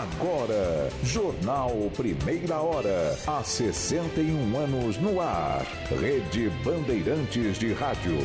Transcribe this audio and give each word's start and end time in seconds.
Agora, 0.00 0.88
Jornal 1.04 1.90
Primeira 1.94 2.58
Hora, 2.58 3.18
há 3.26 3.44
61 3.44 4.56
anos 4.56 4.96
no 4.96 5.20
ar. 5.20 5.62
Rede 5.90 6.48
Bandeirantes 6.64 7.58
de 7.58 7.74
Rádio. 7.74 8.16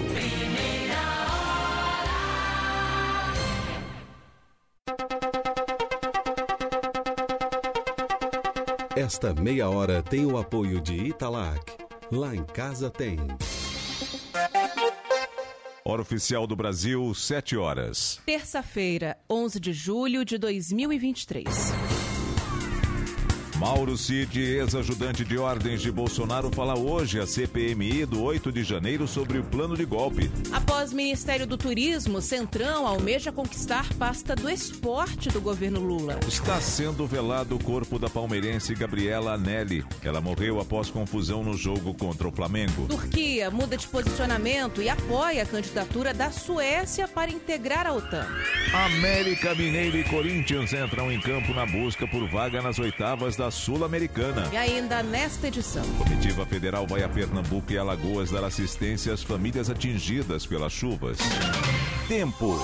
Esta 8.95 9.33
meia 9.33 9.69
hora 9.69 10.01
tem 10.01 10.25
o 10.25 10.37
apoio 10.37 10.79
de 10.79 10.93
Italac. 10.93 11.73
Lá 12.09 12.33
em 12.33 12.45
casa 12.45 12.89
tem. 12.89 13.17
Hora 15.87 16.01
oficial 16.01 16.47
do 16.47 16.55
Brasil, 16.55 17.13
7 17.13 17.55
horas. 17.55 18.19
Terça-feira, 18.25 19.15
11 19.29 19.59
de 19.59 19.71
julho 19.71 20.25
de 20.25 20.35
2023. 20.39 21.45
Mauro 23.59 23.97
Cid, 23.97 24.37
ex-ajudante 24.37 25.23
de 25.23 25.37
ordens 25.37 25.81
de 25.81 25.89
Bolsonaro, 25.89 26.51
fala 26.53 26.77
hoje 26.77 27.21
à 27.21 27.25
CPMI 27.25 28.05
do 28.05 28.21
8 28.21 28.51
de 28.51 28.63
janeiro 28.63 29.07
sobre 29.07 29.37
o 29.39 29.43
plano 29.43 29.77
de 29.77 29.85
golpe. 29.85 30.29
Após 30.51 30.91
Ministério 30.91 31.47
do 31.47 31.57
Turismo, 31.57 32.21
Centrão 32.21 32.85
almeja 32.85 33.31
conquistar 33.31 33.87
pasta 33.93 34.35
do 34.35 34.49
esporte 34.49 35.29
do 35.29 35.39
governo 35.39 35.79
Lula. 35.79 36.19
Está 36.27 36.59
sendo 36.59 37.07
velado 37.07 37.55
o 37.55 37.63
corpo 37.63 37.97
da 37.97 38.09
palmeirense 38.09 38.75
Gabriela 38.75 39.35
Anelli. 39.35 39.85
Ela 40.03 40.19
morreu 40.19 40.59
após 40.59 40.89
confusão 40.89 41.41
no 41.41 41.55
jogo 41.55 41.93
contra 41.93 42.27
o 42.27 42.31
Flamengo. 42.31 42.87
Turquia 42.87 43.49
muda 43.49 43.77
de 43.77 43.87
posicionamento 43.87 44.81
e 44.81 44.89
apoia 44.89 45.43
a 45.43 45.45
candidatura 45.45 46.13
da 46.13 46.29
Suécia 46.29 47.07
para 47.07 47.31
integrar 47.31 47.87
a 47.87 47.93
OTAN. 47.93 48.27
América 48.73 49.55
Mineiro 49.55 49.97
e 49.97 50.03
Corinthians 50.03 50.73
entram 50.73 51.09
em 51.09 51.21
campo 51.21 51.53
na 51.53 51.65
busca 51.65 52.05
por 52.05 52.27
vaga 52.27 52.61
nas 52.61 52.79
oitavas 52.79 53.37
da 53.37 53.44
Sul-Americana. 53.51 54.49
E 54.51 54.57
ainda 54.57 55.03
nesta 55.03 55.47
edição. 55.47 55.85
Comitiva 55.97 56.45
Federal 56.45 56.85
vai 56.87 57.03
a 57.03 57.09
Pernambuco 57.09 57.71
e 57.71 57.77
Alagoas 57.77 58.31
dar 58.31 58.43
assistência 58.43 59.13
às 59.13 59.23
famílias 59.23 59.69
atingidas 59.69 60.45
pelas 60.45 60.71
chuvas. 60.71 61.17
Tempo. 62.07 62.57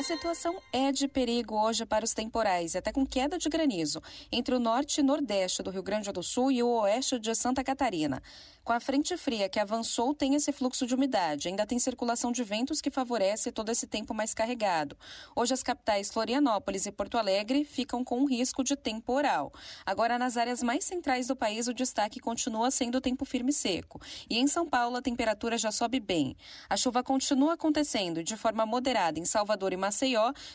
A 0.00 0.02
situação 0.02 0.58
é 0.72 0.90
de 0.90 1.06
perigo 1.06 1.54
hoje 1.54 1.84
para 1.84 2.06
os 2.06 2.14
temporais, 2.14 2.74
até 2.74 2.90
com 2.90 3.04
queda 3.04 3.36
de 3.36 3.50
granizo, 3.50 4.02
entre 4.32 4.54
o 4.54 4.58
norte 4.58 5.00
e 5.00 5.02
nordeste 5.02 5.62
do 5.62 5.68
Rio 5.68 5.82
Grande 5.82 6.10
do 6.10 6.22
Sul 6.22 6.50
e 6.50 6.62
o 6.62 6.68
oeste 6.68 7.18
de 7.18 7.34
Santa 7.34 7.62
Catarina. 7.62 8.22
Com 8.64 8.74
a 8.74 8.80
frente 8.80 9.16
fria 9.16 9.48
que 9.48 9.58
avançou, 9.58 10.14
tem 10.14 10.34
esse 10.34 10.52
fluxo 10.52 10.86
de 10.86 10.94
umidade. 10.94 11.48
Ainda 11.48 11.66
tem 11.66 11.78
circulação 11.78 12.30
de 12.30 12.44
ventos 12.44 12.80
que 12.80 12.90
favorece 12.90 13.50
todo 13.50 13.70
esse 13.70 13.86
tempo 13.86 14.14
mais 14.14 14.32
carregado. 14.32 14.96
Hoje, 15.34 15.52
as 15.52 15.62
capitais 15.62 16.10
Florianópolis 16.10 16.86
e 16.86 16.92
Porto 16.92 17.18
Alegre 17.18 17.64
ficam 17.64 18.04
com 18.04 18.20
um 18.20 18.26
risco 18.26 18.62
de 18.62 18.76
temporal. 18.76 19.52
Agora, 19.84 20.18
nas 20.18 20.36
áreas 20.36 20.62
mais 20.62 20.84
centrais 20.84 21.26
do 21.26 21.34
país, 21.34 21.66
o 21.68 21.74
destaque 21.74 22.20
continua 22.20 22.70
sendo 22.70 23.00
tempo 23.00 23.24
firme 23.24 23.50
e 23.50 23.54
seco. 23.54 24.00
E 24.28 24.38
em 24.38 24.46
São 24.46 24.66
Paulo, 24.66 24.96
a 24.96 25.02
temperatura 25.02 25.58
já 25.58 25.72
sobe 25.72 25.98
bem. 25.98 26.36
A 26.68 26.76
chuva 26.76 27.02
continua 27.02 27.54
acontecendo 27.54 28.22
de 28.22 28.36
forma 28.36 28.64
moderada 28.64 29.18
em 29.18 29.24
Salvador 29.24 29.72
e 29.72 29.76
Maceió, 29.76 29.89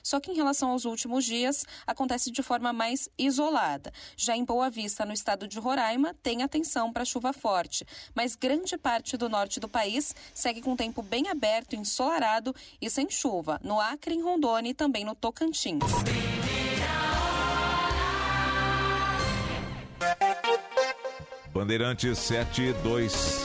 só 0.04 0.20
que 0.20 0.32
em 0.32 0.36
relação 0.36 0.70
aos 0.70 0.86
últimos 0.86 1.26
dias, 1.26 1.66
acontece 1.86 2.32
de 2.32 2.44
forma 2.44 2.72
mais 2.72 3.10
isolada. 3.18 3.92
Já 4.16 4.36
em 4.36 4.46
Boa 4.46 4.70
Vista, 4.70 5.06
no 5.06 5.14
estado 5.14 5.48
de 5.48 5.60
Roraima, 5.60 6.14
tem 6.22 6.44
atenção 6.44 6.92
para 6.92 7.06
chuva 7.06 7.34
forte 7.34 7.86
mas 8.14 8.36
grande 8.36 8.78
parte 8.78 9.18
do 9.18 9.30
norte 9.30 9.60
do 9.60 9.68
país 9.68 10.16
segue 10.34 10.62
com 10.62 10.76
tempo 10.76 11.02
bem 11.02 11.28
aberto, 11.30 11.76
ensolarado 11.76 12.56
e 12.82 12.90
sem 12.90 13.10
chuva, 13.10 13.60
no 13.64 13.80
Acre, 13.80 14.14
em 14.14 14.22
Rondônia 14.22 14.72
e 14.72 14.74
também 14.74 15.04
no 15.04 15.16
Tocantins. 15.16 15.84
Bandeirantes 21.54 22.20
72. 22.20 23.45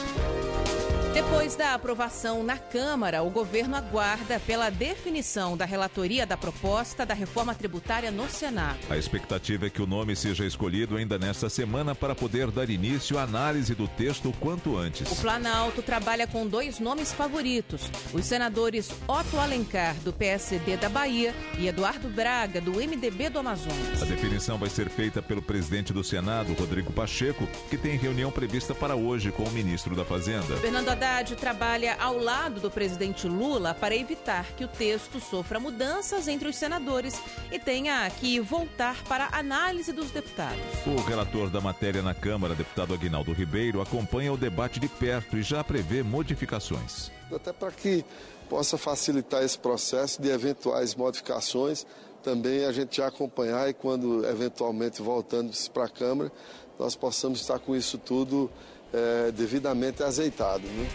Depois 1.23 1.55
da 1.55 1.75
aprovação 1.75 2.43
na 2.43 2.57
Câmara, 2.57 3.21
o 3.21 3.29
governo 3.29 3.75
aguarda 3.75 4.39
pela 4.39 4.71
definição 4.71 5.55
da 5.55 5.65
relatoria 5.65 6.25
da 6.25 6.35
proposta 6.35 7.05
da 7.05 7.13
reforma 7.13 7.53
tributária 7.53 8.09
no 8.09 8.27
Senado. 8.27 8.79
A 8.89 8.97
expectativa 8.97 9.67
é 9.67 9.69
que 9.69 9.83
o 9.83 9.85
nome 9.85 10.15
seja 10.15 10.45
escolhido 10.45 10.97
ainda 10.97 11.19
nesta 11.19 11.47
semana 11.47 11.93
para 11.93 12.15
poder 12.15 12.49
dar 12.49 12.71
início 12.71 13.19
à 13.19 13.21
análise 13.21 13.75
do 13.75 13.87
texto 13.87 14.29
o 14.29 14.33
quanto 14.33 14.75
antes. 14.75 15.11
O 15.11 15.15
Planalto 15.21 15.83
trabalha 15.83 16.25
com 16.25 16.47
dois 16.47 16.79
nomes 16.79 17.13
favoritos: 17.13 17.83
os 18.11 18.25
senadores 18.25 18.89
Otto 19.07 19.39
Alencar, 19.39 19.95
do 19.97 20.11
PSD 20.11 20.75
da 20.75 20.89
Bahia, 20.89 21.35
e 21.59 21.67
Eduardo 21.67 22.09
Braga, 22.09 22.59
do 22.59 22.73
MDB 22.73 23.29
do 23.29 23.37
Amazonas. 23.37 24.01
A 24.01 24.05
definição 24.05 24.57
vai 24.57 24.69
ser 24.69 24.89
feita 24.89 25.21
pelo 25.21 25.41
presidente 25.41 25.93
do 25.93 26.03
Senado, 26.03 26.53
Rodrigo 26.53 26.91
Pacheco, 26.91 27.47
que 27.69 27.77
tem 27.77 27.95
reunião 27.95 28.31
prevista 28.31 28.73
para 28.73 28.95
hoje 28.95 29.31
com 29.31 29.43
o 29.43 29.51
ministro 29.51 29.95
da 29.95 30.03
Fazenda. 30.03 30.57
Fernando 30.57 30.89
Haddad 30.89 31.10
trabalha 31.35 31.95
ao 31.99 32.17
lado 32.17 32.61
do 32.61 32.71
presidente 32.71 33.27
Lula 33.27 33.73
para 33.73 33.95
evitar 33.95 34.45
que 34.53 34.63
o 34.63 34.67
texto 34.67 35.19
sofra 35.19 35.59
mudanças 35.59 36.27
entre 36.27 36.47
os 36.47 36.55
senadores 36.55 37.21
e 37.51 37.59
tenha 37.59 38.09
que 38.09 38.39
voltar 38.39 39.03
para 39.03 39.25
a 39.25 39.39
análise 39.39 39.91
dos 39.91 40.09
deputados. 40.09 40.61
O 40.87 40.95
relator 41.01 41.49
da 41.49 41.59
matéria 41.59 42.01
na 42.01 42.13
Câmara, 42.13 42.55
deputado 42.55 42.93
Aguinaldo 42.93 43.33
Ribeiro, 43.33 43.81
acompanha 43.81 44.31
o 44.31 44.37
debate 44.37 44.79
de 44.79 44.87
perto 44.87 45.37
e 45.37 45.43
já 45.43 45.63
prevê 45.63 46.01
modificações. 46.01 47.11
Até 47.31 47.51
para 47.51 47.71
que 47.71 48.05
possa 48.49 48.77
facilitar 48.77 49.43
esse 49.43 49.59
processo 49.59 50.21
de 50.21 50.29
eventuais 50.29 50.95
modificações, 50.95 51.85
também 52.23 52.65
a 52.65 52.71
gente 52.71 52.97
já 52.97 53.07
acompanhar 53.07 53.69
e 53.69 53.73
quando 53.73 54.25
eventualmente 54.25 55.01
voltando 55.01 55.51
para 55.73 55.85
a 55.85 55.89
Câmara, 55.89 56.31
nós 56.79 56.95
possamos 56.95 57.41
estar 57.41 57.59
com 57.59 57.75
isso 57.75 57.97
tudo 57.97 58.49
é, 58.93 59.31
devidamente 59.31 60.03
azeitado. 60.03 60.63
Né? 60.67 60.87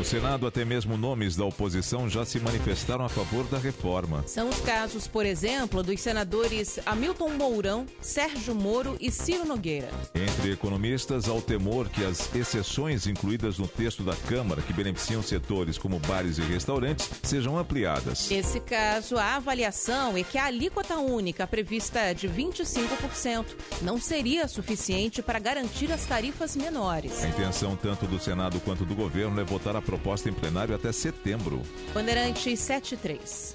No 0.00 0.06
Senado, 0.06 0.46
até 0.46 0.64
mesmo 0.64 0.96
nomes 0.96 1.36
da 1.36 1.44
oposição 1.44 2.08
já 2.08 2.24
se 2.24 2.40
manifestaram 2.40 3.04
a 3.04 3.08
favor 3.10 3.44
da 3.48 3.58
reforma. 3.58 4.24
São 4.26 4.48
os 4.48 4.58
casos, 4.60 5.06
por 5.06 5.26
exemplo, 5.26 5.82
dos 5.82 6.00
senadores 6.00 6.80
Hamilton 6.86 7.28
Mourão, 7.34 7.84
Sérgio 8.00 8.54
Moro 8.54 8.96
e 8.98 9.10
Ciro 9.10 9.44
Nogueira. 9.44 9.90
Entre 10.14 10.52
economistas, 10.52 11.28
há 11.28 11.34
o 11.34 11.42
temor 11.42 11.90
que 11.90 12.02
as 12.02 12.34
exceções 12.34 13.06
incluídas 13.06 13.58
no 13.58 13.68
texto 13.68 14.02
da 14.02 14.16
Câmara, 14.16 14.62
que 14.62 14.72
beneficiam 14.72 15.22
setores 15.22 15.76
como 15.76 15.98
bares 15.98 16.38
e 16.38 16.40
restaurantes, 16.40 17.10
sejam 17.22 17.58
ampliadas. 17.58 18.30
Nesse 18.30 18.58
caso, 18.58 19.18
a 19.18 19.36
avaliação 19.36 20.16
é 20.16 20.22
que 20.22 20.38
a 20.38 20.46
alíquota 20.46 20.96
única 20.96 21.46
prevista 21.46 22.14
de 22.14 22.26
25% 22.26 23.44
não 23.82 24.00
seria 24.00 24.48
suficiente 24.48 25.20
para 25.20 25.38
garantir 25.38 25.92
as 25.92 26.06
tarifas 26.06 26.56
menores. 26.56 27.22
A 27.22 27.28
intenção 27.28 27.76
tanto 27.76 28.06
do 28.06 28.18
Senado 28.18 28.58
quanto 28.60 28.86
do 28.86 28.94
governo 28.94 29.38
é 29.38 29.44
votar 29.44 29.76
a 29.76 29.89
proposta 29.90 30.28
em 30.28 30.32
plenário 30.32 30.72
até 30.72 30.92
setembro. 30.92 31.62
Bandeirantes 31.92 32.60
73. 32.60 33.54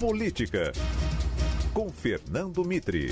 Política. 0.00 0.72
Com 1.72 1.88
Fernando 1.88 2.64
Mitre. 2.64 3.10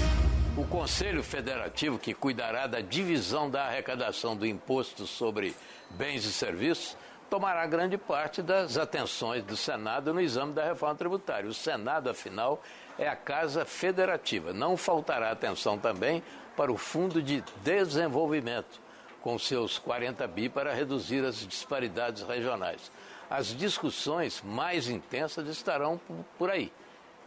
O 0.57 0.65
Conselho 0.65 1.23
Federativo, 1.23 1.97
que 1.97 2.13
cuidará 2.13 2.67
da 2.67 2.81
divisão 2.81 3.49
da 3.49 3.67
arrecadação 3.67 4.35
do 4.35 4.45
imposto 4.45 5.07
sobre 5.07 5.55
bens 5.91 6.25
e 6.25 6.33
serviços, 6.33 6.97
tomará 7.31 7.65
grande 7.67 7.97
parte 7.97 8.43
das 8.43 8.77
atenções 8.77 9.45
do 9.45 9.57
Senado 9.57 10.13
no 10.13 10.21
exame 10.21 10.53
da 10.53 10.65
reforma 10.65 10.97
tributária. 10.97 11.49
O 11.49 11.55
Senado, 11.55 12.11
afinal, 12.11 12.61
é 12.99 13.07
a 13.07 13.15
casa 13.15 13.65
federativa. 13.65 14.53
Não 14.53 14.77
faltará 14.77 15.31
atenção 15.31 15.79
também 15.79 16.21
para 16.57 16.73
o 16.73 16.77
Fundo 16.77 17.23
de 17.23 17.45
Desenvolvimento, 17.63 18.81
com 19.27 19.37
seus 19.41 19.77
40 19.77 20.25
bi 20.29 20.49
para 20.49 20.73
reduzir 20.73 21.25
as 21.25 21.45
disparidades 21.45 22.23
regionais. 22.23 22.93
As 23.29 23.49
discussões 23.49 24.41
mais 24.41 24.89
intensas 24.89 25.49
estarão 25.49 26.01
por 26.39 26.49
aí, 26.49 26.73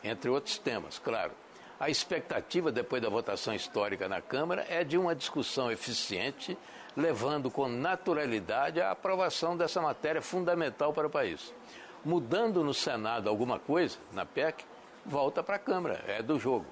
entre 0.01 0.30
outros 0.30 0.57
temas, 0.57 0.98
claro. 0.98 1.34
A 1.78 1.90
expectativa, 1.90 2.72
depois 2.72 3.01
da 3.01 3.10
votação 3.10 3.54
histórica 3.54 4.07
na 4.07 4.22
Câmara, 4.22 4.66
é 4.69 4.81
de 4.86 4.98
uma 4.98 5.13
discussão 5.13 5.69
eficiente, 5.69 6.57
levando 6.96 7.51
com 7.51 7.68
naturalidade 7.68 8.80
a 8.80 8.92
aprovação 8.92 9.57
dessa 9.57 9.81
matéria 9.81 10.22
fundamental 10.22 10.94
para 10.94 11.07
o 11.07 11.12
país. 11.12 11.54
Mudando 12.06 12.63
no 12.63 12.74
Senado 12.74 13.28
alguma 13.28 13.60
coisa, 13.60 13.98
na 14.13 14.25
PEC, 14.25 14.63
volta 15.06 15.44
para 15.44 15.57
a 15.57 15.60
Câmara, 15.60 16.02
é 16.07 16.24
do 16.24 16.40
jogo. 16.40 16.66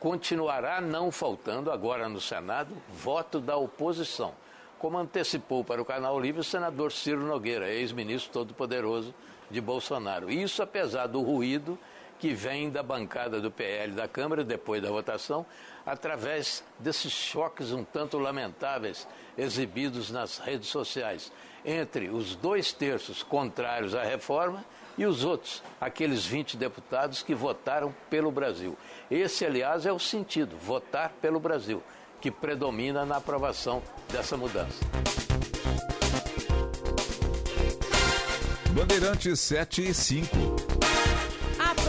Continuará 0.00 0.80
não 0.80 1.12
faltando, 1.12 1.70
agora 1.70 2.08
no 2.08 2.18
Senado, 2.18 2.74
voto 2.88 3.40
da 3.40 3.58
oposição, 3.58 4.32
como 4.84 4.98
antecipou 4.98 5.64
para 5.64 5.80
o 5.80 5.84
Canal 5.84 6.20
Livre 6.20 6.42
o 6.42 6.44
senador 6.44 6.92
Ciro 6.92 7.22
Nogueira, 7.22 7.72
ex-ministro 7.72 8.30
todo-poderoso 8.30 9.14
de 9.50 9.58
Bolsonaro. 9.58 10.30
Isso 10.30 10.62
apesar 10.62 11.06
do 11.06 11.22
ruído 11.22 11.78
que 12.18 12.34
vem 12.34 12.68
da 12.68 12.82
bancada 12.82 13.40
do 13.40 13.50
PL 13.50 13.94
da 13.94 14.06
Câmara 14.06 14.44
depois 14.44 14.82
da 14.82 14.90
votação, 14.90 15.46
através 15.86 16.62
desses 16.78 17.10
choques 17.10 17.72
um 17.72 17.82
tanto 17.82 18.18
lamentáveis 18.18 19.08
exibidos 19.38 20.10
nas 20.10 20.36
redes 20.36 20.68
sociais 20.68 21.32
entre 21.64 22.10
os 22.10 22.36
dois 22.36 22.70
terços 22.70 23.22
contrários 23.22 23.94
à 23.94 24.02
reforma 24.02 24.62
e 24.98 25.06
os 25.06 25.24
outros, 25.24 25.62
aqueles 25.80 26.26
20 26.26 26.58
deputados 26.58 27.22
que 27.22 27.34
votaram 27.34 27.94
pelo 28.10 28.30
Brasil. 28.30 28.76
Esse, 29.10 29.46
aliás, 29.46 29.86
é 29.86 29.92
o 29.92 29.98
sentido, 29.98 30.54
votar 30.58 31.10
pelo 31.22 31.40
Brasil, 31.40 31.82
que 32.24 32.30
predomina 32.30 33.04
na 33.04 33.18
aprovação 33.18 33.82
dessa 34.10 34.34
mudança. 34.34 34.82
Bandeirantes 38.70 39.38
7 39.40 39.90
e 39.90 39.92
5 39.92 40.93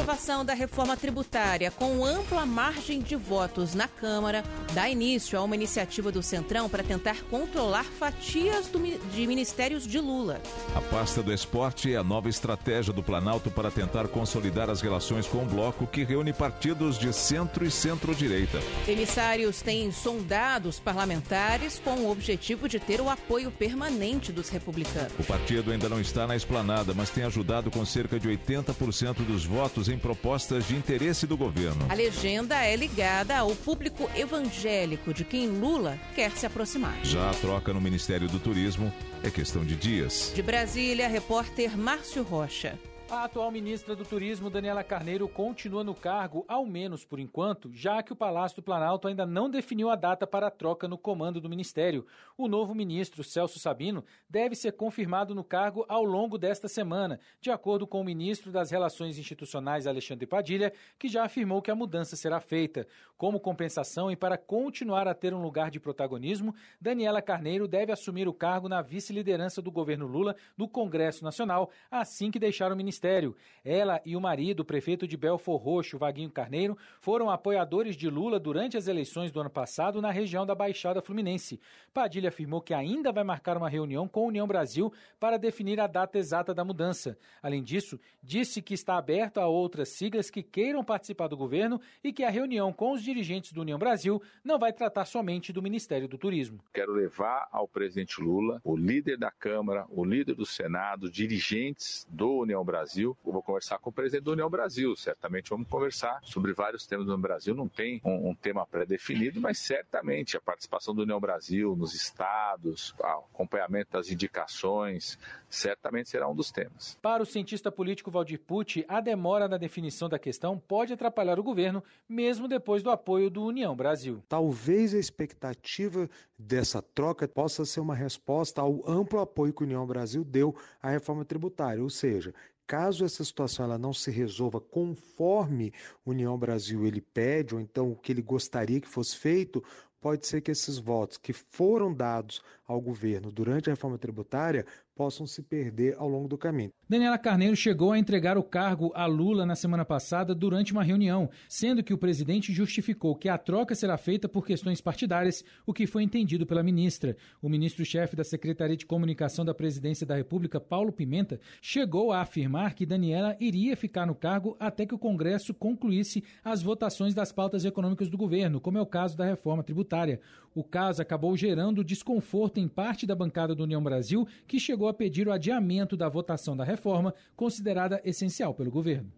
aprovação 0.05 0.45
da 0.45 0.53
reforma 0.53 0.95
tributária 0.95 1.71
com 1.71 2.05
ampla 2.05 2.45
margem 2.45 3.01
de 3.01 3.15
votos 3.15 3.73
na 3.73 3.87
Câmara 3.87 4.43
dá 4.71 4.87
início 4.87 5.35
a 5.35 5.41
uma 5.41 5.55
iniciativa 5.55 6.11
do 6.11 6.21
Centrão 6.21 6.69
para 6.69 6.83
tentar 6.83 7.23
controlar 7.23 7.85
fatias 7.85 8.67
do, 8.67 8.79
de 8.79 9.25
ministérios 9.25 9.87
de 9.87 9.99
Lula. 9.99 10.39
A 10.75 10.81
pasta 10.81 11.23
do 11.23 11.33
esporte 11.33 11.91
é 11.91 11.97
a 11.97 12.03
nova 12.03 12.29
estratégia 12.29 12.93
do 12.93 13.01
Planalto 13.01 13.49
para 13.49 13.71
tentar 13.71 14.07
consolidar 14.07 14.69
as 14.69 14.79
relações 14.79 15.25
com 15.25 15.41
o 15.41 15.45
bloco 15.47 15.87
que 15.87 16.03
reúne 16.03 16.31
partidos 16.33 16.99
de 16.99 17.11
centro 17.11 17.65
e 17.65 17.71
centro-direita. 17.71 18.59
Emissários 18.87 19.63
têm 19.63 19.91
sondado 19.91 20.69
os 20.69 20.79
parlamentares 20.79 21.81
com 21.83 21.95
o 22.01 22.11
objetivo 22.11 22.69
de 22.69 22.79
ter 22.79 23.01
o 23.01 23.09
apoio 23.09 23.49
permanente 23.49 24.31
dos 24.31 24.49
republicanos. 24.49 25.13
O 25.17 25.23
partido 25.23 25.71
ainda 25.71 25.89
não 25.89 25.99
está 25.99 26.27
na 26.27 26.35
esplanada, 26.35 26.93
mas 26.93 27.09
tem 27.09 27.23
ajudado 27.23 27.71
com 27.71 27.83
cerca 27.83 28.19
de 28.19 28.29
80% 28.29 29.25
dos 29.25 29.45
votos 29.45 29.89
em 29.89 29.94
propostas 29.97 30.67
de 30.67 30.75
interesse 30.75 31.25
do 31.27 31.37
governo. 31.37 31.85
A 31.89 31.93
legenda 31.93 32.63
é 32.63 32.75
ligada 32.75 33.37
ao 33.37 33.55
público 33.55 34.09
evangélico 34.15 35.13
de 35.13 35.23
quem 35.23 35.47
Lula 35.47 35.97
quer 36.15 36.31
se 36.31 36.45
aproximar. 36.45 36.97
Já 37.03 37.29
a 37.29 37.33
troca 37.33 37.73
no 37.73 37.81
Ministério 37.81 38.27
do 38.27 38.39
Turismo 38.39 38.91
é 39.23 39.29
questão 39.29 39.63
de 39.65 39.75
dias. 39.75 40.31
De 40.35 40.41
Brasília, 40.41 41.07
repórter 41.07 41.77
Márcio 41.77 42.23
Rocha. 42.23 42.77
A 43.15 43.23
atual 43.23 43.49
ministra 43.49 43.95
do 43.95 44.03
Turismo, 44.03 44.49
Daniela 44.49 44.83
Carneiro, 44.83 45.25
continua 45.29 45.85
no 45.85 45.95
cargo, 45.95 46.43
ao 46.49 46.65
menos 46.65 47.05
por 47.05 47.17
enquanto, 47.17 47.71
já 47.71 48.03
que 48.03 48.11
o 48.11 48.15
Palácio 48.15 48.57
do 48.57 48.61
Planalto 48.61 49.07
ainda 49.07 49.25
não 49.25 49.49
definiu 49.49 49.89
a 49.89 49.95
data 49.95 50.27
para 50.27 50.47
a 50.47 50.51
troca 50.51 50.85
no 50.85 50.97
comando 50.97 51.39
do 51.39 51.49
ministério. 51.49 52.05
O 52.37 52.45
novo 52.49 52.75
ministro, 52.75 53.23
Celso 53.23 53.57
Sabino, 53.57 54.03
deve 54.29 54.53
ser 54.53 54.73
confirmado 54.73 55.33
no 55.33 55.45
cargo 55.45 55.85
ao 55.87 56.03
longo 56.03 56.37
desta 56.37 56.67
semana, 56.67 57.17
de 57.39 57.49
acordo 57.49 57.87
com 57.87 58.01
o 58.01 58.03
ministro 58.03 58.51
das 58.51 58.69
Relações 58.69 59.17
Institucionais, 59.17 59.87
Alexandre 59.87 60.27
Padilha, 60.27 60.73
que 60.99 61.07
já 61.07 61.23
afirmou 61.23 61.61
que 61.61 61.71
a 61.71 61.75
mudança 61.75 62.17
será 62.17 62.41
feita. 62.41 62.85
Como 63.17 63.39
compensação 63.39 64.11
e 64.11 64.15
para 64.17 64.37
continuar 64.37 65.07
a 65.07 65.13
ter 65.13 65.33
um 65.33 65.41
lugar 65.41 65.71
de 65.71 65.79
protagonismo, 65.79 66.53
Daniela 66.81 67.21
Carneiro 67.21 67.65
deve 67.65 67.93
assumir 67.93 68.27
o 68.27 68.33
cargo 68.33 68.67
na 68.67 68.81
vice-liderança 68.81 69.61
do 69.61 69.71
governo 69.71 70.05
Lula 70.05 70.35
do 70.57 70.67
Congresso 70.67 71.23
Nacional, 71.23 71.71
assim 71.89 72.29
que 72.29 72.37
deixar 72.37 72.73
o 72.73 72.75
ministério 72.75 73.04
ministério. 73.05 73.35
Ela 73.63 73.99
e 74.05 74.15
o 74.15 74.21
marido, 74.21 74.59
o 74.59 74.65
prefeito 74.65 75.07
de 75.07 75.17
Belfor 75.17 75.59
Roxo, 75.59 75.97
Vaguinho 75.97 76.29
Carneiro, 76.29 76.77
foram 76.99 77.31
apoiadores 77.31 77.95
de 77.95 78.07
Lula 78.07 78.39
durante 78.39 78.77
as 78.77 78.87
eleições 78.87 79.31
do 79.31 79.39
ano 79.39 79.49
passado 79.49 80.01
na 80.01 80.11
região 80.11 80.45
da 80.45 80.53
Baixada 80.53 81.01
Fluminense. 81.01 81.59
Padilha 81.91 82.29
afirmou 82.29 82.61
que 82.61 82.75
ainda 82.75 83.11
vai 83.11 83.23
marcar 83.23 83.57
uma 83.57 83.67
reunião 83.67 84.07
com 84.07 84.25
a 84.25 84.27
União 84.27 84.45
Brasil 84.45 84.93
para 85.19 85.37
definir 85.37 85.79
a 85.79 85.87
data 85.87 86.19
exata 86.19 86.53
da 86.53 86.63
mudança. 86.63 87.17
Além 87.41 87.63
disso, 87.63 87.99
disse 88.21 88.61
que 88.61 88.75
está 88.75 88.97
aberto 88.97 89.39
a 89.39 89.47
outras 89.47 89.89
siglas 89.89 90.29
que 90.29 90.43
queiram 90.43 90.83
participar 90.83 91.27
do 91.27 91.37
governo 91.37 91.81
e 92.03 92.13
que 92.13 92.23
a 92.23 92.29
reunião 92.29 92.71
com 92.71 92.91
os 92.91 93.01
dirigentes 93.01 93.51
do 93.51 93.61
União 93.61 93.79
Brasil 93.79 94.21
não 94.43 94.59
vai 94.59 94.73
tratar 94.73 95.05
somente 95.05 95.51
do 95.51 95.61
Ministério 95.61 96.07
do 96.07 96.19
Turismo. 96.19 96.63
Quero 96.71 96.93
levar 96.93 97.47
ao 97.51 97.67
presidente 97.67 98.21
Lula, 98.21 98.61
o 98.63 98.77
líder 98.77 99.17
da 99.17 99.31
Câmara, 99.31 99.87
o 99.89 100.05
líder 100.05 100.35
do 100.35 100.45
Senado, 100.45 101.09
dirigentes 101.09 102.05
do 102.07 102.41
União 102.41 102.63
Brasil 102.63 102.84
Brasil. 102.85 103.17
Eu 103.25 103.33
vou 103.33 103.41
conversar 103.41 103.79
com 103.79 103.89
o 103.89 103.93
presidente 103.93 104.25
da 104.25 104.31
União 104.31 104.49
Brasil. 104.49 104.95
Certamente 104.95 105.49
vamos 105.49 105.67
conversar 105.67 106.19
sobre 106.23 106.53
vários 106.53 106.85
temas 106.85 107.07
do 107.07 107.17
Brasil. 107.17 107.55
Não 107.55 107.67
tem 107.67 107.99
um, 108.05 108.29
um 108.29 108.35
tema 108.35 108.65
pré-definido, 108.65 109.41
mas 109.41 109.57
certamente 109.57 110.37
a 110.37 110.41
participação 110.41 110.93
da 110.93 111.01
União 111.01 111.19
Brasil 111.19 111.75
nos 111.75 111.95
estados, 111.95 112.93
o 112.99 113.03
acompanhamento 113.33 113.93
das 113.93 114.11
indicações, 114.11 115.17
certamente 115.49 116.09
será 116.09 116.29
um 116.29 116.35
dos 116.35 116.51
temas. 116.51 116.97
Para 117.01 117.23
o 117.23 117.25
cientista 117.25 117.71
político 117.71 118.11
Valdir 118.11 118.39
Pucci, 118.39 118.85
a 118.87 119.01
demora 119.01 119.47
na 119.47 119.57
definição 119.57 120.07
da 120.07 120.19
questão 120.19 120.59
pode 120.59 120.93
atrapalhar 120.93 121.39
o 121.39 121.43
governo, 121.43 121.83
mesmo 122.07 122.47
depois 122.47 122.83
do 122.83 122.91
apoio 122.91 123.31
do 123.31 123.43
União 123.43 123.75
Brasil. 123.75 124.21
Talvez 124.29 124.93
a 124.93 124.99
expectativa 124.99 126.07
dessa 126.37 126.81
troca 126.81 127.27
possa 127.27 127.65
ser 127.65 127.79
uma 127.79 127.95
resposta 127.95 128.61
ao 128.61 128.87
amplo 128.87 129.19
apoio 129.19 129.53
que 129.53 129.63
a 129.63 129.65
União 129.65 129.87
Brasil 129.87 130.23
deu 130.23 130.55
à 130.81 130.89
reforma 130.89 131.25
tributária, 131.25 131.81
ou 131.81 131.89
seja, 131.89 132.33
Caso 132.67 133.05
essa 133.05 133.23
situação 133.23 133.65
ela 133.65 133.77
não 133.77 133.93
se 133.93 134.09
resolva 134.09 134.59
conforme 134.59 135.71
União 136.05 136.37
Brasil 136.37 136.85
ele 136.85 137.01
pede, 137.01 137.53
ou 137.53 137.61
então 137.61 137.91
o 137.91 137.95
que 137.95 138.11
ele 138.11 138.21
gostaria 138.21 138.81
que 138.81 138.87
fosse 138.87 139.15
feito, 139.15 139.63
pode 140.01 140.27
ser 140.27 140.41
que 140.41 140.51
esses 140.51 140.77
votos 140.77 141.17
que 141.17 141.33
foram 141.33 141.93
dados 141.93 142.41
ao 142.67 142.79
governo 142.79 143.31
durante 143.31 143.69
a 143.69 143.73
reforma 143.73 143.97
tributária 143.97 144.65
possam 144.95 145.27
se 145.27 145.43
perder 145.43 145.95
ao 145.97 146.07
longo 146.07 146.27
do 146.27 146.37
caminho. 146.37 146.71
Daniela 146.87 147.17
Carneiro 147.17 147.55
chegou 147.55 147.91
a 147.91 147.99
entregar 147.99 148.37
o 148.37 148.43
cargo 148.43 148.91
a 148.95 149.05
Lula 149.05 149.45
na 149.45 149.55
semana 149.55 149.83
passada 149.83 150.33
durante 150.33 150.71
uma 150.71 150.83
reunião, 150.83 151.29
sendo 151.49 151.83
que 151.83 151.93
o 151.93 151.97
presidente 151.97 152.53
justificou 152.53 153.15
que 153.15 153.27
a 153.27 153.37
troca 153.37 153.75
será 153.75 153.97
feita 153.97 154.29
por 154.29 154.45
questões 154.45 154.79
partidárias, 154.79 155.43
o 155.65 155.73
que 155.73 155.85
foi 155.85 156.03
entendido 156.03 156.45
pela 156.45 156.63
ministra. 156.63 157.17
O 157.41 157.49
ministro-chefe 157.49 158.15
da 158.15 158.23
Secretaria 158.23 158.77
de 158.77 158.85
Comunicação 158.85 159.43
da 159.43 159.53
Presidência 159.53 160.05
da 160.05 160.15
República, 160.15 160.59
Paulo 160.59 160.91
Pimenta, 160.91 161.39
chegou 161.61 162.11
a 162.11 162.21
afirmar 162.21 162.73
que 162.73 162.85
Daniela 162.85 163.35
iria 163.39 163.75
ficar 163.75 164.05
no 164.05 164.15
cargo 164.15 164.55
até 164.59 164.85
que 164.85 164.95
o 164.95 164.99
Congresso 164.99 165.53
concluísse 165.53 166.23
as 166.43 166.61
votações 166.61 167.13
das 167.13 167.31
pautas 167.31 167.65
econômicas 167.65 168.09
do 168.09 168.17
governo, 168.17 168.61
como 168.61 168.77
é 168.77 168.81
o 168.81 168.85
caso 168.85 169.17
da 169.17 169.25
reforma 169.25 169.63
tributária. 169.63 170.21
O 170.53 170.63
caso 170.63 171.01
acabou 171.01 171.35
gerando 171.35 171.83
desconforto 171.83 172.59
em 172.61 172.67
parte 172.67 173.05
da 173.05 173.13
bancada 173.13 173.53
do 173.53 173.63
União 173.63 173.83
Brasil, 173.83 174.25
que 174.47 174.57
chegou 174.57 174.84
chegou 174.85 174.89
a 174.89 174.93
pedir 174.93 175.27
o 175.27 175.31
adiamento 175.31 175.97
da 175.97 176.07
votação 176.07 176.55
da 176.55 176.63
reforma, 176.63 177.13
considerada 177.35 177.99
essencial 178.03 178.53
pelo 178.53 178.69
governo. 178.69 179.11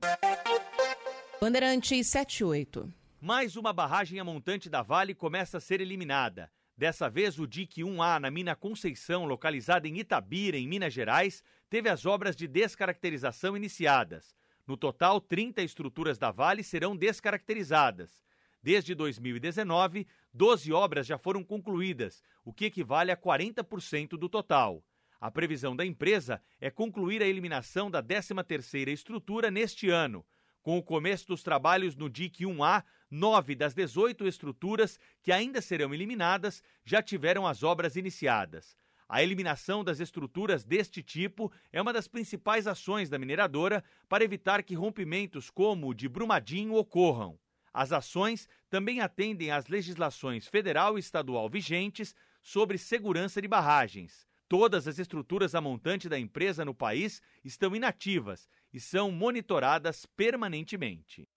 Bandeirantes 1.41 2.07
78. 2.07 2.91
Mais 3.19 3.57
uma 3.57 3.73
barragem 3.73 4.19
a 4.19 4.23
montante 4.23 4.69
da 4.69 4.81
Vale 4.81 5.13
começa 5.13 5.57
a 5.57 5.61
ser 5.61 5.81
eliminada. 5.81 6.49
Dessa 6.77 7.09
vez, 7.09 7.37
o 7.37 7.47
DIC 7.47 7.81
1A 7.81 8.19
na 8.19 8.31
mina 8.31 8.55
Conceição, 8.55 9.25
localizada 9.25 9.87
em 9.87 9.97
Itabira, 9.97 10.57
em 10.57 10.67
Minas 10.67 10.93
Gerais, 10.93 11.43
teve 11.69 11.89
as 11.89 12.05
obras 12.05 12.35
de 12.35 12.47
descaracterização 12.47 13.57
iniciadas. 13.57 14.35
No 14.65 14.77
total, 14.77 15.19
30 15.19 15.63
estruturas 15.63 16.17
da 16.17 16.31
Vale 16.31 16.63
serão 16.63 16.95
descaracterizadas. 16.95 18.23
Desde 18.61 18.93
2019, 18.95 20.07
12 20.33 20.71
obras 20.71 21.07
já 21.07 21.17
foram 21.17 21.43
concluídas, 21.43 22.23
o 22.45 22.53
que 22.53 22.65
equivale 22.65 23.11
a 23.11 23.17
40% 23.17 24.09
do 24.11 24.29
total. 24.29 24.83
A 25.19 25.31
previsão 25.31 25.75
da 25.75 25.85
empresa 25.85 26.41
é 26.61 26.69
concluir 26.69 27.23
a 27.23 27.27
eliminação 27.27 27.89
da 27.89 28.03
13ª 28.03 28.89
estrutura 28.89 29.49
neste 29.49 29.89
ano, 29.89 30.25
com 30.61 30.77
o 30.77 30.83
começo 30.83 31.27
dos 31.27 31.41
trabalhos 31.41 31.95
no 31.95 32.09
DIC 32.09 32.43
1A 32.43 32.83
Nove 33.09 33.55
das 33.55 33.73
18 33.73 34.27
estruturas 34.27 34.99
que 35.23 35.31
ainda 35.31 35.61
serão 35.61 35.93
eliminadas 35.93 36.61
já 36.83 37.01
tiveram 37.01 37.47
as 37.47 37.63
obras 37.63 37.95
iniciadas. 37.95 38.77
A 39.07 39.23
eliminação 39.23 39.81
das 39.81 40.01
estruturas 40.01 40.65
deste 40.65 41.01
tipo 41.01 41.49
é 41.71 41.81
uma 41.81 41.93
das 41.93 42.09
principais 42.09 42.67
ações 42.67 43.09
da 43.09 43.17
mineradora 43.17 43.81
para 44.09 44.25
evitar 44.25 44.61
que 44.61 44.75
rompimentos 44.75 45.49
como 45.49 45.87
o 45.87 45.93
de 45.93 46.09
Brumadinho 46.09 46.73
ocorram. 46.73 47.39
As 47.73 47.93
ações 47.93 48.49
também 48.69 48.99
atendem 48.99 49.51
às 49.51 49.67
legislações 49.67 50.47
federal 50.47 50.97
e 50.97 50.99
estadual 50.99 51.49
vigentes 51.49 52.13
sobre 52.41 52.77
segurança 52.77 53.41
de 53.41 53.47
barragens. 53.47 54.26
Todas 54.49 54.87
as 54.87 54.97
estruturas 54.97 55.53
a 55.55 55.59
montante 55.59 56.07
da 56.07 56.17
empresa 56.17 56.63
no 56.63 56.73
país 56.73 57.21
estão 57.43 57.75
inativas 57.75 58.47
e 58.73 58.79
são 58.79 59.11
monitoradas 59.11 60.05
permanentemente. 60.15 61.27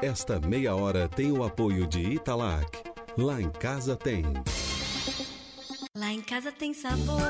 Esta 0.00 0.38
meia 0.38 0.76
hora 0.76 1.08
tem 1.08 1.32
o 1.32 1.42
apoio 1.42 1.86
de 1.86 2.00
Italac. 2.00 2.82
Lá 3.18 3.40
em 3.40 3.50
casa 3.50 3.96
tem. 3.96 4.24
Lá 5.96 6.12
em 6.12 6.22
casa 6.22 6.52
tem 6.52 6.72
sabor. 6.72 7.20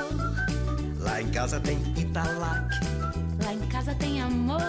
Lá 0.99 1.23
em 1.23 1.31
casa 1.31 1.59
tem 1.59 1.79
Italac. 1.99 2.69
Lá 3.43 3.55
em 3.55 3.69
casa 3.69 3.95
tem 3.95 4.21
amor. 4.21 4.61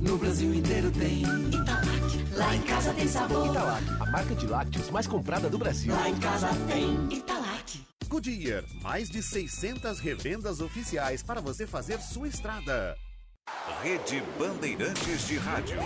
No 0.00 0.18
Brasil 0.18 0.52
inteiro 0.52 0.90
tem 0.90 1.22
Italac. 1.22 1.91
Lá 2.36 2.54
em 2.54 2.62
casa 2.62 2.92
tem 2.94 3.08
sabor. 3.08 3.46
Italac, 3.46 3.84
a 4.00 4.10
marca 4.10 4.34
de 4.34 4.46
lácteos 4.46 4.90
mais 4.90 5.06
comprada 5.06 5.48
do 5.48 5.58
Brasil. 5.58 5.94
Lá 5.94 6.08
em 6.08 6.16
casa 6.16 6.48
tem 6.66 7.08
Italac. 7.10 7.86
Goodyear, 8.08 8.64
mais 8.82 9.08
de 9.08 9.22
600 9.22 9.98
revendas 9.98 10.60
oficiais 10.60 11.22
para 11.22 11.40
você 11.40 11.66
fazer 11.66 12.00
sua 12.00 12.28
estrada. 12.28 12.96
Rede 13.82 14.22
Bandeirantes 14.38 15.26
de 15.26 15.36
Rádio. 15.38 15.78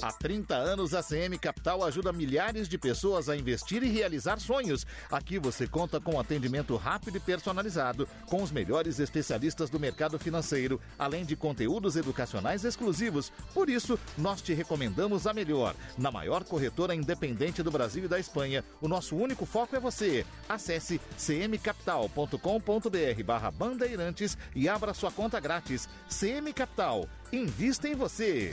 Há 0.00 0.12
30 0.12 0.54
anos, 0.54 0.94
a 0.94 1.02
CM 1.02 1.36
Capital 1.38 1.84
ajuda 1.84 2.12
milhares 2.12 2.68
de 2.68 2.78
pessoas 2.78 3.28
a 3.28 3.36
investir 3.36 3.82
e 3.82 3.88
realizar 3.88 4.38
sonhos. 4.38 4.86
Aqui 5.10 5.40
você 5.40 5.66
conta 5.66 6.00
com 6.00 6.20
atendimento 6.20 6.76
rápido 6.76 7.16
e 7.16 7.20
personalizado, 7.20 8.08
com 8.26 8.40
os 8.40 8.52
melhores 8.52 9.00
especialistas 9.00 9.68
do 9.68 9.80
mercado 9.80 10.16
financeiro, 10.16 10.80
além 10.96 11.24
de 11.24 11.34
conteúdos 11.34 11.96
educacionais 11.96 12.64
exclusivos. 12.64 13.32
Por 13.52 13.68
isso, 13.68 13.98
nós 14.16 14.40
te 14.40 14.54
recomendamos 14.54 15.26
a 15.26 15.34
melhor. 15.34 15.74
Na 15.96 16.12
maior 16.12 16.44
corretora 16.44 16.94
independente 16.94 17.60
do 17.60 17.72
Brasil 17.72 18.04
e 18.04 18.08
da 18.08 18.20
Espanha, 18.20 18.64
o 18.80 18.86
nosso 18.86 19.16
único 19.16 19.44
foco 19.44 19.74
é 19.74 19.80
você. 19.80 20.24
Acesse 20.48 21.00
cmcapital.com.br 21.16 23.22
barra 23.24 23.50
bandeirantes 23.50 24.38
e 24.54 24.68
abra 24.68 24.94
sua 24.94 25.10
conta 25.10 25.40
grátis. 25.40 25.88
CM 26.08 26.52
Capital. 26.52 27.08
Invista 27.32 27.88
em 27.88 27.96
você. 27.96 28.52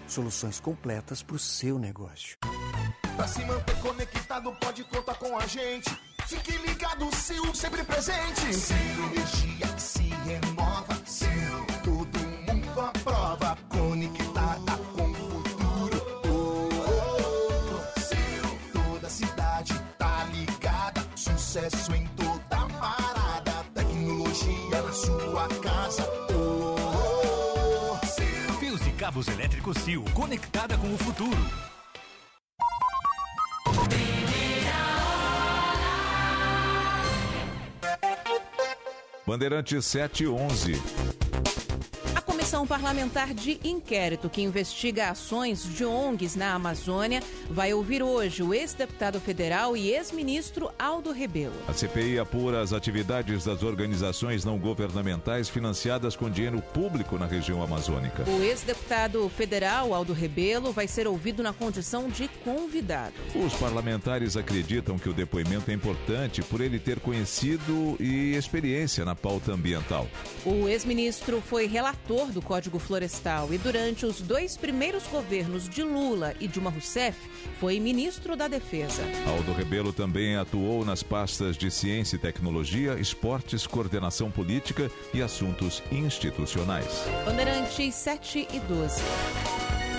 Soluções 0.11 0.59
completas 0.59 1.23
para 1.23 1.37
o 1.37 1.39
seu 1.39 1.79
negócio. 1.79 2.37
Pra 3.15 3.25
se 3.25 3.45
manter 3.45 3.77
conectado, 3.79 4.51
pode 4.59 4.83
contar 4.83 5.15
com 5.15 5.37
a 5.37 5.47
gente. 5.47 5.89
Fique 6.27 6.51
ligado, 6.57 7.09
Sil, 7.15 7.55
sempre 7.55 7.81
presente. 7.85 8.53
Sil, 8.59 8.75
energia 9.09 9.67
que 9.73 9.81
se 9.81 10.09
renova. 10.25 10.99
Sil, 11.07 11.63
todo 11.85 12.19
mundo 12.19 12.81
aprova. 12.81 13.20
Cabos 29.21 29.27
elétricos 29.27 29.77
Sil, 29.77 30.03
conectada 30.15 30.75
com 30.77 30.91
o 30.91 30.97
futuro. 30.97 31.37
Bandeirantes 39.27 39.85
711. 39.85 41.20
Comissão 42.51 42.67
Parlamentar 42.67 43.33
de 43.33 43.61
Inquérito, 43.63 44.29
que 44.29 44.41
investiga 44.41 45.09
ações 45.09 45.63
de 45.63 45.85
ONGs 45.85 46.35
na 46.35 46.53
Amazônia, 46.53 47.23
vai 47.49 47.73
ouvir 47.73 48.03
hoje 48.03 48.43
o 48.43 48.53
ex-deputado 48.53 49.21
federal 49.21 49.77
e 49.77 49.89
ex-ministro 49.89 50.69
Aldo 50.77 51.13
Rebelo. 51.13 51.53
A 51.65 51.71
CPI 51.71 52.19
apura 52.19 52.59
as 52.59 52.73
atividades 52.73 53.45
das 53.45 53.63
organizações 53.63 54.43
não 54.43 54.59
governamentais 54.59 55.47
financiadas 55.47 56.17
com 56.17 56.29
dinheiro 56.29 56.61
público 56.61 57.17
na 57.17 57.25
região 57.25 57.63
amazônica. 57.63 58.25
O 58.29 58.43
ex-deputado 58.43 59.29
federal 59.29 59.93
Aldo 59.93 60.11
Rebelo 60.11 60.73
vai 60.73 60.89
ser 60.89 61.07
ouvido 61.07 61.41
na 61.41 61.53
condição 61.53 62.09
de 62.09 62.27
convidado. 62.43 63.13
Os 63.33 63.53
parlamentares 63.53 64.35
acreditam 64.35 64.99
que 64.99 65.07
o 65.07 65.13
depoimento 65.13 65.71
é 65.71 65.73
importante 65.73 66.41
por 66.41 66.59
ele 66.59 66.79
ter 66.79 66.99
conhecido 66.99 67.95
e 67.97 68.35
experiência 68.35 69.05
na 69.05 69.15
pauta 69.15 69.53
ambiental. 69.53 70.05
O 70.45 70.67
ex-ministro 70.67 71.39
foi 71.39 71.65
relator 71.65 72.27
do 72.27 72.40
Código 72.41 72.79
Florestal 72.79 73.53
e 73.53 73.57
durante 73.57 74.05
os 74.05 74.21
dois 74.21 74.57
primeiros 74.57 75.07
governos 75.07 75.69
de 75.69 75.83
Lula 75.83 76.33
e 76.39 76.47
Dilma 76.47 76.69
Rousseff 76.69 77.17
foi 77.59 77.79
ministro 77.79 78.35
da 78.35 78.47
Defesa. 78.47 79.03
Aldo 79.27 79.53
Rebelo 79.53 79.93
também 79.93 80.35
atuou 80.35 80.83
nas 80.83 81.03
pastas 81.03 81.55
de 81.55 81.71
Ciência 81.71 82.15
e 82.15 82.19
Tecnologia, 82.19 82.99
Esportes, 82.99 83.65
Coordenação 83.65 84.29
Política 84.29 84.91
e 85.13 85.21
Assuntos 85.21 85.81
Institucionais. 85.91 87.05
Bandeirantes 87.25 87.95
7 87.95 88.47
e 88.51 88.59
12. 88.59 89.01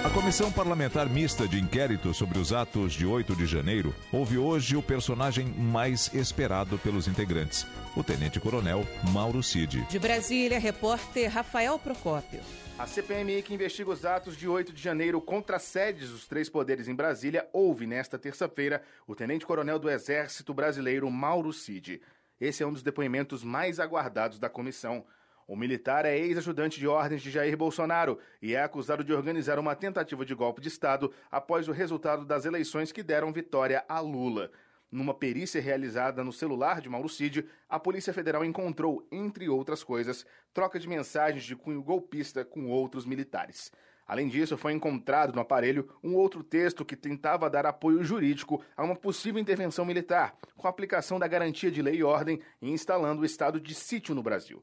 A 0.04 0.10
Comissão 0.10 0.50
Parlamentar 0.50 1.08
Mista 1.08 1.46
de 1.46 1.60
Inquérito 1.60 2.12
sobre 2.12 2.36
os 2.36 2.52
atos 2.52 2.92
de 2.92 3.06
8 3.06 3.36
de 3.36 3.46
janeiro 3.46 3.94
ouve 4.10 4.36
hoje 4.36 4.76
o 4.76 4.82
personagem 4.82 5.46
mais 5.46 6.12
esperado 6.12 6.76
pelos 6.76 7.06
integrantes, 7.06 7.64
o 7.94 8.02
Tenente 8.02 8.40
Coronel 8.40 8.86
Mauro 9.12 9.42
Cid. 9.42 9.82
De 9.82 9.98
Brasília, 9.98 10.58
repórter 10.58 11.30
Rafael 11.30 11.78
Procópio. 11.78 12.40
A 12.78 12.86
CPMI 12.86 13.42
que 13.42 13.52
investiga 13.52 13.90
os 13.90 14.04
atos 14.04 14.36
de 14.36 14.48
8 14.48 14.72
de 14.72 14.82
janeiro 14.82 15.20
contra 15.20 15.56
as 15.56 15.62
sedes 15.62 16.08
dos 16.08 16.26
três 16.26 16.48
poderes 16.48 16.88
em 16.88 16.94
Brasília 16.94 17.46
ouve 17.52 17.86
nesta 17.86 18.18
terça-feira 18.18 18.82
o 19.06 19.14
Tenente-Coronel 19.14 19.78
do 19.78 19.90
Exército 19.90 20.54
Brasileiro 20.54 21.10
Mauro 21.10 21.52
Cid. 21.52 22.00
Esse 22.40 22.62
é 22.62 22.66
um 22.66 22.72
dos 22.72 22.82
depoimentos 22.82 23.44
mais 23.44 23.78
aguardados 23.78 24.38
da 24.38 24.48
comissão. 24.48 25.04
O 25.46 25.54
militar 25.54 26.06
é 26.06 26.18
ex-ajudante 26.18 26.80
de 26.80 26.88
ordens 26.88 27.20
de 27.20 27.30
Jair 27.30 27.56
Bolsonaro 27.58 28.18
e 28.40 28.54
é 28.54 28.62
acusado 28.62 29.04
de 29.04 29.12
organizar 29.12 29.58
uma 29.58 29.76
tentativa 29.76 30.24
de 30.24 30.34
golpe 30.34 30.62
de 30.62 30.68
Estado 30.68 31.12
após 31.30 31.68
o 31.68 31.72
resultado 31.72 32.24
das 32.24 32.46
eleições 32.46 32.90
que 32.90 33.02
deram 33.02 33.32
vitória 33.32 33.84
a 33.86 34.00
Lula. 34.00 34.50
Numa 34.92 35.14
perícia 35.14 35.58
realizada 35.58 36.22
no 36.22 36.34
celular 36.34 36.82
de 36.82 36.88
Mauro 36.90 37.08
Cid, 37.08 37.46
a 37.66 37.80
Polícia 37.80 38.12
Federal 38.12 38.44
encontrou, 38.44 39.08
entre 39.10 39.48
outras 39.48 39.82
coisas, 39.82 40.26
troca 40.52 40.78
de 40.78 40.86
mensagens 40.86 41.44
de 41.44 41.56
cunho 41.56 41.82
golpista 41.82 42.44
com 42.44 42.68
outros 42.68 43.06
militares. 43.06 43.72
Além 44.06 44.28
disso, 44.28 44.54
foi 44.58 44.74
encontrado 44.74 45.32
no 45.32 45.40
aparelho 45.40 45.88
um 46.04 46.14
outro 46.14 46.42
texto 46.42 46.84
que 46.84 46.94
tentava 46.94 47.48
dar 47.48 47.64
apoio 47.64 48.04
jurídico 48.04 48.62
a 48.76 48.84
uma 48.84 48.94
possível 48.94 49.40
intervenção 49.40 49.86
militar, 49.86 50.36
com 50.58 50.66
a 50.66 50.70
aplicação 50.70 51.18
da 51.18 51.26
garantia 51.26 51.70
de 51.70 51.80
lei 51.80 51.94
e 51.94 52.04
ordem 52.04 52.38
e 52.60 52.70
instalando 52.70 53.22
o 53.22 53.24
estado 53.24 53.58
de 53.58 53.74
sítio 53.74 54.14
no 54.14 54.22
Brasil. 54.22 54.62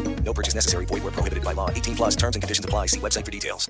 No 0.23 0.33
purchase 0.33 0.55
necessary. 0.55 0.85
Void 0.85 1.03
where 1.03 1.11
prohibited 1.11 1.43
by 1.43 1.53
law. 1.53 1.69
18 1.69 1.95
plus 1.95 2.15
terms 2.15 2.35
and 2.35 2.41
conditions 2.41 2.63
apply. 2.63 2.87
See 2.87 2.99
website 2.99 3.25
for 3.25 3.31
details. 3.31 3.69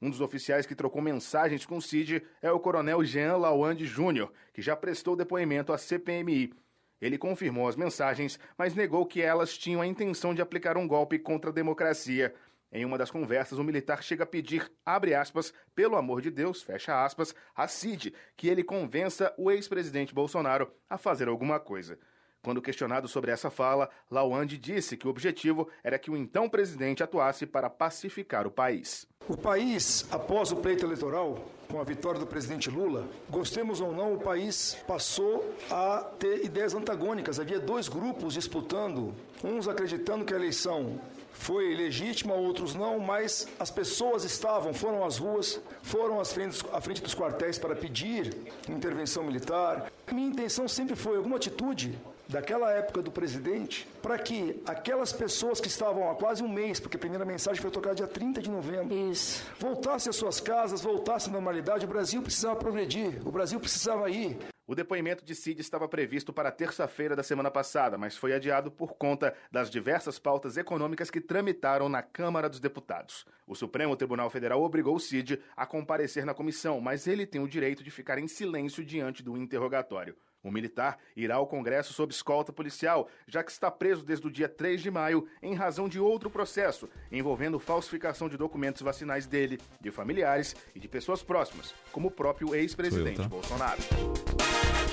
Um 0.00 0.10
dos 0.10 0.20
oficiais 0.20 0.66
que 0.66 0.74
trocou 0.74 1.00
mensagens 1.00 1.64
com 1.64 1.78
o 1.78 1.82
Cid 1.82 2.22
é 2.42 2.52
o 2.52 2.60
coronel 2.60 3.02
Jean 3.02 3.38
Lawande 3.38 3.86
Júnior, 3.86 4.30
que 4.52 4.60
já 4.60 4.76
prestou 4.76 5.16
depoimento 5.16 5.72
à 5.72 5.78
CPMI. 5.78 6.52
Ele 7.00 7.16
confirmou 7.16 7.66
as 7.66 7.76
mensagens, 7.76 8.38
mas 8.58 8.74
negou 8.74 9.06
que 9.06 9.22
elas 9.22 9.56
tinham 9.56 9.80
a 9.80 9.86
intenção 9.86 10.34
de 10.34 10.42
aplicar 10.42 10.76
um 10.76 10.86
golpe 10.86 11.18
contra 11.18 11.50
a 11.50 11.52
democracia. 11.52 12.34
Em 12.70 12.84
uma 12.84 12.98
das 12.98 13.10
conversas, 13.10 13.58
o 13.58 13.64
militar 13.64 14.02
chega 14.02 14.24
a 14.24 14.26
pedir, 14.26 14.70
abre 14.84 15.14
aspas, 15.14 15.52
pelo 15.74 15.96
amor 15.96 16.20
de 16.20 16.30
Deus, 16.30 16.62
fecha 16.62 17.02
aspas, 17.02 17.34
a 17.54 17.66
Cid, 17.66 18.12
que 18.36 18.48
ele 18.48 18.62
convença 18.62 19.32
o 19.38 19.50
ex-presidente 19.50 20.14
Bolsonaro 20.14 20.70
a 20.90 20.98
fazer 20.98 21.28
alguma 21.28 21.58
coisa. 21.58 21.98
Quando 22.42 22.62
questionado 22.62 23.08
sobre 23.08 23.30
essa 23.30 23.50
fala, 23.50 23.90
Lawande 24.10 24.56
disse 24.56 24.96
que 24.96 25.06
o 25.06 25.10
objetivo 25.10 25.68
era 25.82 25.98
que 25.98 26.10
o 26.10 26.16
então 26.16 26.48
presidente 26.48 27.02
atuasse 27.02 27.44
para 27.44 27.68
pacificar 27.68 28.46
o 28.46 28.50
país. 28.50 29.06
O 29.28 29.36
país, 29.36 30.06
após 30.10 30.52
o 30.52 30.56
pleito 30.56 30.84
eleitoral, 30.84 31.44
com 31.68 31.80
a 31.80 31.84
vitória 31.84 32.20
do 32.20 32.26
presidente 32.26 32.70
Lula, 32.70 33.08
gostemos 33.28 33.80
ou 33.80 33.92
não, 33.92 34.14
o 34.14 34.20
país 34.20 34.76
passou 34.86 35.52
a 35.68 35.98
ter 36.18 36.44
ideias 36.44 36.74
antagônicas. 36.74 37.40
Havia 37.40 37.58
dois 37.58 37.88
grupos 37.88 38.34
disputando, 38.34 39.12
uns 39.42 39.66
acreditando 39.66 40.24
que 40.24 40.32
a 40.32 40.36
eleição 40.36 41.00
foi 41.32 41.74
legítima, 41.74 42.34
outros 42.34 42.74
não, 42.74 42.98
mas 42.98 43.46
as 43.58 43.70
pessoas 43.70 44.24
estavam, 44.24 44.72
foram 44.72 45.04
às 45.04 45.18
ruas, 45.18 45.60
foram 45.82 46.20
às 46.20 46.32
frentes, 46.32 46.64
à 46.72 46.80
frente 46.80 47.02
dos 47.02 47.14
quartéis 47.14 47.58
para 47.58 47.74
pedir 47.74 48.34
intervenção 48.68 49.24
militar. 49.24 49.90
Minha 50.10 50.28
intenção 50.28 50.66
sempre 50.66 50.96
foi 50.96 51.16
alguma 51.16 51.36
atitude 51.36 51.98
daquela 52.28 52.72
época 52.72 53.02
do 53.02 53.10
presidente 53.10 53.86
para 54.02 54.18
que 54.18 54.60
aquelas 54.66 55.12
pessoas 55.12 55.60
que 55.60 55.68
estavam 55.68 56.10
há 56.10 56.14
quase 56.14 56.42
um 56.42 56.48
mês, 56.48 56.80
porque 56.80 56.96
a 56.96 57.00
primeira 57.00 57.24
mensagem 57.24 57.60
foi 57.60 57.70
tocada 57.70 57.94
dia 57.94 58.06
30 58.06 58.42
de 58.42 58.50
novembro, 58.50 58.94
Isso. 59.10 59.44
voltassem 59.58 60.10
às 60.10 60.16
suas 60.16 60.40
casas, 60.40 60.80
voltassem 60.80 61.30
à 61.30 61.32
normalidade. 61.32 61.84
O 61.84 61.88
Brasil 61.88 62.22
precisava 62.22 62.56
progredir, 62.56 63.20
o 63.26 63.30
Brasil 63.30 63.60
precisava 63.60 64.10
ir. 64.10 64.36
O 64.68 64.74
depoimento 64.74 65.24
de 65.24 65.32
Cid 65.32 65.60
estava 65.60 65.86
previsto 65.86 66.32
para 66.32 66.50
terça-feira 66.50 67.14
da 67.14 67.22
semana 67.22 67.52
passada, 67.52 67.96
mas 67.96 68.16
foi 68.16 68.32
adiado 68.32 68.68
por 68.68 68.94
conta 68.94 69.32
das 69.48 69.70
diversas 69.70 70.18
pautas 70.18 70.56
econômicas 70.56 71.08
que 71.08 71.20
tramitaram 71.20 71.88
na 71.88 72.02
Câmara 72.02 72.48
dos 72.48 72.58
Deputados. 72.58 73.24
O 73.46 73.54
Supremo 73.54 73.94
Tribunal 73.94 74.28
Federal 74.28 74.60
obrigou 74.60 74.98
Cid 74.98 75.40
a 75.56 75.64
comparecer 75.64 76.26
na 76.26 76.34
comissão, 76.34 76.80
mas 76.80 77.06
ele 77.06 77.24
tem 77.24 77.40
o 77.40 77.46
direito 77.46 77.84
de 77.84 77.92
ficar 77.92 78.18
em 78.18 78.26
silêncio 78.26 78.84
diante 78.84 79.22
do 79.22 79.36
interrogatório. 79.36 80.16
O 80.46 80.50
militar 80.52 80.96
irá 81.16 81.34
ao 81.34 81.46
Congresso 81.48 81.92
sob 81.92 82.12
escolta 82.12 82.52
policial, 82.52 83.08
já 83.26 83.42
que 83.42 83.50
está 83.50 83.68
preso 83.68 84.04
desde 84.04 84.28
o 84.28 84.30
dia 84.30 84.48
3 84.48 84.80
de 84.80 84.92
maio 84.92 85.26
em 85.42 85.54
razão 85.54 85.88
de 85.88 85.98
outro 85.98 86.30
processo 86.30 86.88
envolvendo 87.10 87.58
falsificação 87.58 88.28
de 88.28 88.36
documentos 88.36 88.80
vacinais 88.80 89.26
dele, 89.26 89.58
de 89.80 89.90
familiares 89.90 90.54
e 90.72 90.78
de 90.78 90.86
pessoas 90.86 91.20
próximas, 91.20 91.74
como 91.90 92.06
o 92.06 92.10
próprio 92.12 92.54
ex-presidente 92.54 93.22
tá? 93.22 93.28
Bolsonaro. 93.28 93.82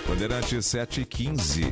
Bandeirantes 0.07 0.65
715. 0.65 1.71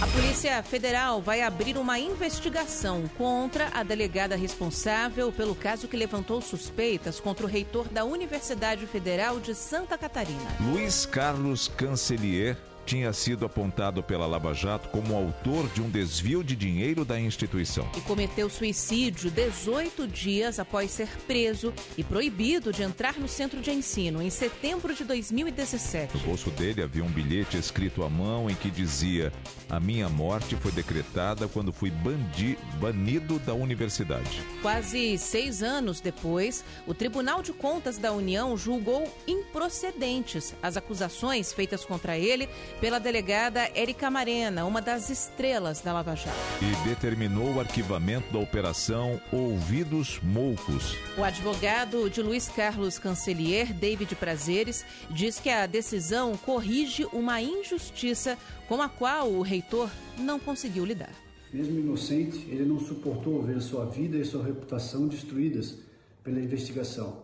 A 0.00 0.06
Polícia 0.06 0.62
Federal 0.62 1.20
vai 1.20 1.42
abrir 1.42 1.76
uma 1.76 1.98
investigação 1.98 3.06
contra 3.18 3.68
a 3.74 3.82
delegada 3.82 4.34
responsável 4.34 5.30
pelo 5.30 5.54
caso 5.54 5.88
que 5.88 5.96
levantou 5.96 6.40
suspeitas 6.40 7.20
contra 7.20 7.44
o 7.44 7.48
reitor 7.48 7.88
da 7.88 8.04
Universidade 8.04 8.86
Federal 8.86 9.40
de 9.40 9.54
Santa 9.54 9.98
Catarina. 9.98 10.56
Luiz 10.72 11.04
Carlos 11.04 11.68
Cancelier 11.68 12.56
tinha 12.88 13.12
sido 13.12 13.44
apontado 13.44 14.02
pela 14.02 14.26
Lava 14.26 14.54
Jato 14.54 14.88
como 14.88 15.14
autor 15.14 15.68
de 15.74 15.82
um 15.82 15.90
desvio 15.90 16.42
de 16.42 16.56
dinheiro 16.56 17.04
da 17.04 17.20
instituição. 17.20 17.86
E 17.94 18.00
cometeu 18.00 18.48
suicídio 18.48 19.30
18 19.30 20.08
dias 20.08 20.58
após 20.58 20.90
ser 20.90 21.08
preso 21.26 21.74
e 21.98 22.02
proibido 22.02 22.72
de 22.72 22.82
entrar 22.82 23.18
no 23.18 23.28
centro 23.28 23.60
de 23.60 23.70
ensino 23.70 24.22
em 24.22 24.30
setembro 24.30 24.94
de 24.94 25.04
2017. 25.04 26.16
No 26.16 26.22
bolso 26.22 26.50
dele 26.50 26.82
havia 26.82 27.04
um 27.04 27.10
bilhete 27.10 27.58
escrito 27.58 28.02
à 28.02 28.08
mão 28.08 28.48
em 28.48 28.54
que 28.54 28.70
dizia: 28.70 29.30
A 29.68 29.78
minha 29.78 30.08
morte 30.08 30.56
foi 30.56 30.72
decretada 30.72 31.46
quando 31.46 31.74
fui 31.74 31.90
bandi 31.90 32.58
banido 32.80 33.38
da 33.40 33.52
universidade. 33.52 34.42
Quase 34.62 35.18
seis 35.18 35.62
anos 35.62 36.00
depois, 36.00 36.64
o 36.86 36.94
Tribunal 36.94 37.42
de 37.42 37.52
Contas 37.52 37.98
da 37.98 38.12
União 38.12 38.56
julgou 38.56 39.14
improcedentes 39.26 40.54
as 40.62 40.78
acusações 40.78 41.52
feitas 41.52 41.84
contra 41.84 42.16
ele 42.16 42.48
pela 42.80 43.00
delegada 43.00 43.68
Érica 43.74 44.10
Marena, 44.10 44.64
uma 44.64 44.80
das 44.80 45.10
estrelas 45.10 45.80
da 45.80 45.92
Lava 45.92 46.14
Jato. 46.14 46.36
E 46.62 46.88
determinou 46.88 47.54
o 47.54 47.60
arquivamento 47.60 48.32
da 48.32 48.38
operação 48.38 49.20
Ouvidos 49.32 50.20
Moucos. 50.22 50.96
O 51.16 51.24
advogado 51.24 52.08
de 52.08 52.22
Luiz 52.22 52.48
Carlos 52.48 52.98
Cancelier, 52.98 53.72
David 53.72 54.14
Prazeres, 54.14 54.84
diz 55.10 55.40
que 55.40 55.50
a 55.50 55.66
decisão 55.66 56.36
corrige 56.36 57.04
uma 57.12 57.42
injustiça 57.42 58.38
com 58.68 58.80
a 58.80 58.88
qual 58.88 59.28
o 59.28 59.42
reitor 59.42 59.90
não 60.16 60.38
conseguiu 60.38 60.84
lidar. 60.84 61.12
Mesmo 61.52 61.80
inocente, 61.80 62.46
ele 62.48 62.64
não 62.64 62.78
suportou 62.78 63.42
ver 63.42 63.60
sua 63.60 63.86
vida 63.86 64.16
e 64.18 64.24
sua 64.24 64.44
reputação 64.44 65.08
destruídas 65.08 65.78
pela 66.22 66.38
investigação. 66.38 67.22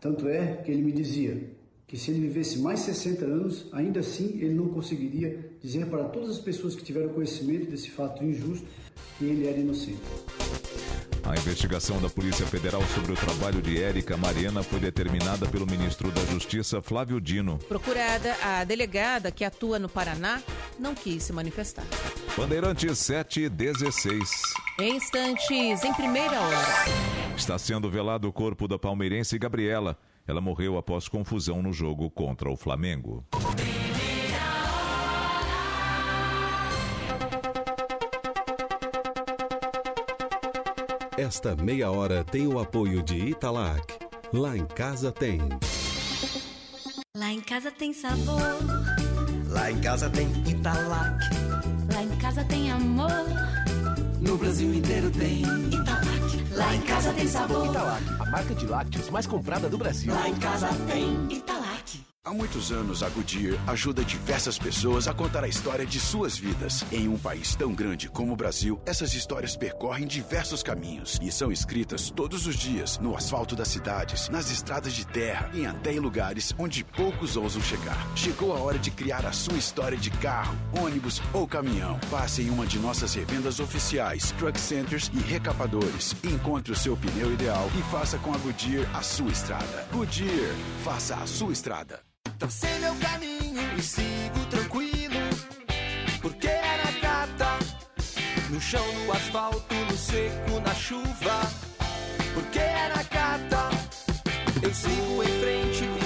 Tanto 0.00 0.28
é 0.28 0.56
que 0.56 0.70
ele 0.70 0.82
me 0.82 0.92
dizia: 0.92 1.50
que 1.90 1.98
se 1.98 2.12
ele 2.12 2.20
vivesse 2.20 2.60
mais 2.60 2.78
60 2.80 3.24
anos, 3.24 3.66
ainda 3.72 3.98
assim 3.98 4.38
ele 4.40 4.54
não 4.54 4.68
conseguiria 4.68 5.50
dizer 5.60 5.86
para 5.86 6.04
todas 6.04 6.30
as 6.30 6.38
pessoas 6.38 6.76
que 6.76 6.84
tiveram 6.84 7.08
conhecimento 7.08 7.68
desse 7.68 7.90
fato 7.90 8.22
injusto 8.22 8.64
que 9.18 9.24
ele 9.24 9.48
era 9.48 9.58
inocente. 9.58 9.98
A 11.24 11.34
investigação 11.34 12.00
da 12.00 12.08
Polícia 12.08 12.46
Federal 12.46 12.80
sobre 12.94 13.12
o 13.12 13.16
trabalho 13.16 13.60
de 13.60 13.82
Érica 13.82 14.16
Mariana 14.16 14.62
foi 14.62 14.78
determinada 14.78 15.48
pelo 15.48 15.66
ministro 15.66 16.12
da 16.12 16.24
Justiça, 16.26 16.80
Flávio 16.80 17.20
Dino. 17.20 17.58
Procurada, 17.68 18.36
a 18.40 18.62
delegada 18.62 19.32
que 19.32 19.44
atua 19.44 19.80
no 19.80 19.88
Paraná 19.88 20.40
não 20.78 20.94
quis 20.94 21.24
se 21.24 21.32
manifestar. 21.32 21.84
Bandeirantes 22.36 22.98
716. 23.00 24.30
Em 24.78 24.96
instantes, 24.96 25.82
em 25.84 25.92
primeira 25.94 26.40
hora. 26.40 27.34
Está 27.36 27.58
sendo 27.58 27.90
velado 27.90 28.28
o 28.28 28.32
corpo 28.32 28.68
da 28.68 28.78
palmeirense 28.78 29.36
Gabriela. 29.36 29.98
Ela 30.26 30.40
morreu 30.40 30.76
após 30.76 31.08
confusão 31.08 31.62
no 31.62 31.72
jogo 31.72 32.10
contra 32.10 32.50
o 32.50 32.56
Flamengo. 32.56 33.24
Esta 41.16 41.54
meia 41.54 41.90
hora 41.90 42.24
tem 42.24 42.46
o 42.46 42.58
apoio 42.58 43.02
de 43.02 43.16
Italac. 43.16 43.98
Lá 44.32 44.56
em 44.56 44.64
casa 44.64 45.12
tem. 45.12 45.38
Lá 47.14 47.30
em 47.30 47.40
casa 47.40 47.70
tem 47.70 47.92
sabor. 47.92 48.40
Lá 49.48 49.70
em 49.70 49.80
casa 49.80 50.08
tem 50.08 50.26
Italac. 50.48 51.18
Lá 51.92 52.02
em 52.02 52.16
casa 52.18 52.42
tem 52.44 52.70
amor. 52.70 53.10
No 54.20 54.38
Brasil 54.38 54.72
inteiro 54.72 55.10
tem 55.10 55.42
Italac. 55.42 56.09
Lá 56.60 56.76
em 56.76 56.80
casa 56.82 57.10
tem 57.14 57.26
sabor. 57.26 57.66
Italac, 57.66 58.04
a 58.20 58.30
marca 58.30 58.54
de 58.54 58.66
lácteos 58.66 59.08
mais 59.08 59.26
comprada 59.26 59.66
do 59.66 59.78
Brasil. 59.78 60.12
Lá 60.12 60.28
em 60.28 60.34
casa 60.34 60.68
tem 60.86 61.26
Italac. 61.30 61.59
Há 62.30 62.32
muitos 62.32 62.70
anos, 62.70 63.02
a 63.02 63.08
Goodyear 63.08 63.58
ajuda 63.68 64.04
diversas 64.04 64.56
pessoas 64.56 65.08
a 65.08 65.12
contar 65.12 65.42
a 65.42 65.48
história 65.48 65.84
de 65.84 65.98
suas 65.98 66.38
vidas. 66.38 66.84
Em 66.92 67.08
um 67.08 67.18
país 67.18 67.56
tão 67.56 67.74
grande 67.74 68.08
como 68.08 68.32
o 68.32 68.36
Brasil, 68.36 68.80
essas 68.86 69.14
histórias 69.14 69.56
percorrem 69.56 70.06
diversos 70.06 70.62
caminhos 70.62 71.18
e 71.20 71.32
são 71.32 71.50
escritas 71.50 72.08
todos 72.08 72.46
os 72.46 72.54
dias 72.54 73.00
no 73.00 73.16
asfalto 73.16 73.56
das 73.56 73.66
cidades, 73.66 74.28
nas 74.28 74.48
estradas 74.48 74.92
de 74.92 75.04
terra 75.04 75.50
e 75.52 75.66
até 75.66 75.92
em 75.92 75.98
lugares 75.98 76.54
onde 76.56 76.84
poucos 76.84 77.36
ousam 77.36 77.60
chegar. 77.60 77.98
Chegou 78.14 78.56
a 78.56 78.60
hora 78.60 78.78
de 78.78 78.92
criar 78.92 79.26
a 79.26 79.32
sua 79.32 79.58
história 79.58 79.98
de 79.98 80.12
carro, 80.12 80.56
ônibus 80.80 81.20
ou 81.32 81.48
caminhão. 81.48 81.98
Passe 82.12 82.42
em 82.42 82.50
uma 82.50 82.64
de 82.64 82.78
nossas 82.78 83.12
revendas 83.12 83.58
oficiais, 83.58 84.30
truck 84.38 84.56
centers 84.60 85.10
e 85.12 85.18
recapadores. 85.18 86.14
Encontre 86.22 86.72
o 86.72 86.76
seu 86.76 86.96
pneu 86.96 87.32
ideal 87.32 87.68
e 87.76 87.82
faça 87.90 88.18
com 88.18 88.32
a 88.32 88.38
Goodyear 88.38 88.88
a 88.96 89.02
sua 89.02 89.32
estrada. 89.32 89.88
Goodyear, 89.90 90.54
faça 90.84 91.16
a 91.16 91.26
sua 91.26 91.52
estrada. 91.52 92.08
Tracei 92.40 92.78
meu 92.78 92.94
caminho 92.94 93.60
e 93.76 93.82
sigo 93.82 94.46
tranquilo, 94.48 95.20
porque 96.22 96.46
é 96.46 96.82
na 96.82 96.92
cata, 96.98 97.58
no 98.48 98.58
chão, 98.58 98.86
no 99.04 99.12
asfalto, 99.12 99.74
no 99.74 99.98
seco, 99.98 100.58
na 100.64 100.74
chuva, 100.74 101.40
porque 102.32 102.58
é 102.58 102.88
na 102.96 103.04
cata, 103.04 103.68
eu 104.62 104.72
sigo 104.72 105.22
em 105.22 105.40
frente 105.40 105.99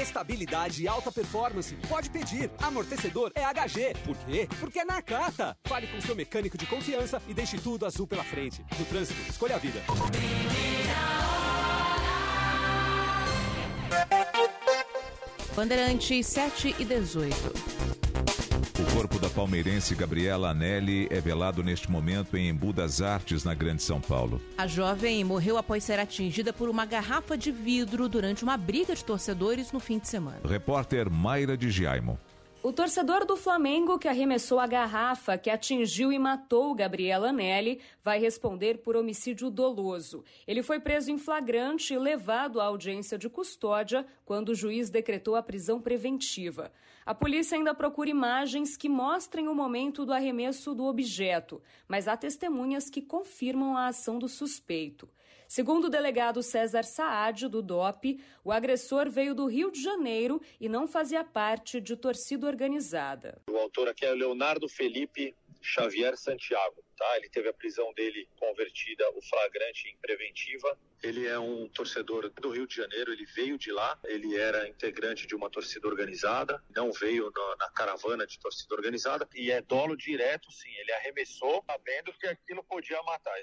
Estabilidade 0.00 0.82
e 0.82 0.88
alta 0.88 1.12
performance. 1.12 1.74
Pode 1.86 2.08
pedir. 2.08 2.50
Amortecedor 2.58 3.30
é 3.34 3.42
HG. 3.42 3.94
Por 4.02 4.16
quê? 4.16 4.48
Porque 4.58 4.78
é 4.78 4.84
na 4.84 5.02
Cata. 5.02 5.54
Fale 5.64 5.86
com 5.88 6.00
seu 6.00 6.16
mecânico 6.16 6.56
de 6.56 6.64
confiança 6.64 7.20
e 7.28 7.34
deixe 7.34 7.58
tudo 7.58 7.84
azul 7.84 8.06
pela 8.06 8.24
frente. 8.24 8.64
No 8.78 8.84
trânsito, 8.86 9.20
escolha 9.30 9.56
a 9.56 9.58
vida. 9.58 9.80
Bandeirantes 15.54 16.26
7 16.26 16.76
e 16.78 16.84
18. 16.84 17.79
O 18.78 18.94
corpo 18.94 19.18
da 19.18 19.28
palmeirense 19.28 19.94
Gabriela 19.94 20.50
Anelli 20.50 21.06
é 21.10 21.20
velado 21.20 21.62
neste 21.62 21.90
momento 21.90 22.36
em 22.36 22.48
Embu 22.48 22.72
das 22.72 23.02
Artes, 23.02 23.44
na 23.44 23.54
Grande 23.54 23.82
São 23.82 24.00
Paulo. 24.00 24.40
A 24.56 24.66
jovem 24.66 25.22
morreu 25.24 25.58
após 25.58 25.84
ser 25.84 25.98
atingida 25.98 26.52
por 26.52 26.68
uma 26.68 26.86
garrafa 26.86 27.36
de 27.36 27.50
vidro 27.50 28.08
durante 28.08 28.42
uma 28.42 28.56
briga 28.56 28.94
de 28.94 29.04
torcedores 29.04 29.72
no 29.72 29.80
fim 29.80 29.98
de 29.98 30.08
semana. 30.08 30.40
Repórter 30.44 31.10
Mayra 31.10 31.56
de 31.56 31.70
Giaimo. 31.70 32.18
O 32.62 32.72
torcedor 32.72 33.24
do 33.24 33.38
Flamengo 33.38 33.98
que 33.98 34.06
arremessou 34.06 34.60
a 34.60 34.66
garrafa 34.66 35.38
que 35.38 35.48
atingiu 35.48 36.12
e 36.12 36.18
matou 36.18 36.74
Gabriela 36.74 37.30
Anelli 37.30 37.80
vai 38.04 38.18
responder 38.18 38.78
por 38.78 38.96
homicídio 38.96 39.50
doloso. 39.50 40.22
Ele 40.46 40.62
foi 40.62 40.78
preso 40.78 41.10
em 41.10 41.16
flagrante 41.16 41.94
e 41.94 41.98
levado 41.98 42.60
à 42.60 42.64
audiência 42.64 43.16
de 43.16 43.30
custódia 43.30 44.04
quando 44.26 44.50
o 44.50 44.54
juiz 44.54 44.90
decretou 44.90 45.36
a 45.36 45.42
prisão 45.42 45.80
preventiva. 45.80 46.70
A 47.04 47.14
polícia 47.14 47.56
ainda 47.56 47.74
procura 47.74 48.10
imagens 48.10 48.76
que 48.76 48.88
mostrem 48.88 49.48
o 49.48 49.54
momento 49.54 50.04
do 50.04 50.12
arremesso 50.12 50.74
do 50.74 50.84
objeto, 50.84 51.62
mas 51.88 52.06
há 52.06 52.16
testemunhas 52.16 52.90
que 52.90 53.00
confirmam 53.00 53.76
a 53.76 53.86
ação 53.86 54.18
do 54.18 54.28
suspeito. 54.28 55.08
Segundo 55.48 55.86
o 55.86 55.90
delegado 55.90 56.42
César 56.42 56.84
Saad, 56.84 57.48
do 57.48 57.60
DOP, 57.60 58.20
o 58.44 58.52
agressor 58.52 59.10
veio 59.10 59.34
do 59.34 59.46
Rio 59.46 59.72
de 59.72 59.82
Janeiro 59.82 60.40
e 60.60 60.68
não 60.68 60.86
fazia 60.86 61.24
parte 61.24 61.80
de 61.80 61.96
torcida 61.96 62.46
organizada. 62.46 63.42
O 63.50 63.56
autor 63.56 63.88
aqui 63.88 64.04
é 64.04 64.12
Leonardo 64.12 64.68
Felipe 64.68 65.34
Xavier 65.60 66.16
Santiago. 66.16 66.84
Tá? 67.00 67.16
Ele 67.16 67.30
teve 67.30 67.48
a 67.48 67.54
prisão 67.54 67.94
dele 67.94 68.28
convertida, 68.38 69.08
o 69.16 69.22
flagrante 69.22 69.88
em 69.88 69.96
preventiva. 70.02 70.78
Ele 71.02 71.26
é 71.26 71.38
um 71.38 71.66
torcedor 71.70 72.28
do 72.28 72.50
Rio 72.50 72.66
de 72.66 72.76
Janeiro, 72.76 73.10
ele 73.10 73.24
veio 73.24 73.56
de 73.56 73.72
lá, 73.72 73.98
ele 74.04 74.36
era 74.36 74.68
integrante 74.68 75.26
de 75.26 75.34
uma 75.34 75.48
torcida 75.48 75.88
organizada, 75.88 76.62
não 76.76 76.92
veio 76.92 77.32
na, 77.34 77.56
na 77.56 77.70
caravana 77.70 78.26
de 78.26 78.38
torcida 78.38 78.74
organizada 78.74 79.26
e 79.34 79.50
é 79.50 79.62
dolo 79.62 79.96
direto, 79.96 80.52
sim. 80.52 80.68
Ele 80.76 80.92
arremessou 80.92 81.64
sabendo 81.66 82.12
que 82.12 82.26
aquilo 82.26 82.62
podia 82.64 83.02
matar, 83.04 83.34
é. 83.38 83.42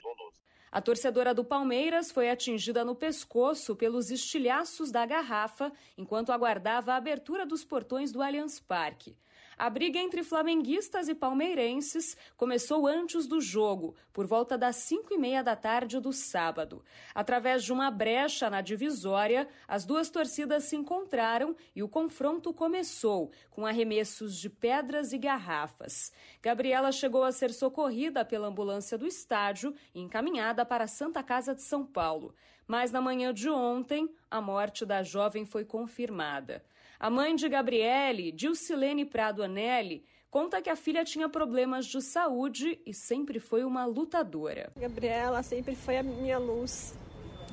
A 0.72 0.80
torcedora 0.80 1.34
do 1.34 1.44
Palmeiras 1.44 2.12
foi 2.12 2.30
atingida 2.30 2.86
no 2.86 2.94
pescoço 2.94 3.76
pelos 3.76 4.12
estilhaços 4.12 4.92
da 4.92 5.04
garrafa 5.04 5.72
enquanto 5.98 6.32
aguardava 6.32 6.94
a 6.94 6.98
abertura 6.98 7.44
dos 7.44 7.66
portões 7.66 8.12
do 8.12 8.22
Allianz 8.22 8.60
Parque. 8.60 9.18
A 9.58 9.72
briga 9.72 9.98
entre 9.98 10.24
flamenguistas 10.24 11.08
e 11.08 11.16
palmeirenses 11.16 12.16
começou 12.36 12.86
antes 12.86 13.26
do 13.26 13.42
jogo, 13.42 13.96
por 14.14 14.28
volta 14.28 14.56
das 14.56 14.76
5 14.76 15.12
e 15.16 15.18
meia 15.18 15.44
da 15.44 15.56
tarde 15.56 16.00
do 16.00 16.14
sábado. 16.14 16.84
Através 17.16 17.64
de 17.64 17.74
uma 17.74 17.90
brecha 17.90 18.52
na 18.52 18.62
divisória, 18.62 19.48
as 19.68 19.84
duas 19.84 20.12
torcidas 20.12 20.66
se 20.66 20.76
encontraram 20.76 21.56
e 21.76 21.82
o 21.82 21.90
confronto 21.90 22.54
começou, 22.54 23.32
com 23.50 23.66
arremessos 23.66 24.38
de 24.38 24.48
pedras 24.48 25.12
e 25.12 25.18
garrafas. 25.18 26.14
Gabriela 26.40 26.92
chegou 26.92 27.24
a 27.24 27.32
ser 27.32 27.52
socorrida 27.52 28.24
pela 28.24 28.50
ambulância 28.50 28.96
do 28.96 29.08
estádio 29.08 29.74
e 29.92 30.00
encaminhada 30.00 30.64
para 30.64 30.84
a 30.84 30.88
Santa 30.88 31.24
Casa 31.24 31.56
de 31.56 31.64
São 31.64 31.84
Paulo. 31.84 32.36
Mas 32.68 32.92
na 32.92 33.02
manhã 33.02 33.34
de 33.34 33.50
ontem, 33.50 34.08
a 34.30 34.40
morte 34.40 34.86
da 34.86 35.02
jovem 35.02 35.46
foi 35.46 35.66
confirmada. 35.66 36.64
A 37.00 37.12
mãe 37.12 37.36
de 37.36 37.48
Gabriele, 37.48 38.32
Dilcilene 38.32 39.06
Prado 39.06 39.44
Anelli, 39.44 40.04
conta 40.32 40.60
que 40.64 40.70
a 40.70 40.76
filha 40.76 41.06
tinha 41.06 41.30
problemas 41.30 41.86
de 41.86 42.02
saúde 42.02 42.82
e 42.88 42.92
sempre 42.92 43.40
foi 43.40 43.64
uma 43.64 43.86
lutadora. 43.86 44.72
Gabriela 44.76 45.44
sempre 45.44 45.76
foi 45.76 45.98
a 45.98 46.02
minha 46.02 46.40
luz, 46.40 46.98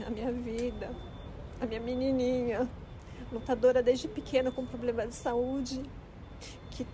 a 0.07 0.09
minha 0.09 0.33
vida, 0.33 0.91
a 1.61 1.67
minha 1.67 1.81
menininha, 1.81 2.67
lutadora 3.31 3.83
desde 3.83 4.09
pequena 4.09 4.51
com 4.51 4.65
problemas 4.65 5.11
de 5.11 5.15
saúde, 5.17 5.83
que 6.71 6.87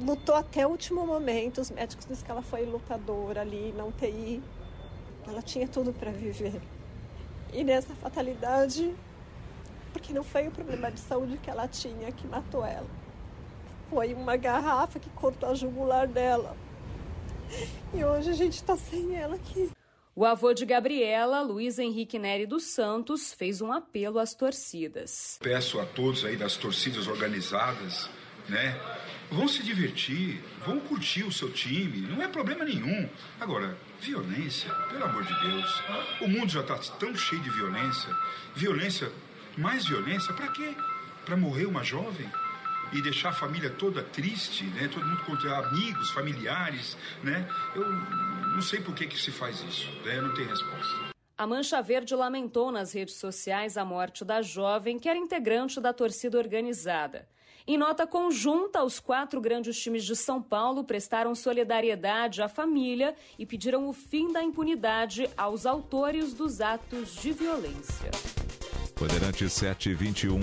lutou 0.00 0.34
até 0.34 0.66
o 0.66 0.70
último 0.70 1.06
momento. 1.06 1.60
Os 1.60 1.70
médicos 1.70 2.06
disseram 2.06 2.24
que 2.24 2.30
ela 2.32 2.42
foi 2.42 2.66
lutadora 2.66 3.42
ali 3.42 3.72
na 3.76 3.84
UTI. 3.84 4.42
Ela 5.28 5.42
tinha 5.42 5.68
tudo 5.68 5.92
para 5.92 6.10
viver. 6.10 6.60
E 7.52 7.62
nessa 7.62 7.94
fatalidade, 7.94 8.92
porque 9.94 10.12
não 10.12 10.24
foi 10.24 10.48
o 10.48 10.50
problema 10.50 10.90
de 10.90 10.98
saúde 10.98 11.38
que 11.38 11.48
ela 11.48 11.68
tinha 11.68 12.10
que 12.10 12.26
matou 12.26 12.66
ela. 12.66 12.90
Foi 13.88 14.12
uma 14.12 14.36
garrafa 14.36 14.98
que 14.98 15.08
cortou 15.10 15.48
a 15.48 15.54
jugular 15.54 16.08
dela. 16.08 16.56
E 17.94 18.04
hoje 18.04 18.30
a 18.30 18.34
gente 18.34 18.54
está 18.54 18.76
sem 18.76 19.14
ela 19.14 19.36
aqui. 19.36 19.70
O 20.16 20.24
avô 20.24 20.52
de 20.52 20.66
Gabriela, 20.66 21.42
Luiz 21.42 21.78
Henrique 21.78 22.18
Neri 22.18 22.44
dos 22.44 22.64
Santos, 22.64 23.32
fez 23.32 23.60
um 23.60 23.72
apelo 23.72 24.18
às 24.18 24.34
torcidas. 24.34 25.38
Peço 25.40 25.80
a 25.80 25.86
todos 25.86 26.24
aí 26.24 26.36
das 26.36 26.56
torcidas 26.56 27.06
organizadas, 27.06 28.10
né? 28.48 28.78
Vão 29.30 29.48
se 29.48 29.62
divertir, 29.62 30.42
vão 30.64 30.78
curtir 30.80 31.24
o 31.24 31.32
seu 31.32 31.50
time, 31.52 32.06
não 32.08 32.22
é 32.22 32.28
problema 32.28 32.64
nenhum. 32.64 33.08
Agora, 33.40 33.76
violência, 34.00 34.72
pelo 34.90 35.04
amor 35.04 35.24
de 35.24 35.40
Deus. 35.40 35.82
O 36.20 36.28
mundo 36.28 36.50
já 36.50 36.60
está 36.60 36.76
tão 36.98 37.14
cheio 37.16 37.42
de 37.42 37.50
violência. 37.50 38.12
Violência 38.54 39.10
mais 39.56 39.86
violência, 39.86 40.32
para 40.34 40.48
quê? 40.48 40.74
Para 41.24 41.36
morrer 41.36 41.66
uma 41.66 41.82
jovem? 41.82 42.30
E 42.92 43.02
deixar 43.02 43.30
a 43.30 43.32
família 43.32 43.70
toda 43.70 44.02
triste, 44.02 44.64
né? 44.64 44.88
Todo 44.88 45.04
mundo 45.06 45.24
contra 45.24 45.58
amigos, 45.58 46.10
familiares, 46.10 46.96
né? 47.22 47.48
Eu 47.74 47.90
não 47.90 48.62
sei 48.62 48.80
por 48.80 48.94
que, 48.94 49.06
que 49.06 49.18
se 49.18 49.32
faz 49.32 49.60
isso, 49.62 49.90
né? 50.04 50.20
Não 50.20 50.32
tenho 50.34 50.48
resposta. 50.48 51.14
A 51.36 51.46
Mancha 51.46 51.82
Verde 51.82 52.14
lamentou 52.14 52.70
nas 52.70 52.92
redes 52.92 53.16
sociais 53.16 53.76
a 53.76 53.84
morte 53.84 54.24
da 54.24 54.40
jovem, 54.40 54.98
que 54.98 55.08
era 55.08 55.18
integrante 55.18 55.80
da 55.80 55.92
torcida 55.92 56.38
organizada. 56.38 57.26
Em 57.66 57.78
nota 57.78 58.06
conjunta, 58.06 58.84
os 58.84 59.00
quatro 59.00 59.40
grandes 59.40 59.80
times 59.80 60.04
de 60.04 60.14
São 60.14 60.42
Paulo 60.42 60.84
prestaram 60.84 61.34
solidariedade 61.34 62.42
à 62.42 62.48
família 62.48 63.14
e 63.38 63.46
pediram 63.46 63.88
o 63.88 63.92
fim 63.94 64.30
da 64.30 64.42
impunidade 64.42 65.30
aos 65.34 65.64
autores 65.64 66.34
dos 66.34 66.60
atos 66.60 67.14
de 67.14 67.32
violência. 67.32 68.10
Bandeirante 69.00 69.48
721. 69.48 70.38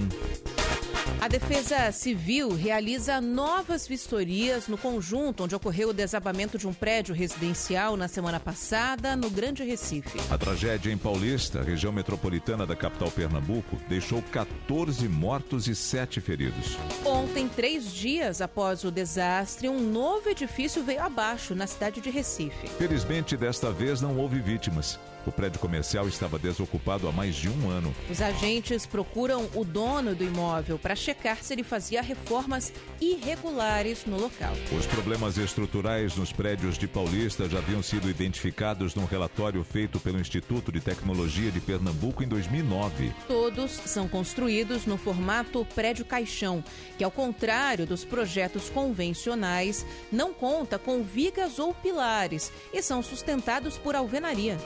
A 1.21 1.27
Defesa 1.27 1.91
Civil 1.91 2.49
realiza 2.55 3.21
novas 3.21 3.87
vistorias 3.87 4.67
no 4.67 4.75
conjunto 4.75 5.43
onde 5.43 5.53
ocorreu 5.53 5.89
o 5.89 5.93
desabamento 5.93 6.57
de 6.57 6.67
um 6.67 6.73
prédio 6.73 7.13
residencial 7.13 7.95
na 7.95 8.07
semana 8.07 8.39
passada, 8.39 9.15
no 9.15 9.29
Grande 9.29 9.63
Recife. 9.63 10.17
A 10.31 10.37
tragédia 10.39 10.91
em 10.91 10.97
Paulista, 10.97 11.61
região 11.61 11.93
metropolitana 11.93 12.65
da 12.65 12.75
capital 12.75 13.11
Pernambuco, 13.11 13.77
deixou 13.87 14.19
14 14.31 15.07
mortos 15.07 15.67
e 15.67 15.75
7 15.75 16.19
feridos. 16.19 16.75
Ontem, 17.05 17.47
três 17.47 17.93
dias 17.93 18.41
após 18.41 18.83
o 18.83 18.89
desastre, 18.89 19.69
um 19.69 19.79
novo 19.79 20.27
edifício 20.27 20.83
veio 20.83 21.03
abaixo 21.03 21.53
na 21.53 21.67
cidade 21.67 22.01
de 22.01 22.09
Recife. 22.09 22.65
Felizmente, 22.79 23.37
desta 23.37 23.71
vez 23.71 24.01
não 24.01 24.17
houve 24.17 24.39
vítimas. 24.39 24.97
O 25.25 25.31
prédio 25.31 25.59
comercial 25.59 26.07
estava 26.07 26.39
desocupado 26.39 27.07
há 27.07 27.11
mais 27.11 27.35
de 27.35 27.49
um 27.49 27.69
ano. 27.69 27.93
Os 28.09 28.21
agentes 28.21 28.85
procuram 28.85 29.47
o 29.53 29.63
dono 29.63 30.15
do 30.15 30.23
imóvel 30.23 30.79
para 30.79 30.95
checar 30.95 31.37
se 31.41 31.53
ele 31.53 31.63
fazia 31.63 32.01
reformas 32.01 32.73
irregulares 32.99 34.05
no 34.05 34.19
local. 34.19 34.53
Os 34.77 34.85
problemas 34.87 35.37
estruturais 35.37 36.15
nos 36.15 36.31
prédios 36.31 36.77
de 36.77 36.87
Paulista 36.87 37.47
já 37.47 37.59
haviam 37.59 37.83
sido 37.83 38.09
identificados 38.09 38.95
num 38.95 39.05
relatório 39.05 39.63
feito 39.63 39.99
pelo 39.99 40.19
Instituto 40.19 40.71
de 40.71 40.81
Tecnologia 40.81 41.51
de 41.51 41.59
Pernambuco 41.59 42.23
em 42.23 42.27
2009. 42.27 43.13
Todos 43.27 43.71
são 43.71 44.07
construídos 44.07 44.85
no 44.85 44.97
formato 44.97 45.65
prédio 45.75 46.05
caixão, 46.05 46.63
que, 46.97 47.03
ao 47.03 47.11
contrário 47.11 47.85
dos 47.85 48.03
projetos 48.03 48.69
convencionais, 48.69 49.85
não 50.11 50.33
conta 50.33 50.79
com 50.79 51.03
vigas 51.03 51.59
ou 51.59 51.73
pilares 51.73 52.51
e 52.73 52.81
são 52.81 53.03
sustentados 53.03 53.77
por 53.77 53.95
alvenaria. 53.95 54.57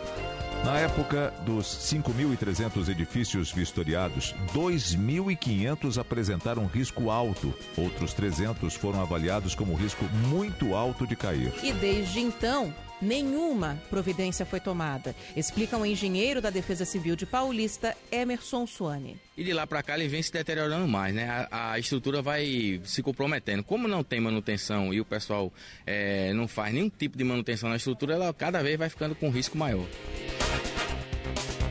Na 0.65 0.79
época 0.79 1.31
dos 1.45 1.67
5.300 1.67 2.89
edifícios 2.89 3.51
vistoriados, 3.51 4.33
2.500 4.51 5.99
apresentaram 5.99 6.65
risco 6.65 7.11
alto, 7.11 7.53
outros 7.77 8.15
300 8.15 8.73
foram 8.73 8.99
avaliados 8.99 9.53
como 9.53 9.75
risco 9.75 10.03
muito 10.27 10.73
alto 10.73 11.05
de 11.05 11.15
cair. 11.15 11.53
E 11.61 11.71
desde 11.71 12.19
então, 12.19 12.73
nenhuma 13.01 13.81
providência 13.89 14.45
foi 14.45 14.59
tomada, 14.59 15.15
explica 15.35 15.77
o 15.77 15.85
engenheiro 15.85 16.41
da 16.41 16.49
Defesa 16.49 16.85
Civil 16.85 17.15
de 17.15 17.25
Paulista, 17.25 17.95
Emerson 18.11 18.65
Suane. 18.65 19.17
E 19.37 19.43
de 19.43 19.53
lá 19.53 19.67
para 19.67 19.83
cá 19.83 19.95
ele 19.95 20.07
vem 20.07 20.21
se 20.21 20.31
deteriorando 20.31 20.87
mais, 20.87 21.13
né? 21.13 21.47
A, 21.51 21.73
a, 21.73 21.79
estrutura 21.79 22.21
vai 22.21 22.79
se 22.85 23.03
comprometendo. 23.03 23.63
Como 23.63 23.87
não 23.87 24.03
tem 24.03 24.19
manutenção 24.19 24.93
e 24.93 25.01
o 25.01 25.05
pessoal 25.05 25.51
é, 25.85 26.33
não 26.33 26.47
faz 26.47 26.73
nenhum 26.73 26.89
tipo 26.89 27.17
de 27.17 27.23
manutenção 27.23 27.69
na 27.69 27.75
estrutura, 27.75 28.13
ela 28.13 28.33
cada 28.33 28.63
vez 28.63 28.77
vai 28.77 28.89
ficando 28.89 29.13
com 29.15 29.29
risco 29.29 29.57
maior. 29.57 29.85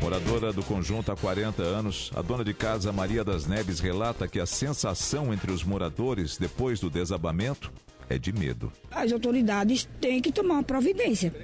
Moradora 0.04 0.52
do 0.52 0.62
conjunto 0.62 1.10
há 1.10 1.16
40 1.16 1.62
anos, 1.62 2.10
a 2.14 2.20
dona 2.20 2.44
de 2.44 2.52
casa 2.52 2.92
Maria 2.92 3.24
das 3.24 3.46
Neves 3.46 3.80
relata 3.80 4.28
que 4.28 4.38
a 4.38 4.44
sensação 4.44 5.32
entre 5.32 5.50
os 5.50 5.64
moradores 5.64 6.36
depois 6.36 6.78
do 6.78 6.90
desabamento 6.90 7.72
é 8.08 8.18
de 8.18 8.32
medo. 8.32 8.72
As 8.90 9.12
autoridades 9.12 9.88
têm 10.00 10.20
que 10.20 10.32
tomar 10.32 10.54
uma 10.54 10.62
providência, 10.62 11.34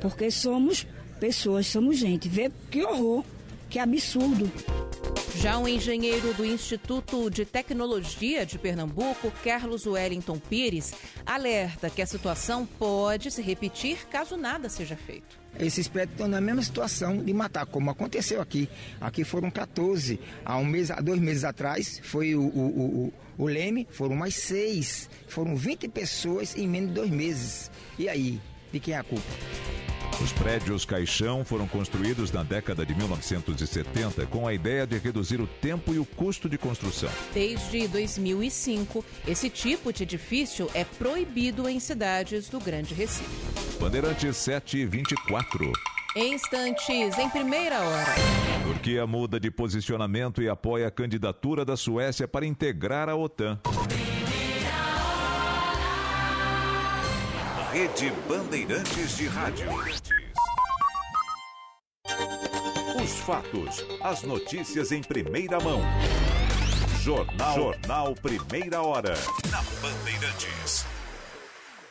porque 0.00 0.30
somos 0.30 0.86
pessoas, 1.18 1.66
somos 1.66 1.98
gente. 1.98 2.28
Vê 2.28 2.50
que 2.70 2.84
horror 2.84 3.24
que 3.68 3.78
absurdo. 3.78 4.50
Já 5.36 5.58
o 5.58 5.66
engenheiro 5.66 6.34
do 6.34 6.44
Instituto 6.44 7.30
de 7.30 7.46
Tecnologia 7.46 8.44
de 8.44 8.58
Pernambuco, 8.58 9.32
Carlos 9.42 9.86
Wellington 9.86 10.38
Pires, 10.38 10.92
alerta 11.24 11.88
que 11.88 12.02
a 12.02 12.06
situação 12.06 12.66
pode 12.66 13.30
se 13.30 13.40
repetir 13.40 14.06
caso 14.08 14.36
nada 14.36 14.68
seja 14.68 14.96
feito. 14.96 15.39
Esses 15.58 15.88
prédios 15.88 16.14
estão 16.14 16.28
na 16.28 16.40
mesma 16.40 16.62
situação 16.62 17.22
de 17.22 17.32
matar, 17.34 17.66
como 17.66 17.90
aconteceu 17.90 18.40
aqui. 18.40 18.68
Aqui 19.00 19.24
foram 19.24 19.50
14. 19.50 20.18
Há, 20.44 20.56
um 20.56 20.64
mês, 20.64 20.90
há 20.90 21.00
dois 21.00 21.20
meses 21.20 21.44
atrás 21.44 22.00
foi 22.02 22.34
o, 22.34 22.42
o, 22.42 23.12
o, 23.38 23.44
o 23.44 23.46
Leme, 23.46 23.86
foram 23.90 24.16
mais 24.16 24.34
seis. 24.34 25.10
Foram 25.28 25.56
20 25.56 25.88
pessoas 25.88 26.56
em 26.56 26.66
menos 26.66 26.90
de 26.90 26.94
dois 26.94 27.10
meses. 27.10 27.70
E 27.98 28.08
aí, 28.08 28.40
de 28.72 28.80
quem 28.80 28.94
é 28.94 28.98
a 28.98 29.02
culpa? 29.02 29.26
Os 30.22 30.32
prédios 30.32 30.84
caixão 30.84 31.46
foram 31.46 31.66
construídos 31.66 32.30
na 32.30 32.42
década 32.42 32.84
de 32.84 32.94
1970 32.94 34.26
com 34.26 34.46
a 34.46 34.52
ideia 34.52 34.86
de 34.86 34.98
reduzir 34.98 35.40
o 35.40 35.46
tempo 35.46 35.94
e 35.94 35.98
o 35.98 36.04
custo 36.04 36.46
de 36.46 36.58
construção. 36.58 37.10
Desde 37.32 37.88
2005, 37.88 39.02
esse 39.26 39.48
tipo 39.48 39.90
de 39.90 40.02
edifício 40.02 40.68
é 40.74 40.84
proibido 40.84 41.66
em 41.66 41.80
cidades 41.80 42.50
do 42.50 42.60
Grande 42.60 42.92
Recife. 42.92 43.69
Bandeirantes 43.80 44.36
724. 44.36 45.72
Em 46.14 46.34
instantes, 46.34 47.18
em 47.18 47.30
primeira 47.30 47.80
hora. 47.80 48.14
Turquia 48.62 49.06
muda 49.06 49.40
de 49.40 49.50
posicionamento 49.50 50.42
e 50.42 50.50
apoia 50.50 50.86
a 50.86 50.90
candidatura 50.90 51.64
da 51.64 51.78
Suécia 51.78 52.28
para 52.28 52.44
integrar 52.44 53.08
a 53.08 53.16
OTAN. 53.16 53.58
Rede 57.72 58.12
Bandeirantes 58.28 59.16
de 59.16 59.26
Rádio. 59.28 59.66
Os 63.02 63.18
fatos, 63.20 63.82
as 64.02 64.22
notícias 64.22 64.92
em 64.92 65.02
primeira 65.02 65.58
mão. 65.58 65.80
Jornal, 67.00 67.54
Jornal 67.54 68.14
Primeira 68.14 68.82
Hora. 68.82 69.14
Na 69.50 69.62
Bandeirantes. 69.80 70.84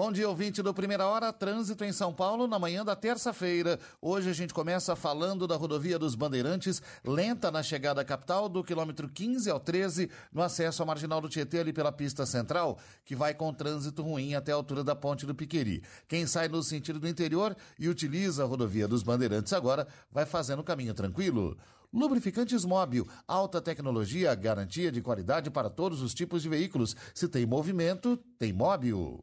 Bom 0.00 0.10
dia, 0.10 0.26
ouvinte 0.26 0.62
do 0.62 0.72
Primeira 0.72 1.06
Hora, 1.06 1.30
trânsito 1.30 1.84
em 1.84 1.92
São 1.92 2.10
Paulo 2.10 2.46
na 2.46 2.58
manhã 2.58 2.82
da 2.82 2.96
terça-feira. 2.96 3.78
Hoje 4.00 4.30
a 4.30 4.32
gente 4.32 4.54
começa 4.54 4.96
falando 4.96 5.46
da 5.46 5.56
rodovia 5.56 5.98
dos 5.98 6.14
Bandeirantes, 6.14 6.80
lenta 7.04 7.50
na 7.50 7.62
chegada 7.62 8.00
à 8.00 8.04
capital, 8.04 8.48
do 8.48 8.64
quilômetro 8.64 9.10
15 9.10 9.50
ao 9.50 9.60
13, 9.60 10.10
no 10.32 10.40
acesso 10.40 10.82
à 10.82 10.86
marginal 10.86 11.20
do 11.20 11.28
Tietê, 11.28 11.58
ali 11.58 11.70
pela 11.70 11.92
pista 11.92 12.24
central, 12.24 12.78
que 13.04 13.14
vai 13.14 13.34
com 13.34 13.52
trânsito 13.52 14.02
ruim 14.02 14.34
até 14.34 14.52
a 14.52 14.54
altura 14.54 14.82
da 14.82 14.96
ponte 14.96 15.26
do 15.26 15.34
Piqueri. 15.34 15.82
Quem 16.08 16.26
sai 16.26 16.48
no 16.48 16.62
sentido 16.62 16.98
do 16.98 17.06
interior 17.06 17.54
e 17.78 17.86
utiliza 17.86 18.42
a 18.42 18.46
rodovia 18.46 18.88
dos 18.88 19.02
Bandeirantes 19.02 19.52
agora, 19.52 19.86
vai 20.10 20.24
fazendo 20.24 20.60
o 20.60 20.64
caminho 20.64 20.94
tranquilo. 20.94 21.58
Lubrificantes 21.92 22.64
Móbil, 22.64 23.06
alta 23.28 23.60
tecnologia, 23.60 24.34
garantia 24.34 24.90
de 24.90 25.02
qualidade 25.02 25.50
para 25.50 25.68
todos 25.68 26.00
os 26.00 26.14
tipos 26.14 26.40
de 26.40 26.48
veículos. 26.48 26.96
Se 27.14 27.28
tem 27.28 27.44
movimento, 27.44 28.18
tem 28.38 28.50
móvel. 28.50 29.22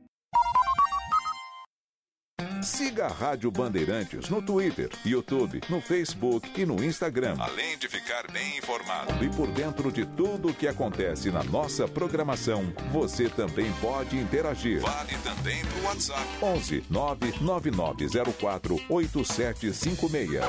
Siga 2.61 3.05
a 3.05 3.09
Rádio 3.09 3.49
Bandeirantes 3.49 4.29
no 4.29 4.41
Twitter, 4.41 4.89
YouTube, 5.03 5.61
no 5.67 5.81
Facebook 5.81 6.49
e 6.59 6.65
no 6.65 6.83
Instagram. 6.83 7.35
Além 7.39 7.77
de 7.77 7.87
ficar 7.87 8.29
bem 8.31 8.57
informado 8.57 9.23
e 9.23 9.29
por 9.29 9.47
dentro 9.47 9.91
de 9.91 10.05
tudo 10.05 10.49
o 10.49 10.53
que 10.53 10.67
acontece 10.67 11.31
na 11.31 11.43
nossa 11.43 11.87
programação, 11.87 12.71
você 12.91 13.27
também 13.29 13.71
pode 13.81 14.15
interagir. 14.17 14.79
Vale 14.81 15.17
também 15.23 15.65
pro 15.65 15.83
WhatsApp. 15.85 16.21
11 16.41 16.83
99904 16.89 18.85
8756. 18.89 20.41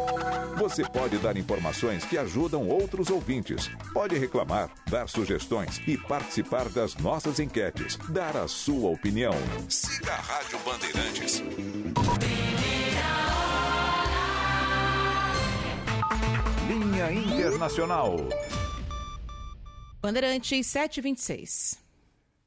Você 0.59 0.85
pode 0.85 1.17
dar 1.19 1.37
informações 1.37 2.05
que 2.05 2.19
ajudam 2.19 2.69
outros 2.69 3.09
ouvintes. 3.11 3.71
Pode 3.95 4.19
reclamar, 4.19 4.71
dar 4.89 5.09
sugestões 5.09 5.81
e 5.87 5.97
participar 5.97 6.69
das 6.69 6.95
nossas 6.97 7.41
enquetes. 7.41 7.97
Dar 8.11 8.37
a 8.37 8.47
sua 8.47 8.91
opinião. 8.91 9.33
Siga 9.69 10.13
a 10.13 10.21
Rádio 10.21 10.59
Bandeirantes. 10.59 11.43
Linha 16.69 17.13
Internacional. 17.13 18.17
Bandeirantes 20.01 20.67
726. 20.67 21.79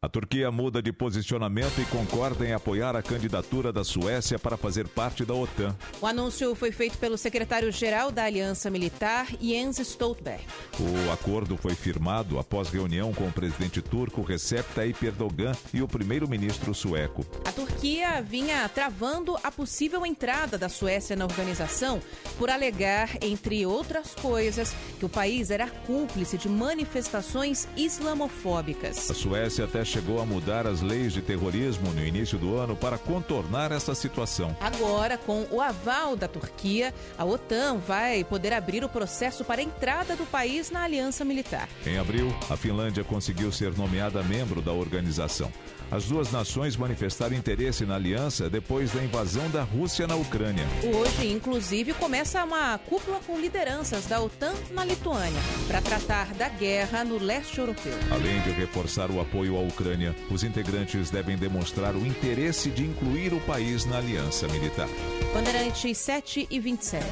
A 0.05 0.07
Turquia 0.07 0.51
muda 0.51 0.83
de 0.83 0.93
posicionamento 0.93 1.81
e 1.81 1.85
concorda 1.85 2.45
em 2.45 2.53
apoiar 2.53 2.95
a 2.95 3.01
candidatura 3.01 3.73
da 3.73 3.83
Suécia 3.83 4.37
para 4.37 4.55
fazer 4.55 4.87
parte 4.87 5.25
da 5.25 5.33
OTAN. 5.33 5.75
O 5.99 6.05
anúncio 6.05 6.53
foi 6.53 6.71
feito 6.71 6.95
pelo 6.99 7.17
secretário-geral 7.17 8.11
da 8.11 8.25
Aliança 8.25 8.69
Militar, 8.69 9.25
Jens 9.41 9.79
Stoltenberg. 9.79 10.43
O 10.79 11.11
acordo 11.11 11.57
foi 11.57 11.73
firmado 11.73 12.37
após 12.37 12.69
reunião 12.69 13.11
com 13.13 13.27
o 13.27 13.31
presidente 13.31 13.81
turco 13.81 14.21
Recep 14.21 14.75
Tayyip 14.75 15.07
Erdogan 15.07 15.53
e 15.73 15.81
o 15.81 15.87
primeiro-ministro 15.87 16.71
sueco. 16.75 17.25
A 17.43 17.51
Turquia 17.51 18.21
vinha 18.21 18.69
travando 18.69 19.35
a 19.43 19.51
possível 19.51 20.05
entrada 20.05 20.55
da 20.55 20.69
Suécia 20.69 21.15
na 21.15 21.25
organização 21.25 21.99
por 22.37 22.51
alegar, 22.51 23.09
entre 23.23 23.65
outras 23.65 24.13
coisas, 24.13 24.71
que 24.99 25.05
o 25.05 25.09
país 25.09 25.49
era 25.49 25.67
cúmplice 25.67 26.37
de 26.37 26.47
manifestações 26.47 27.67
islamofóbicas. 27.75 29.09
A 29.09 29.13
Suécia 29.15 29.65
até 29.65 29.83
chegou 29.95 30.21
a 30.21 30.25
mudar 30.25 30.67
as 30.67 30.81
leis 30.81 31.13
de 31.13 31.21
terrorismo 31.21 31.93
no 31.93 32.05
início 32.05 32.37
do 32.37 32.57
ano 32.57 32.75
para 32.75 32.97
contornar 32.97 33.71
essa 33.71 33.95
situação. 33.95 34.53
Agora, 34.59 35.17
com 35.17 35.47
o 35.49 35.61
aval 35.61 36.17
da 36.17 36.27
Turquia, 36.27 36.93
a 37.17 37.23
OTAN 37.23 37.77
vai 37.77 38.25
poder 38.25 38.51
abrir 38.51 38.83
o 38.83 38.89
processo 38.89 39.45
para 39.45 39.61
a 39.61 39.63
entrada 39.63 40.13
do 40.17 40.25
país 40.25 40.69
na 40.69 40.83
aliança 40.83 41.23
militar. 41.23 41.69
Em 41.85 41.97
abril, 41.97 42.27
a 42.49 42.57
Finlândia 42.57 43.05
conseguiu 43.05 43.53
ser 43.53 43.71
nomeada 43.77 44.21
membro 44.21 44.61
da 44.61 44.73
organização. 44.73 45.49
As 45.91 46.05
duas 46.05 46.31
nações 46.31 46.75
manifestaram 46.75 47.35
interesse 47.35 47.85
na 47.85 47.95
aliança 47.95 48.49
depois 48.49 48.91
da 48.91 49.03
invasão 49.03 49.49
da 49.49 49.63
Rússia 49.63 50.07
na 50.07 50.15
Ucrânia. 50.15 50.65
Hoje, 50.83 51.31
inclusive, 51.31 51.93
começa 51.93 52.43
uma 52.43 52.77
cúpula 52.77 53.19
com 53.25 53.39
lideranças 53.39 54.05
da 54.05 54.21
OTAN 54.21 54.53
na 54.71 54.83
Lituânia 54.83 55.39
para 55.67 55.81
tratar 55.81 56.33
da 56.33 56.49
guerra 56.49 57.03
no 57.03 57.17
leste 57.17 57.59
europeu. 57.59 57.93
Além 58.11 58.41
de 58.41 58.51
reforçar 58.51 59.11
o 59.11 59.19
apoio 59.19 59.57
à 59.57 59.61
Ucrânia, 59.61 60.15
os 60.29 60.43
integrantes 60.43 61.09
devem 61.09 61.37
demonstrar 61.37 61.95
o 61.95 62.05
interesse 62.05 62.69
de 62.69 62.83
incluir 62.83 63.33
o 63.33 63.39
país 63.41 63.85
na 63.85 63.97
aliança 63.97 64.47
militar. 64.47 64.89
Bandeirantes 65.33 65.97
7 65.97 66.47
e 66.49 66.59
27. 66.59 67.05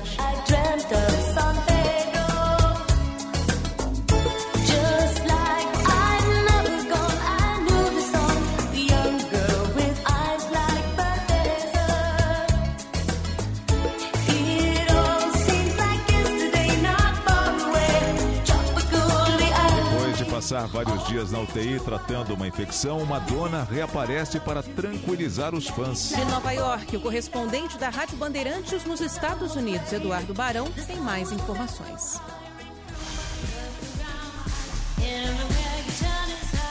Depois 0.48 2.13
vários 20.74 21.06
dias 21.08 21.32
na 21.32 21.40
UTI 21.40 21.80
tratando 21.80 22.34
uma 22.34 22.48
infecção, 22.48 22.98
uma 22.98 23.20
dona 23.20 23.64
reaparece 23.64 24.40
para 24.40 24.64
tranquilizar 24.64 25.54
os 25.54 25.68
fãs. 25.68 26.10
De 26.10 26.26
Nova 26.26 26.52
York, 26.52 26.98
o 26.98 27.00
correspondente 27.00 27.78
da 27.78 27.90
Rádio 27.90 28.18
Bandeirantes 28.18 28.84
nos 28.84 29.00
Estados 29.00 29.56
Unidos, 29.56 29.94
Eduardo 29.94 30.34
Barão, 30.34 30.66
tem 30.88 30.98
mais 30.98 31.32
informações. 31.32 32.20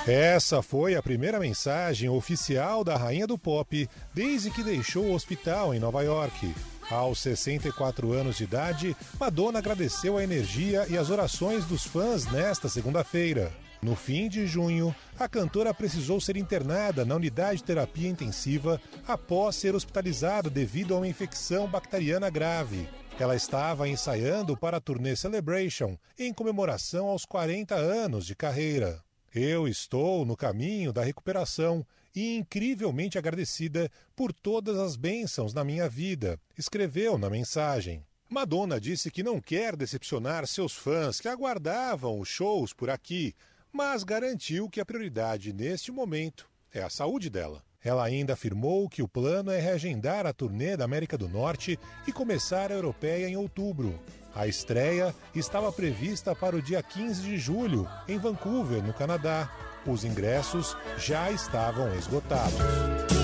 Essa 0.04 0.60
foi 0.62 0.96
a 0.96 1.02
primeira 1.02 1.38
mensagem 1.38 2.08
oficial 2.08 2.82
da 2.82 2.96
rainha 2.96 3.24
do 3.24 3.38
pop 3.38 3.88
desde 4.12 4.50
que 4.50 4.64
deixou 4.64 5.04
o 5.04 5.14
hospital 5.14 5.72
em 5.72 5.78
Nova 5.78 6.02
York. 6.02 6.52
Aos 6.90 7.20
64 7.20 8.12
anos 8.12 8.36
de 8.36 8.42
idade, 8.42 8.96
Madonna 9.20 9.60
agradeceu 9.60 10.18
a 10.18 10.24
energia 10.24 10.86
e 10.90 10.98
as 10.98 11.08
orações 11.08 11.64
dos 11.64 11.84
fãs 11.84 12.26
nesta 12.26 12.68
segunda-feira. 12.68 13.61
No 13.82 13.96
fim 13.96 14.28
de 14.28 14.46
junho, 14.46 14.94
a 15.18 15.28
cantora 15.28 15.74
precisou 15.74 16.20
ser 16.20 16.36
internada 16.36 17.04
na 17.04 17.16
unidade 17.16 17.56
de 17.56 17.64
terapia 17.64 18.08
intensiva 18.08 18.80
após 19.04 19.56
ser 19.56 19.74
hospitalizada 19.74 20.48
devido 20.48 20.94
a 20.94 20.98
uma 20.98 21.08
infecção 21.08 21.66
bacteriana 21.66 22.30
grave. 22.30 22.88
Ela 23.18 23.34
estava 23.34 23.88
ensaiando 23.88 24.56
para 24.56 24.76
a 24.76 24.80
turnê 24.80 25.16
Celebration 25.16 25.98
em 26.16 26.32
comemoração 26.32 27.08
aos 27.08 27.24
40 27.24 27.74
anos 27.74 28.24
de 28.24 28.36
carreira. 28.36 29.02
Eu 29.34 29.66
estou 29.66 30.24
no 30.24 30.36
caminho 30.36 30.92
da 30.92 31.02
recuperação 31.02 31.84
e 32.14 32.36
incrivelmente 32.36 33.18
agradecida 33.18 33.90
por 34.14 34.32
todas 34.32 34.78
as 34.78 34.94
bênçãos 34.94 35.52
na 35.52 35.64
minha 35.64 35.88
vida, 35.88 36.38
escreveu 36.56 37.18
na 37.18 37.28
mensagem. 37.28 38.04
Madonna 38.28 38.80
disse 38.80 39.10
que 39.10 39.24
não 39.24 39.40
quer 39.40 39.74
decepcionar 39.74 40.46
seus 40.46 40.72
fãs 40.72 41.20
que 41.20 41.28
aguardavam 41.28 42.18
os 42.20 42.28
shows 42.28 42.72
por 42.72 42.88
aqui, 42.88 43.34
mas 43.72 44.04
garantiu 44.04 44.68
que 44.68 44.80
a 44.80 44.84
prioridade 44.84 45.52
neste 45.52 45.90
momento 45.90 46.48
é 46.72 46.82
a 46.82 46.90
saúde 46.90 47.30
dela. 47.30 47.62
Ela 47.84 48.04
ainda 48.04 48.34
afirmou 48.34 48.88
que 48.88 49.02
o 49.02 49.08
plano 49.08 49.50
é 49.50 49.58
reagendar 49.58 50.26
a 50.26 50.32
turnê 50.32 50.76
da 50.76 50.84
América 50.84 51.18
do 51.18 51.28
Norte 51.28 51.78
e 52.06 52.12
começar 52.12 52.70
a 52.70 52.74
europeia 52.74 53.28
em 53.28 53.36
outubro. 53.36 53.98
A 54.34 54.46
estreia 54.46 55.14
estava 55.34 55.72
prevista 55.72 56.34
para 56.34 56.56
o 56.56 56.62
dia 56.62 56.82
15 56.82 57.22
de 57.22 57.38
julho, 57.38 57.88
em 58.06 58.18
Vancouver, 58.18 58.82
no 58.82 58.94
Canadá. 58.94 59.50
Os 59.84 60.04
ingressos 60.04 60.76
já 60.96 61.30
estavam 61.30 61.92
esgotados. 61.96 63.21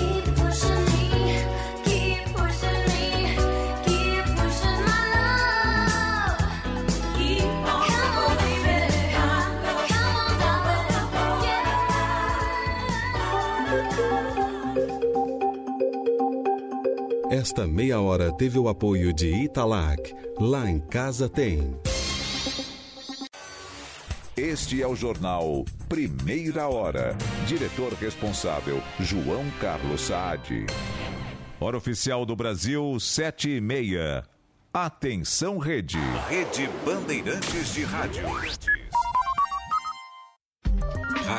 Esta 17.39 17.65
meia 17.65 18.01
hora 18.01 18.33
teve 18.35 18.59
o 18.59 18.67
apoio 18.67 19.13
de 19.13 19.33
Italac. 19.33 20.13
Lá 20.37 20.69
em 20.69 20.77
casa 20.77 21.29
tem. 21.29 21.73
Este 24.35 24.81
é 24.81 24.85
o 24.85 24.93
jornal 24.93 25.63
Primeira 25.87 26.67
Hora. 26.67 27.15
Diretor 27.47 27.93
responsável, 27.93 28.83
João 28.99 29.49
Carlos 29.61 30.01
Saad. 30.01 30.65
Hora 31.61 31.77
oficial 31.77 32.25
do 32.25 32.35
Brasil, 32.35 32.99
sete 32.99 33.51
e 33.51 33.61
meia. 33.61 34.25
Atenção, 34.73 35.59
rede. 35.59 35.97
Rede 36.27 36.69
Bandeirantes 36.83 37.73
de 37.73 37.85
Rádio. 37.85 38.23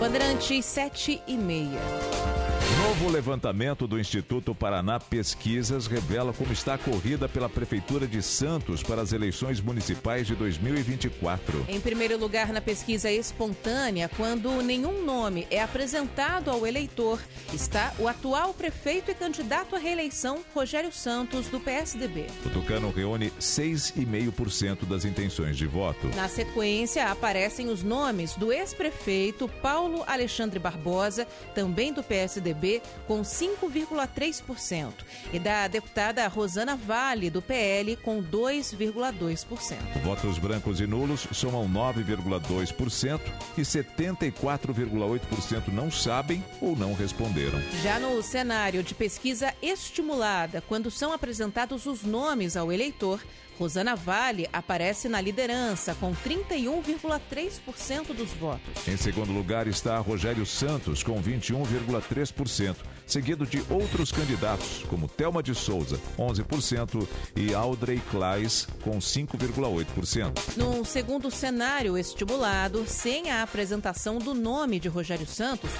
Bandeirantes 0.00 0.64
7 0.64 1.22
e 1.26 1.36
meia. 1.36 2.39
Novo 2.78 3.08
levantamento 3.08 3.84
do 3.86 3.98
Instituto 3.98 4.54
Paraná 4.54 5.00
Pesquisas 5.00 5.88
revela 5.88 6.32
como 6.32 6.52
está 6.52 6.74
a 6.74 6.78
corrida 6.78 7.28
pela 7.28 7.48
Prefeitura 7.48 8.06
de 8.06 8.22
Santos 8.22 8.80
para 8.80 9.02
as 9.02 9.12
eleições 9.12 9.60
municipais 9.60 10.24
de 10.26 10.36
2024. 10.36 11.64
Em 11.68 11.80
primeiro 11.80 12.16
lugar 12.16 12.52
na 12.52 12.60
pesquisa 12.60 13.10
espontânea, 13.10 14.08
quando 14.16 14.62
nenhum 14.62 15.04
nome 15.04 15.48
é 15.50 15.60
apresentado 15.60 16.48
ao 16.48 16.64
eleitor, 16.64 17.20
está 17.52 17.92
o 17.98 18.06
atual 18.06 18.54
prefeito 18.54 19.10
e 19.10 19.14
candidato 19.14 19.74
à 19.74 19.78
reeleição, 19.78 20.44
Rogério 20.54 20.92
Santos, 20.92 21.48
do 21.48 21.58
PSDB. 21.58 22.26
O 22.46 22.50
Tucano 22.50 22.92
reúne 22.92 23.32
6,5% 23.40 24.84
das 24.84 25.04
intenções 25.04 25.56
de 25.56 25.66
voto. 25.66 26.06
Na 26.14 26.28
sequência, 26.28 27.10
aparecem 27.10 27.68
os 27.68 27.82
nomes 27.82 28.34
do 28.34 28.52
ex-prefeito 28.52 29.48
Paulo 29.60 30.04
Alexandre 30.06 30.60
Barbosa, 30.60 31.26
também 31.52 31.92
do 31.92 32.02
PSDB, 32.02 32.59
com 33.06 33.22
5,3%, 33.22 34.92
e 35.32 35.38
da 35.38 35.68
deputada 35.68 36.28
Rosana 36.28 36.76
Vale, 36.76 37.30
do 37.30 37.40
PL, 37.40 37.96
com 37.96 38.22
2,2%. 38.22 39.78
Votos 40.02 40.38
brancos 40.38 40.78
e 40.80 40.86
nulos 40.86 41.26
somam 41.32 41.66
9,2% 41.68 43.20
e 43.56 43.62
74,8% 43.62 45.68
não 45.72 45.90
sabem 45.90 46.44
ou 46.60 46.76
não 46.76 46.92
responderam. 46.94 47.58
Já 47.82 47.98
no 47.98 48.22
cenário 48.22 48.82
de 48.82 48.94
pesquisa 48.94 49.54
estimulada, 49.62 50.62
quando 50.66 50.90
são 50.90 51.12
apresentados 51.12 51.86
os 51.86 52.02
nomes 52.02 52.56
ao 52.56 52.72
eleitor, 52.72 53.20
Rosana 53.60 53.94
Vale 53.94 54.48
aparece 54.54 55.06
na 55.06 55.20
liderança, 55.20 55.94
com 56.00 56.14
31,3% 56.14 58.14
dos 58.14 58.32
votos. 58.32 58.88
Em 58.88 58.96
segundo 58.96 59.32
lugar 59.32 59.66
está 59.66 59.98
Rogério 59.98 60.46
Santos, 60.46 61.02
com 61.02 61.22
21,3%, 61.22 62.76
seguido 63.06 63.44
de 63.44 63.62
outros 63.68 64.10
candidatos, 64.10 64.86
como 64.88 65.06
Telma 65.06 65.42
de 65.42 65.54
Souza, 65.54 66.00
11%, 66.18 67.06
e 67.36 67.52
Audrey 67.52 68.00
Claes, 68.10 68.66
com 68.82 68.98
5,8%. 68.98 70.56
No 70.56 70.82
segundo 70.82 71.30
cenário 71.30 71.98
estimulado, 71.98 72.86
sem 72.86 73.30
a 73.30 73.42
apresentação 73.42 74.18
do 74.18 74.32
nome 74.32 74.80
de 74.80 74.88
Rogério 74.88 75.26
Santos, 75.26 75.70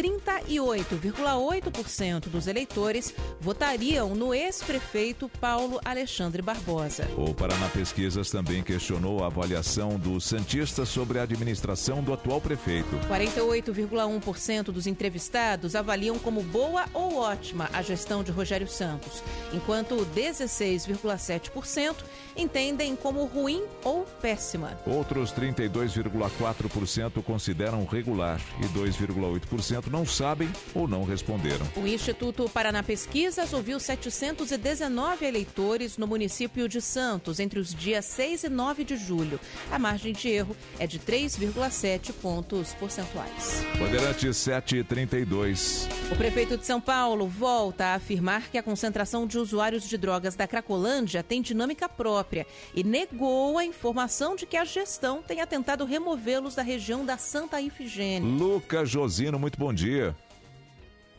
38,8% 0.00 2.28
dos 2.28 2.46
eleitores 2.46 3.14
votariam 3.38 4.14
no 4.14 4.32
ex-prefeito 4.32 5.28
Paulo 5.28 5.78
Alexandre 5.84 6.40
Barbosa. 6.40 7.06
O 7.18 7.34
Paraná 7.34 7.68
Pesquisas 7.68 8.30
também 8.30 8.62
questionou 8.62 9.22
a 9.22 9.26
avaliação 9.26 9.98
dos 9.98 10.24
Santistas 10.24 10.88
sobre 10.88 11.18
a 11.18 11.24
administração 11.24 12.02
do 12.02 12.14
atual 12.14 12.40
prefeito. 12.40 12.88
48,1% 13.10 14.70
dos 14.70 14.86
entrevistados 14.86 15.74
avaliam 15.74 16.18
como 16.18 16.42
boa 16.42 16.86
ou 16.94 17.18
ótima 17.18 17.68
a 17.70 17.82
gestão 17.82 18.22
de 18.22 18.32
Rogério 18.32 18.68
Santos, 18.68 19.22
enquanto 19.52 20.06
16,7% 20.16 21.96
entendem 22.34 22.96
como 22.96 23.26
ruim 23.26 23.62
ou 23.84 24.06
péssima. 24.22 24.80
Outros 24.86 25.30
32,4% 25.32 27.22
consideram 27.22 27.84
regular 27.84 28.40
e 28.60 28.66
2,8% 28.66 29.89
não 29.90 30.06
sabem 30.06 30.48
ou 30.74 30.86
não 30.86 31.04
responderam. 31.04 31.66
O 31.76 31.86
Instituto 31.86 32.48
Paraná 32.48 32.82
Pesquisas 32.82 33.52
ouviu 33.52 33.80
719 33.80 35.26
eleitores 35.26 35.98
no 35.98 36.06
município 36.06 36.68
de 36.68 36.80
Santos 36.80 37.40
entre 37.40 37.58
os 37.58 37.74
dias 37.74 38.04
6 38.04 38.44
e 38.44 38.48
9 38.48 38.84
de 38.84 38.96
julho. 38.96 39.40
A 39.70 39.78
margem 39.78 40.12
de 40.12 40.28
erro 40.28 40.56
é 40.78 40.86
de 40.86 40.98
3,7 40.98 42.12
pontos 42.12 42.72
percentuais. 42.74 43.64
Bandeirante 43.78 44.32
732. 44.32 45.88
O 46.12 46.16
prefeito 46.16 46.56
de 46.56 46.64
São 46.64 46.80
Paulo 46.80 47.26
volta 47.26 47.86
a 47.86 47.94
afirmar 47.94 48.50
que 48.50 48.58
a 48.58 48.62
concentração 48.62 49.26
de 49.26 49.38
usuários 49.38 49.88
de 49.88 49.98
drogas 49.98 50.36
da 50.36 50.46
Cracolândia 50.46 51.22
tem 51.22 51.42
dinâmica 51.42 51.88
própria 51.88 52.46
e 52.74 52.84
negou 52.84 53.58
a 53.58 53.64
informação 53.64 54.36
de 54.36 54.46
que 54.46 54.56
a 54.56 54.64
gestão 54.64 55.22
tenha 55.22 55.46
tentado 55.46 55.84
removê-los 55.84 56.54
da 56.54 56.62
região 56.62 57.04
da 57.04 57.16
Santa 57.16 57.60
Ifigênia. 57.60 58.28
Lucas 58.28 58.88
Josino, 58.88 59.38
muito 59.38 59.58
bom 59.58 59.72
dia. 59.72 59.79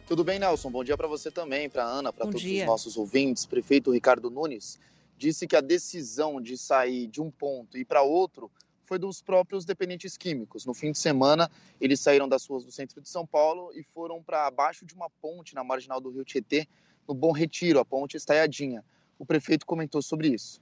Tudo 0.06 0.24
bem, 0.24 0.38
Nelson? 0.38 0.70
Bom 0.70 0.84
dia 0.84 0.96
para 0.96 1.08
você 1.08 1.32
também, 1.32 1.70
para 1.70 1.84
Ana, 1.84 2.14
para 2.14 2.26
todos 2.26 2.42
dia. 2.42 2.62
os 2.62 2.68
nossos 2.68 2.96
ouvintes. 2.98 3.46
Prefeito 3.46 3.92
Ricardo 3.92 4.30
Nunes 4.30 4.80
disse 5.18 5.48
que 5.48 5.56
a 5.56 5.62
decisão 5.62 6.40
de 6.40 6.58
sair 6.58 7.08
de 7.08 7.22
um 7.22 7.32
ponto 7.32 7.78
e 7.78 7.82
ir 7.82 7.86
para 7.86 8.04
outro 8.04 8.52
foi 8.86 9.00
dos 9.00 9.22
próprios 9.22 9.66
dependentes 9.66 10.18
químicos. 10.18 10.66
No 10.66 10.74
fim 10.74 10.92
de 10.92 11.00
semana, 11.00 11.50
eles 11.80 12.00
saíram 12.00 12.28
das 12.28 12.46
ruas 12.46 12.66
do 12.66 12.72
centro 12.72 13.02
de 13.02 13.08
São 13.10 13.26
Paulo 13.26 13.72
e 13.74 13.84
foram 13.84 14.22
para 14.22 14.46
abaixo 14.46 14.86
de 14.86 14.94
uma 14.94 15.10
ponte 15.10 15.56
na 15.56 15.64
marginal 15.64 16.02
do 16.02 16.10
Rio 16.12 16.26
Tietê, 16.26 16.68
no 17.08 17.14
Bom 17.14 17.32
Retiro, 17.32 17.80
a 17.80 17.86
ponte 17.86 18.18
Estaiadinha. 18.18 18.84
O 19.18 19.26
prefeito 19.26 19.66
comentou 19.66 20.02
sobre 20.02 20.28
isso. 20.28 20.62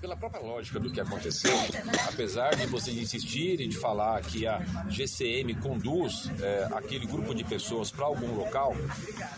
Pela 0.00 0.16
própria 0.16 0.40
lógica 0.40 0.78
do 0.78 0.92
que 0.92 1.00
aconteceu, 1.00 1.52
apesar 2.08 2.54
de 2.54 2.66
vocês 2.66 2.96
insistirem 2.96 3.68
de 3.68 3.76
falar 3.76 4.22
que 4.22 4.46
a 4.46 4.60
GCM 4.88 5.56
conduz 5.56 6.30
é, 6.40 6.68
aquele 6.72 7.04
grupo 7.04 7.34
de 7.34 7.42
pessoas 7.42 7.90
para 7.90 8.06
algum 8.06 8.32
local, 8.36 8.76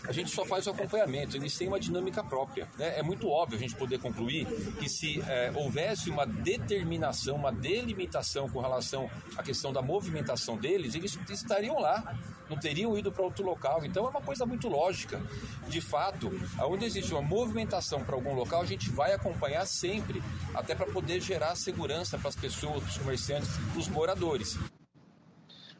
a 0.07 0.11
gente 0.11 0.29
só 0.29 0.45
faz 0.45 0.67
o 0.67 0.69
acompanhamento, 0.69 1.35
eles 1.35 1.57
têm 1.57 1.67
uma 1.67 1.79
dinâmica 1.79 2.23
própria. 2.23 2.67
Né? 2.77 2.99
É 2.99 3.01
muito 3.01 3.27
óbvio 3.27 3.57
a 3.57 3.59
gente 3.59 3.75
poder 3.75 3.97
concluir 3.97 4.45
que 4.79 4.87
se 4.87 5.19
é, 5.21 5.51
houvesse 5.55 6.11
uma 6.11 6.27
determinação, 6.27 7.37
uma 7.37 7.51
delimitação 7.51 8.47
com 8.47 8.59
relação 8.59 9.09
à 9.35 9.41
questão 9.41 9.73
da 9.73 9.81
movimentação 9.81 10.57
deles, 10.57 10.93
eles 10.93 11.17
estariam 11.27 11.79
lá 11.79 12.15
não 12.51 12.57
teriam 12.57 12.97
ido 12.97 13.11
para 13.11 13.23
outro 13.23 13.45
local. 13.45 13.83
Então 13.85 14.05
é 14.05 14.09
uma 14.09 14.21
coisa 14.21 14.45
muito 14.45 14.67
lógica. 14.67 15.21
De 15.69 15.79
fato, 15.79 16.29
onde 16.59 16.85
existe 16.85 17.13
uma 17.13 17.21
movimentação 17.21 18.03
para 18.03 18.13
algum 18.13 18.35
local, 18.35 18.61
a 18.61 18.65
gente 18.65 18.89
vai 18.89 19.13
acompanhar 19.13 19.65
sempre, 19.65 20.21
até 20.53 20.75
para 20.75 20.91
poder 20.91 21.21
gerar 21.21 21.55
segurança 21.55 22.17
para 22.17 22.29
as 22.29 22.35
pessoas, 22.35 22.83
para 22.83 22.89
os 22.89 22.97
comerciantes, 22.97 23.49
para 23.71 23.79
os 23.79 23.87
moradores. 23.87 24.57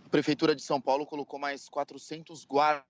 A 0.06 0.10
Prefeitura 0.10 0.56
de 0.56 0.62
São 0.62 0.80
Paulo 0.80 1.06
colocou 1.06 1.40
mais 1.40 1.68
400 1.70 2.46
guardas 2.46 2.86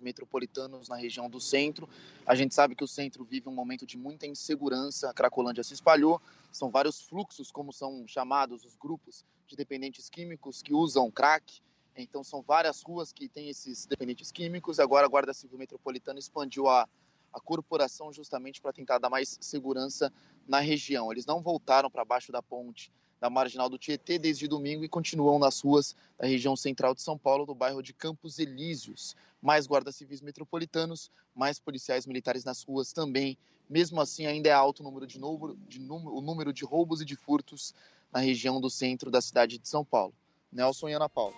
metropolitanos 0.00 0.88
na 0.88 0.96
região 0.96 1.30
do 1.30 1.40
centro. 1.40 1.88
A 2.26 2.34
gente 2.34 2.54
sabe 2.54 2.74
que 2.74 2.84
o 2.84 2.88
centro 2.88 3.24
vive 3.24 3.48
um 3.48 3.54
momento 3.54 3.86
de 3.86 3.96
muita 3.96 4.26
insegurança, 4.26 5.10
a 5.10 5.14
Cracolândia 5.14 5.62
se 5.62 5.74
espalhou, 5.74 6.20
são 6.50 6.70
vários 6.70 7.00
fluxos, 7.00 7.50
como 7.50 7.72
são 7.72 8.06
chamados 8.06 8.64
os 8.64 8.76
grupos 8.76 9.24
de 9.46 9.56
dependentes 9.56 10.08
químicos 10.10 10.62
que 10.62 10.74
usam 10.74 11.10
crack, 11.10 11.60
então 11.96 12.24
são 12.24 12.42
várias 12.42 12.82
ruas 12.82 13.12
que 13.12 13.28
têm 13.28 13.48
esses 13.48 13.86
dependentes 13.86 14.30
químicos. 14.30 14.78
Agora 14.80 15.06
a 15.06 15.08
Guarda 15.08 15.34
Civil 15.34 15.58
Metropolitana 15.58 16.18
expandiu 16.18 16.68
a, 16.68 16.88
a 17.32 17.40
corporação 17.40 18.12
justamente 18.12 18.60
para 18.60 18.72
tentar 18.72 18.98
dar 18.98 19.10
mais 19.10 19.38
segurança 19.40 20.12
na 20.46 20.60
região. 20.60 21.10
Eles 21.10 21.26
não 21.26 21.40
voltaram 21.40 21.90
para 21.90 22.04
baixo 22.04 22.30
da 22.30 22.42
ponte 22.42 22.92
da 23.22 23.30
Marginal 23.30 23.68
do 23.68 23.78
Tietê 23.78 24.18
desde 24.18 24.48
domingo 24.48 24.82
e 24.82 24.88
continuam 24.88 25.38
nas 25.38 25.60
ruas 25.60 25.94
da 26.18 26.26
região 26.26 26.56
central 26.56 26.92
de 26.92 27.02
São 27.02 27.16
Paulo, 27.16 27.46
do 27.46 27.54
bairro 27.54 27.80
de 27.80 27.92
Campos 27.92 28.40
Elíseos. 28.40 29.14
Mais 29.40 29.64
guardas 29.64 29.94
civis 29.94 30.20
metropolitanos, 30.20 31.08
mais 31.32 31.60
policiais 31.60 32.04
militares 32.04 32.42
nas 32.44 32.64
ruas 32.64 32.92
também. 32.92 33.38
Mesmo 33.70 34.00
assim, 34.00 34.26
ainda 34.26 34.48
é 34.48 34.52
alto 34.52 34.80
o 34.80 34.82
número 34.82 35.06
de, 35.06 35.20
número, 35.20 35.56
de, 35.68 35.80
o 35.80 36.20
número 36.20 36.52
de 36.52 36.64
roubos 36.64 37.00
e 37.00 37.04
de 37.04 37.14
furtos 37.14 37.72
na 38.12 38.18
região 38.18 38.60
do 38.60 38.68
centro 38.68 39.08
da 39.08 39.20
cidade 39.20 39.56
de 39.56 39.68
São 39.68 39.84
Paulo. 39.84 40.12
Nelson 40.52 40.88
e 40.88 40.92
Ana 40.92 41.08
Paula. 41.08 41.34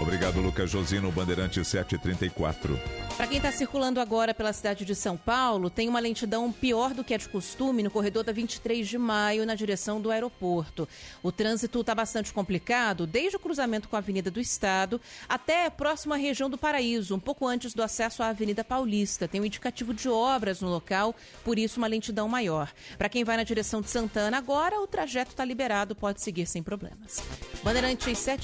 Obrigado, 0.00 0.40
Lucas 0.40 0.70
Josino, 0.70 1.12
Bandeirante 1.12 1.64
734. 1.64 2.78
Para 3.16 3.26
quem 3.26 3.36
está 3.36 3.52
circulando 3.52 4.00
agora 4.00 4.34
pela 4.34 4.52
cidade 4.52 4.84
de 4.84 4.94
São 4.94 5.16
Paulo, 5.16 5.70
tem 5.70 5.88
uma 5.88 6.00
lentidão 6.00 6.50
pior 6.50 6.92
do 6.92 7.04
que 7.04 7.14
é 7.14 7.18
de 7.18 7.28
costume 7.28 7.82
no 7.82 7.90
corredor 7.90 8.24
da 8.24 8.32
23 8.32 8.88
de 8.88 8.98
maio, 8.98 9.46
na 9.46 9.54
direção 9.54 10.00
do 10.00 10.10
aeroporto. 10.10 10.88
O 11.22 11.30
trânsito 11.30 11.80
está 11.80 11.94
bastante 11.94 12.32
complicado, 12.32 13.06
desde 13.06 13.36
o 13.36 13.38
cruzamento 13.38 13.88
com 13.88 13.94
a 13.94 14.00
Avenida 14.00 14.30
do 14.30 14.40
Estado 14.40 15.00
até 15.28 15.66
a 15.66 15.70
próxima 15.70 16.16
região 16.16 16.50
do 16.50 16.58
Paraíso, 16.58 17.14
um 17.14 17.20
pouco 17.20 17.46
antes 17.46 17.74
do 17.74 17.82
acesso 17.82 18.22
à 18.22 18.28
Avenida 18.28 18.64
Paulista. 18.64 19.28
Tem 19.28 19.40
um 19.40 19.44
indicativo 19.44 19.94
de 19.94 20.08
obras 20.08 20.60
no 20.60 20.68
local, 20.68 21.14
por 21.44 21.58
isso 21.58 21.78
uma 21.78 21.86
lentidão 21.86 22.28
maior. 22.28 22.72
Para 22.98 23.08
quem 23.08 23.22
vai 23.22 23.36
na 23.36 23.44
direção 23.44 23.80
de 23.80 23.90
Santana 23.90 24.38
agora, 24.38 24.80
o 24.80 24.86
trajeto 24.86 25.30
está 25.30 25.44
liberado, 25.44 25.94
pode 25.94 26.20
seguir 26.20 26.46
sem 26.46 26.62
problemas. 26.62 27.22
Bandeirante 27.62 28.12
7 28.16 28.41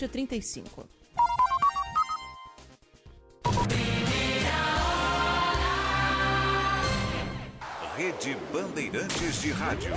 Rede 7.97 8.37
Bandeirantes 8.53 9.43
de 9.43 9.51
Rádio. 9.51 9.93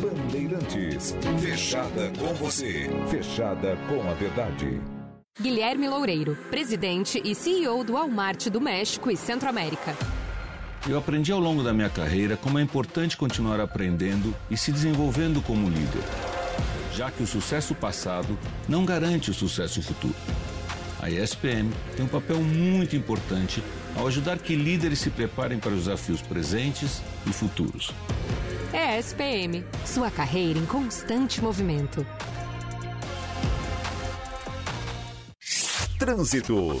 Bandeirantes. 0.00 1.14
Fechada 1.40 2.12
com 2.18 2.34
você. 2.34 2.90
Fechada 3.08 3.76
com 3.88 4.10
a 4.10 4.14
verdade. 4.14 4.80
Guilherme 5.40 5.88
Loureiro, 5.88 6.36
presidente 6.50 7.22
e 7.24 7.34
CEO 7.36 7.84
do 7.84 7.92
Walmart 7.92 8.48
do 8.48 8.60
México 8.60 9.08
e 9.08 9.16
Centro-América. 9.16 9.96
Eu 10.88 10.98
aprendi 10.98 11.30
ao 11.30 11.38
longo 11.38 11.62
da 11.62 11.72
minha 11.72 11.90
carreira 11.90 12.36
como 12.36 12.58
é 12.58 12.62
importante 12.62 13.16
continuar 13.16 13.60
aprendendo 13.60 14.34
e 14.50 14.56
se 14.56 14.72
desenvolvendo 14.72 15.40
como 15.42 15.68
líder 15.68 16.02
já 16.94 17.10
que 17.10 17.22
o 17.22 17.26
sucesso 17.26 17.74
passado 17.74 18.38
não 18.68 18.84
garante 18.84 19.30
o 19.30 19.34
sucesso 19.34 19.82
futuro. 19.82 20.14
A 21.00 21.08
ESPM 21.08 21.70
tem 21.96 22.04
um 22.04 22.08
papel 22.08 22.40
muito 22.40 22.94
importante 22.94 23.62
ao 23.96 24.06
ajudar 24.06 24.38
que 24.38 24.54
líderes 24.54 24.98
se 24.98 25.10
preparem 25.10 25.58
para 25.58 25.72
os 25.72 25.84
desafios 25.84 26.20
presentes 26.20 27.02
e 27.26 27.32
futuros. 27.32 27.92
ESPM, 28.72 29.64
sua 29.84 30.10
carreira 30.10 30.58
em 30.58 30.66
constante 30.66 31.42
movimento. 31.42 32.06
Trânsito. 35.98 36.80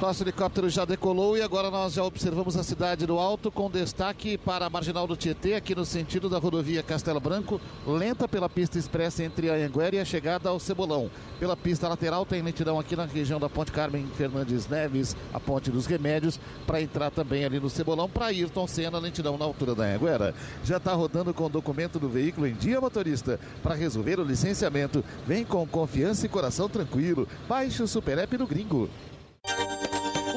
Nosso 0.00 0.22
helicóptero 0.22 0.68
já 0.68 0.84
decolou 0.84 1.38
e 1.38 1.42
agora 1.42 1.70
nós 1.70 1.94
já 1.94 2.04
observamos 2.04 2.54
a 2.54 2.62
cidade 2.62 3.06
do 3.06 3.18
alto 3.18 3.50
com 3.50 3.70
destaque 3.70 4.36
para 4.36 4.66
a 4.66 4.70
marginal 4.70 5.06
do 5.06 5.16
Tietê, 5.16 5.54
aqui 5.54 5.74
no 5.74 5.86
sentido 5.86 6.28
da 6.28 6.38
rodovia 6.38 6.82
Castelo 6.82 7.18
Branco, 7.18 7.58
lenta 7.86 8.28
pela 8.28 8.46
pista 8.46 8.78
expressa 8.78 9.24
entre 9.24 9.48
a 9.48 9.54
Anguera 9.54 9.96
e 9.96 9.98
a 9.98 10.04
chegada 10.04 10.50
ao 10.50 10.60
Cebolão. 10.60 11.10
Pela 11.40 11.56
pista 11.56 11.88
lateral 11.88 12.26
tem 12.26 12.42
lentidão 12.42 12.78
aqui 12.78 12.94
na 12.94 13.06
região 13.06 13.40
da 13.40 13.48
Ponte 13.48 13.72
Carmen 13.72 14.06
Fernandes 14.18 14.68
Neves, 14.68 15.16
a 15.32 15.40
Ponte 15.40 15.70
dos 15.70 15.86
Remédios, 15.86 16.38
para 16.66 16.82
entrar 16.82 17.10
também 17.10 17.46
ali 17.46 17.58
no 17.58 17.70
Cebolão, 17.70 18.08
para 18.08 18.26
Ayrton 18.26 18.66
Senna, 18.66 18.98
lentidão 18.98 19.38
na 19.38 19.46
altura 19.46 19.74
da 19.74 19.84
Anguera. 19.84 20.34
Já 20.62 20.76
está 20.76 20.92
rodando 20.92 21.32
com 21.32 21.46
o 21.46 21.48
documento 21.48 21.98
do 21.98 22.08
veículo 22.08 22.46
em 22.46 22.54
dia, 22.54 22.82
motorista. 22.82 23.40
Para 23.62 23.74
resolver 23.74 24.20
o 24.20 24.24
licenciamento, 24.24 25.02
vem 25.26 25.42
com 25.42 25.66
confiança 25.66 26.26
e 26.26 26.28
coração 26.28 26.68
tranquilo. 26.68 27.26
Baixe 27.48 27.82
o 27.82 27.88
Super 27.88 28.18
App 28.18 28.36
do 28.36 28.46
Gringo. 28.46 28.90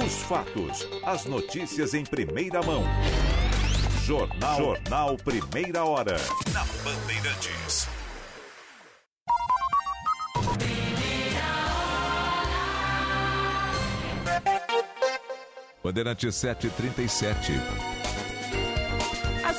Os 0.09 0.23
fatos, 0.23 0.87
as 1.03 1.25
notícias 1.25 1.93
em 1.93 2.03
primeira 2.03 2.63
mão. 2.63 2.83
Jornal, 4.03 4.57
Jornal 4.57 5.15
Primeira 5.17 5.85
Hora. 5.85 6.15
Na 6.51 6.65
Bandeirantes. 6.83 7.87
Bandeirante 15.83 16.31
737. 16.31 17.98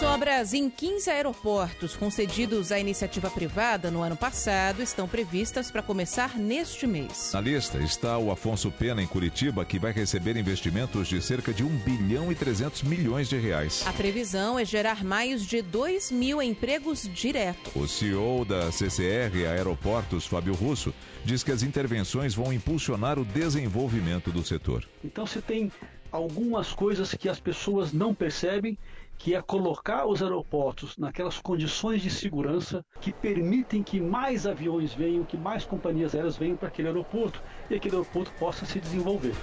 As 0.00 0.06
obras 0.06 0.54
em 0.54 0.70
15 0.70 1.10
aeroportos 1.10 1.94
concedidos 1.94 2.72
à 2.72 2.78
iniciativa 2.78 3.28
privada 3.28 3.90
no 3.90 4.00
ano 4.00 4.16
passado 4.16 4.82
estão 4.82 5.06
previstas 5.06 5.70
para 5.70 5.82
começar 5.82 6.38
neste 6.38 6.86
mês. 6.86 7.32
Na 7.34 7.40
lista 7.42 7.76
está 7.76 8.16
o 8.16 8.30
Afonso 8.30 8.70
Pena, 8.70 9.02
em 9.02 9.06
Curitiba, 9.06 9.62
que 9.62 9.78
vai 9.78 9.92
receber 9.92 10.38
investimentos 10.38 11.06
de 11.06 11.20
cerca 11.20 11.52
de 11.52 11.62
1 11.62 11.68
bilhão 11.80 12.32
e 12.32 12.34
300 12.34 12.82
milhões 12.84 13.28
de 13.28 13.36
reais. 13.36 13.84
A 13.86 13.92
previsão 13.92 14.58
é 14.58 14.64
gerar 14.64 15.04
mais 15.04 15.44
de 15.44 15.60
2 15.60 16.10
mil 16.10 16.40
empregos 16.40 17.02
diretos. 17.02 17.76
O 17.76 17.86
CEO 17.86 18.46
da 18.46 18.72
CCR 18.72 19.50
Aeroportos, 19.50 20.26
Fábio 20.26 20.54
Russo, 20.54 20.94
diz 21.26 21.42
que 21.42 21.52
as 21.52 21.62
intervenções 21.62 22.34
vão 22.34 22.50
impulsionar 22.54 23.18
o 23.18 23.24
desenvolvimento 23.24 24.32
do 24.32 24.42
setor. 24.42 24.88
Então 25.04 25.26
você 25.26 25.42
tem 25.42 25.70
algumas 26.10 26.72
coisas 26.72 27.14
que 27.14 27.28
as 27.28 27.38
pessoas 27.38 27.92
não 27.92 28.14
percebem 28.14 28.76
que 29.20 29.34
é 29.34 29.42
colocar 29.42 30.06
os 30.06 30.22
aeroportos 30.22 30.96
naquelas 30.96 31.38
condições 31.38 32.00
de 32.00 32.08
segurança 32.08 32.82
que 33.02 33.12
permitem 33.12 33.82
que 33.82 34.00
mais 34.00 34.46
aviões 34.46 34.94
venham, 34.94 35.24
que 35.24 35.36
mais 35.36 35.62
companhias 35.62 36.14
aéreas 36.14 36.38
venham 36.38 36.56
para 36.56 36.68
aquele 36.68 36.88
aeroporto 36.88 37.40
e 37.68 37.74
aquele 37.74 37.96
aeroporto 37.96 38.32
possa 38.38 38.64
se 38.64 38.80
desenvolver. 38.80 39.34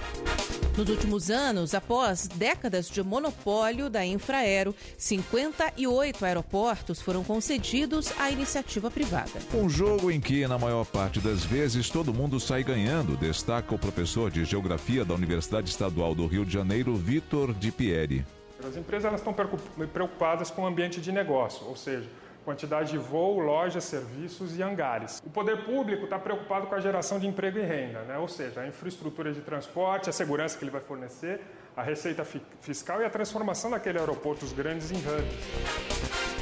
Nos 0.76 0.90
últimos 0.90 1.30
anos, 1.30 1.76
após 1.76 2.28
décadas 2.28 2.90
de 2.90 3.04
monopólio 3.04 3.88
da 3.88 4.04
Infraero, 4.04 4.74
58 4.98 6.26
aeroportos 6.26 7.00
foram 7.00 7.24
concedidos 7.24 8.12
à 8.20 8.32
iniciativa 8.32 8.90
privada. 8.90 9.40
Um 9.54 9.70
jogo 9.70 10.10
em 10.10 10.20
que, 10.20 10.48
na 10.48 10.58
maior 10.58 10.86
parte 10.86 11.20
das 11.20 11.46
vezes, 11.46 11.88
todo 11.90 12.14
mundo 12.14 12.40
sai 12.40 12.64
ganhando, 12.64 13.16
destaca 13.16 13.76
o 13.76 13.80
professor 13.80 14.32
de 14.32 14.44
Geografia 14.44 15.06
da 15.06 15.14
Universidade 15.14 15.70
Estadual 15.70 16.16
do 16.16 16.26
Rio 16.26 16.44
de 16.44 16.54
Janeiro, 16.54 16.96
Vitor 16.96 17.54
Di 17.54 17.72
Pieri. 17.72 18.37
As 18.66 18.76
empresas 18.76 19.06
elas 19.06 19.22
estão 19.22 19.34
preocupadas 19.34 20.50
com 20.50 20.64
o 20.64 20.66
ambiente 20.66 21.00
de 21.00 21.12
negócio, 21.12 21.68
ou 21.68 21.76
seja, 21.76 22.10
quantidade 22.44 22.92
de 22.92 22.98
voo, 22.98 23.40
lojas, 23.40 23.84
serviços 23.84 24.58
e 24.58 24.64
hangares. 24.64 25.22
O 25.26 25.30
poder 25.30 25.66
público 25.66 26.06
está 26.06 26.18
preocupado 26.18 26.66
com 26.66 26.76
a 26.76 26.80
geração 26.80 27.20
de 27.20 27.28
emprego 27.28 27.60
e 27.60 27.62
renda, 27.62 28.04
né? 28.04 28.18
ou 28.18 28.28
seja, 28.28 28.62
a 28.62 28.68
infraestrutura 28.68 29.34
de 29.34 29.42
transporte, 29.42 30.10
a 30.10 30.14
segurança 30.14 30.58
que 30.58 30.64
ele 30.64 30.72
vai 30.72 30.82
fornecer, 30.82 31.42
a 31.76 31.84
receita 31.84 32.26
fiscal 32.62 33.02
e 33.02 33.06
a 33.06 33.10
transformação 33.10 33.70
daquele 33.70 34.00
aeroporto 34.00 34.46
os 34.46 34.54
grandes 34.54 34.92
em 34.92 34.96
hubs. 34.96 36.38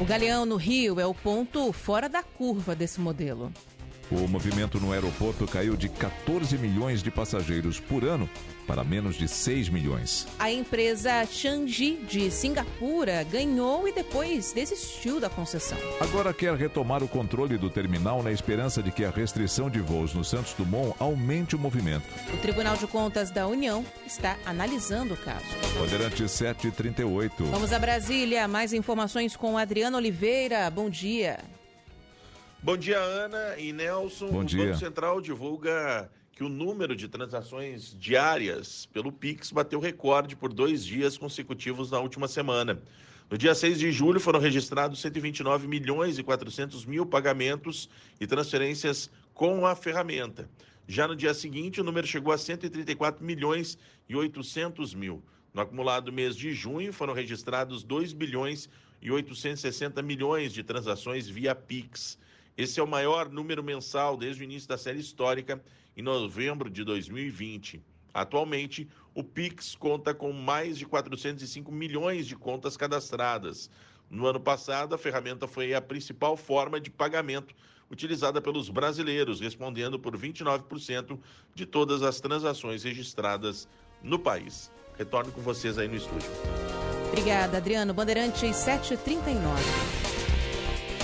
O 0.00 0.04
Galeão 0.04 0.44
no 0.44 0.56
Rio 0.56 1.00
é 1.00 1.06
o 1.06 1.14
ponto 1.14 1.72
fora 1.72 2.08
da 2.08 2.22
curva 2.22 2.74
desse 2.74 3.00
modelo. 3.00 3.50
O 4.10 4.28
movimento 4.28 4.78
no 4.78 4.92
aeroporto 4.92 5.46
caiu 5.46 5.74
de 5.76 5.88
14 5.88 6.58
milhões 6.58 7.02
de 7.02 7.10
passageiros 7.10 7.80
por 7.80 8.04
ano 8.04 8.28
para 8.66 8.84
menos 8.84 9.16
de 9.16 9.28
6 9.28 9.68
milhões. 9.68 10.26
A 10.38 10.50
empresa 10.50 11.24
Changi 11.26 11.96
de 12.08 12.30
Singapura 12.30 13.24
ganhou 13.24 13.86
e 13.86 13.92
depois 13.92 14.52
desistiu 14.52 15.20
da 15.20 15.28
concessão. 15.28 15.78
Agora 16.00 16.32
quer 16.32 16.54
retomar 16.54 17.02
o 17.02 17.08
controle 17.08 17.58
do 17.58 17.70
terminal 17.70 18.22
na 18.22 18.32
esperança 18.32 18.82
de 18.82 18.90
que 18.90 19.04
a 19.04 19.10
restrição 19.10 19.68
de 19.68 19.80
voos 19.80 20.14
no 20.14 20.24
Santos 20.24 20.54
Dumont 20.54 20.94
aumente 20.98 21.56
o 21.56 21.58
movimento. 21.58 22.04
O 22.32 22.36
Tribunal 22.38 22.76
de 22.76 22.86
Contas 22.86 23.30
da 23.30 23.46
União 23.46 23.84
está 24.06 24.36
analisando 24.44 25.14
o 25.14 25.16
caso. 25.16 25.44
Bandeirante 25.78 26.28
738. 26.28 27.44
Vamos 27.44 27.72
a 27.72 27.78
Brasília. 27.78 28.46
Mais 28.46 28.72
informações 28.72 29.36
com 29.36 29.58
Adriano 29.58 29.96
Oliveira. 29.96 30.70
Bom 30.70 30.88
dia. 30.88 31.38
Bom 32.62 32.76
dia, 32.76 32.98
Ana 32.98 33.56
e 33.58 33.72
Nelson. 33.72 34.28
Bom 34.28 34.40
o 34.40 34.44
dia. 34.44 34.66
Banco 34.66 34.78
Central 34.78 35.20
divulga 35.20 36.08
que 36.32 36.42
o 36.42 36.48
número 36.48 36.96
de 36.96 37.08
transações 37.08 37.94
diárias 37.98 38.86
pelo 38.86 39.12
Pix 39.12 39.52
bateu 39.52 39.78
recorde 39.78 40.34
por 40.34 40.52
dois 40.52 40.84
dias 40.84 41.18
consecutivos 41.18 41.90
na 41.90 42.00
última 42.00 42.26
semana. 42.26 42.80
No 43.30 43.38
dia 43.38 43.54
6 43.54 43.78
de 43.78 43.92
julho 43.92 44.18
foram 44.18 44.40
registrados 44.40 45.00
129 45.00 45.66
milhões 45.66 46.18
e 46.18 46.22
400 46.22 46.84
mil 46.84 47.06
pagamentos 47.06 47.88
e 48.20 48.26
transferências 48.26 49.10
com 49.34 49.66
a 49.66 49.74
ferramenta. 49.76 50.48
Já 50.88 51.06
no 51.06 51.14
dia 51.14 51.32
seguinte, 51.32 51.80
o 51.80 51.84
número 51.84 52.06
chegou 52.06 52.32
a 52.32 52.38
134 52.38 53.24
milhões 53.24 53.78
e 54.08 54.16
800 54.16 54.94
mil. 54.94 55.22
No 55.54 55.60
acumulado 55.60 56.12
mês 56.12 56.34
de 56.34 56.52
junho, 56.52 56.92
foram 56.92 57.12
registrados 57.12 57.82
2 57.82 58.12
bilhões 58.12 58.68
e 59.00 59.10
860 59.10 60.00
milhões 60.02 60.52
de 60.52 60.62
transações 60.62 61.28
via 61.28 61.54
Pix. 61.54 62.18
Esse 62.56 62.80
é 62.80 62.82
o 62.82 62.86
maior 62.86 63.30
número 63.30 63.62
mensal 63.62 64.16
desde 64.16 64.42
o 64.42 64.44
início 64.44 64.68
da 64.68 64.76
série 64.76 65.00
histórica, 65.00 65.62
em 65.96 66.02
novembro 66.02 66.68
de 66.68 66.84
2020. 66.84 67.82
Atualmente, 68.12 68.88
o 69.14 69.24
Pix 69.24 69.74
conta 69.74 70.12
com 70.12 70.32
mais 70.32 70.76
de 70.76 70.84
405 70.84 71.72
milhões 71.72 72.26
de 72.26 72.36
contas 72.36 72.76
cadastradas. 72.76 73.70
No 74.10 74.26
ano 74.26 74.38
passado, 74.38 74.94
a 74.94 74.98
ferramenta 74.98 75.48
foi 75.48 75.72
a 75.72 75.80
principal 75.80 76.36
forma 76.36 76.78
de 76.78 76.90
pagamento 76.90 77.54
utilizada 77.90 78.40
pelos 78.40 78.68
brasileiros, 78.68 79.40
respondendo 79.40 79.98
por 79.98 80.16
29% 80.16 81.18
de 81.54 81.66
todas 81.66 82.02
as 82.02 82.20
transações 82.20 82.84
registradas 82.84 83.68
no 84.02 84.18
país. 84.18 84.70
Retorno 84.98 85.32
com 85.32 85.40
vocês 85.40 85.78
aí 85.78 85.88
no 85.88 85.96
estúdio. 85.96 86.28
Obrigada, 87.08 87.58
Adriano. 87.58 87.92
Bandeirantes 87.92 88.56
739. 88.56 90.01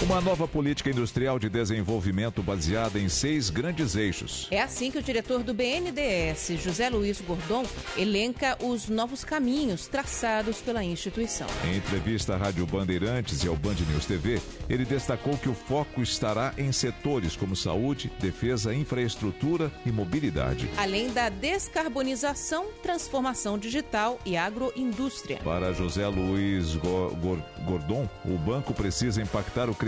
Uma 0.01 0.20
nova 0.20 0.46
política 0.46 0.90
industrial 0.90 1.40
de 1.40 1.49
desenvolvimento 1.49 2.40
baseada 2.40 3.01
em 3.01 3.09
seis 3.09 3.51
grandes 3.51 3.96
eixos. 3.96 4.46
É 4.49 4.62
assim 4.62 4.92
que 4.92 4.99
o 4.99 5.03
diretor 5.03 5.42
do 5.42 5.53
BNDES, 5.53 6.53
José 6.62 6.88
Luiz 6.88 7.20
Gordon, 7.20 7.64
elenca 7.96 8.57
os 8.62 8.88
novos 8.88 9.24
caminhos 9.24 9.88
traçados 9.88 10.61
pela 10.61 10.84
instituição. 10.84 11.49
Em 11.64 11.78
entrevista 11.78 12.34
à 12.34 12.36
Rádio 12.36 12.64
Bandeirantes 12.64 13.42
e 13.42 13.49
ao 13.49 13.57
Band 13.57 13.74
News 13.90 14.07
TV, 14.07 14.40
ele 14.70 14.84
destacou 14.84 15.36
que 15.36 15.49
o 15.49 15.55
foco 15.55 16.01
estará 16.01 16.55
em 16.57 16.70
setores 16.70 17.34
como 17.34 17.57
saúde, 17.57 18.09
defesa, 18.20 18.72
infraestrutura 18.72 19.68
e 19.84 19.90
mobilidade. 19.90 20.70
Além 20.76 21.11
da 21.11 21.28
descarbonização, 21.28 22.66
transformação 22.84 23.59
digital 23.59 24.20
e 24.24 24.36
agroindústria. 24.36 25.40
Para 25.42 25.72
José 25.72 26.07
Luiz 26.07 26.76
Go 26.76 27.11
Go 27.16 27.42
Gordon, 27.66 28.09
o 28.24 28.38
banco 28.38 28.72
precisa 28.72 29.20
impactar 29.20 29.68
o 29.68 29.74
crescimento 29.74 29.88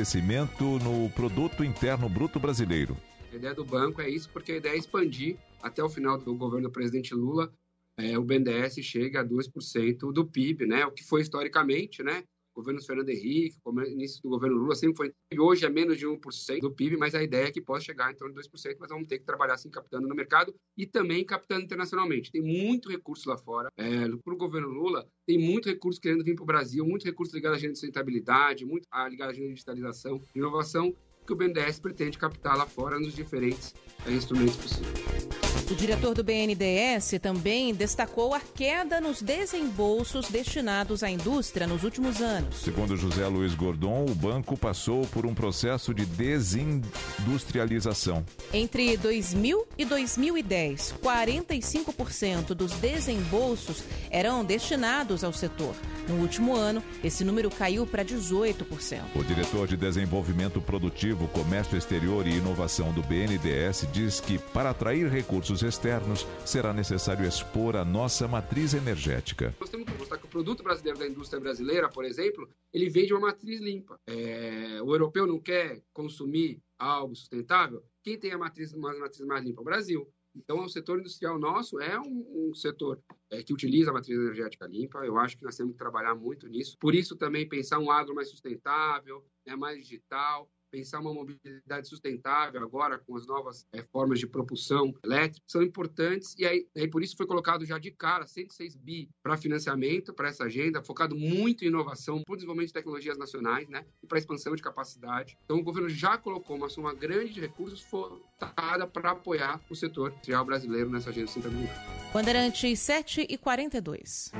no 0.83 1.11
produto 1.11 1.65
interno 1.65 2.09
bruto 2.09 2.41
brasileiro. 2.41 2.97
A 3.33 3.37
ideia 3.37 3.55
do 3.55 3.65
banco 3.65 4.01
é 4.01 4.09
isso, 4.09 4.29
porque 4.31 4.53
a 4.53 4.57
ideia 4.57 4.75
é 4.75 4.79
expandir 4.79 5.37
até 5.63 5.83
o 5.83 5.89
final 5.89 6.19
do 6.19 6.35
governo 6.35 6.69
do 6.69 6.73
presidente 6.73 7.15
Lula. 7.15 7.53
É, 7.97 8.19
o 8.19 8.25
BNDES 8.25 8.75
chega 8.83 9.21
a 9.21 9.25
2% 9.25 10.13
do 10.13 10.25
PIB, 10.25 10.67
né? 10.67 10.87
O 10.87 10.91
que 10.91 11.05
foi 11.05 11.21
historicamente, 11.21 12.03
né? 12.03 12.25
Governo 12.61 12.83
Fernando 12.83 13.09
Henrique, 13.09 13.57
início 13.89 14.23
do 14.23 14.29
governo 14.29 14.57
Lula, 14.57 14.75
sempre 14.75 14.97
foi. 14.97 15.13
Hoje 15.39 15.65
é 15.65 15.71
menos 15.71 15.99
de 15.99 16.07
1% 16.07 16.61
do 16.61 16.71
PIB, 16.71 16.97
mas 16.97 17.15
a 17.15 17.23
ideia 17.23 17.47
é 17.47 17.51
que 17.51 17.61
possa 17.61 17.85
chegar 17.85 18.13
em 18.13 18.17
torno 18.17 18.35
de 18.35 18.41
2%, 18.41 18.77
mas 18.79 18.89
vamos 18.91 19.09
ter 19.09 19.19
que 19.19 19.25
trabalhar 19.25 19.55
assim, 19.55 19.71
captando 19.71 20.07
no 20.07 20.15
mercado 20.15 20.55
e 20.77 20.87
também 20.87 21.25
captando 21.25 21.65
internacionalmente. 21.65 22.31
Tem 22.31 22.43
muito 22.43 22.91
recurso 22.91 23.29
lá 23.29 23.39
fora. 23.39 23.71
É, 23.77 24.09
para 24.23 24.35
o 24.35 24.37
governo 24.37 24.69
Lula, 24.69 25.07
tem 25.27 25.39
muito 25.39 25.69
recurso 25.69 26.01
querendo 26.01 26.25
vir 26.25 26.35
para 26.35 26.43
o 26.43 26.47
Brasil, 26.47 26.85
muito 26.85 27.05
recurso 27.05 27.35
ligado 27.35 27.53
à 27.53 27.57
agenda 27.57 27.73
de 27.73 27.79
sustentabilidade, 27.79 28.67
muito 28.67 28.87
ligado 29.09 29.29
à 29.29 29.33
agenda 29.33 29.49
de 29.49 29.55
digitalização, 29.55 30.21
inovação, 30.35 30.95
que 31.27 31.33
o 31.33 31.37
BNDES 31.37 31.79
pretende 31.79 32.19
captar 32.19 32.57
lá 32.57 32.67
fora 32.67 32.99
nos 32.99 33.15
diferentes 33.15 33.75
é, 34.07 34.13
instrumentos 34.13 34.57
possíveis. 34.57 35.29
O 35.71 35.75
diretor 35.75 36.15
do 36.15 36.25
BNDES 36.25 37.15
também 37.23 37.73
destacou 37.73 38.35
a 38.35 38.41
queda 38.41 39.01
nos 39.01 39.23
desembolsos 39.23 40.29
destinados 40.29 41.05
à 41.05 41.11
indústria 41.11 41.65
nos 41.65 41.85
últimos 41.85 42.21
anos. 42.21 42.57
Segundo 42.57 42.97
José 42.97 43.25
Luiz 43.29 43.55
Gordon, 43.55 44.05
o 44.11 44.15
banco 44.15 44.57
passou 44.57 45.07
por 45.07 45.25
um 45.25 45.33
processo 45.33 45.95
de 45.95 46.05
desindustrialização. 46.05 48.27
Entre 48.53 48.97
2000 48.97 49.65
e 49.79 49.85
2010, 49.85 50.97
45% 51.01 52.49
dos 52.49 52.73
desembolsos 52.73 53.85
eram 54.11 54.45
destinados 54.45 55.23
ao 55.23 55.33
setor. 55.33 55.77
No 56.09 56.17
último 56.17 56.57
ano, 56.57 56.83
esse 57.05 57.23
número 57.23 57.49
caiu 57.49 57.87
para 57.87 58.05
18%. 58.05 59.03
O 59.15 59.23
diretor 59.23 59.69
de 59.69 59.77
Desenvolvimento 59.77 60.61
Produtivo, 60.61 61.20
Comércio 61.29 61.77
Exterior 61.77 62.27
e 62.27 62.39
Inovação 62.39 62.93
do 62.93 63.03
BNDES 63.03 63.89
diz 63.93 64.21
que, 64.21 64.39
para 64.39 64.71
atrair 64.71 65.09
recursos 65.09 65.63
externos, 65.63 66.27
será 66.45 66.73
necessário 66.73 67.27
expor 67.27 67.77
a 67.77 67.85
nossa 67.85 68.27
matriz 68.29 68.75
energética. 68.75 69.55
Nós 69.61 69.71
temos 69.71 69.87
que 69.87 69.99
mostrar 69.99 70.19
que 70.19 70.27
o 70.27 70.29
produto 70.29 70.63
brasileiro 70.63 70.99
da 70.99 71.07
indústria 71.07 71.41
brasileira, 71.41 71.89
por 71.89 72.05
exemplo, 72.05 72.49
ele 72.73 72.89
vem 72.89 73.07
de 73.07 73.13
uma 73.13 73.29
matriz 73.29 73.61
limpa. 73.61 73.99
É, 74.07 74.81
o 74.83 74.95
europeu 74.95 75.27
não 75.27 75.39
quer 75.39 75.83
consumir 75.93 76.61
algo 76.79 77.15
sustentável? 77.15 77.83
Quem 78.03 78.19
tem 78.19 78.33
a 78.33 78.39
matriz, 78.39 78.73
uma 78.73 78.97
matriz 78.99 79.21
mais 79.27 79.45
limpa? 79.45 79.61
O 79.61 79.65
Brasil. 79.65 80.11
Então, 80.35 80.65
o 80.65 80.69
setor 80.69 81.01
industrial 81.01 81.39
nosso 81.39 81.81
é 81.81 81.99
um, 81.99 82.51
um 82.51 82.55
setor 82.55 83.03
é, 83.31 83.43
que 83.43 83.53
utiliza 83.53 83.91
a 83.91 83.95
matriz 83.95 84.17
energética 84.17 84.67
limpa. 84.67 85.05
Eu 85.05 85.19
acho 85.19 85.37
que 85.37 85.45
nós 85.45 85.57
temos 85.57 85.73
que 85.73 85.79
trabalhar 85.79 86.15
muito 86.15 86.49
nisso. 86.49 86.77
Por 86.79 86.95
isso, 86.95 87.17
também 87.17 87.49
pensar 87.49 87.79
um 87.79 87.91
agro 87.91 88.15
mais 88.15 88.31
sustentável, 88.31 89.25
né, 89.45 89.57
mais 89.57 89.79
digital, 89.81 90.49
pensar 90.71 91.01
uma 91.01 91.13
mobilidade 91.13 91.89
sustentável 91.89 92.63
agora 92.63 92.99
com 92.99 93.17
as 93.17 93.27
novas 93.27 93.67
é, 93.73 93.83
formas 93.83 94.19
de 94.19 94.27
propulsão 94.27 94.95
elétrica 95.03 95.45
são 95.47 95.63
importantes 95.63 96.35
e 96.39 96.47
aí, 96.47 96.67
aí, 96.77 96.89
por 96.89 97.03
isso 97.03 97.17
foi 97.17 97.27
colocado 97.27 97.65
já 97.65 97.79
de 97.79 97.91
cara 97.91 98.27
106 98.27 98.77
bi 98.77 99.09
para 99.23 99.37
financiamento 99.37 100.15
para 100.15 100.29
essa 100.29 100.45
agenda 100.45 100.83
focado 100.83 101.17
muito 101.17 101.65
em 101.65 101.69
inovação, 101.69 102.23
para 102.23 102.33
o 102.33 102.37
desenvolvimento 102.37 102.69
de 102.69 102.75
tecnologias 102.75 103.19
nacionais, 103.19 103.69
né, 103.69 103.85
e 104.03 104.07
para 104.07 104.19
expansão 104.19 104.55
de 104.55 104.63
capacidade. 104.63 105.37
Então 105.45 105.59
o 105.59 105.63
governo 105.63 105.89
já 105.89 106.17
colocou 106.17 106.57
uma 106.57 106.69
soma 106.69 106.95
grande 106.95 107.35
de 107.35 107.41
recursos 107.41 107.81
focada 107.81 108.87
para 108.87 109.13
apoiar 109.13 109.61
o 109.69 109.75
setor 109.75 110.11
industrial 110.11 110.45
brasileiro 110.45 110.91
nessa 110.91 111.11
agenda 111.11 111.27
de 111.27 111.33
sustentabilidade. 111.33 111.81
Bandeirantes 112.13 112.79
7 112.79 113.27
e 113.29 113.39
42. 113.39 114.33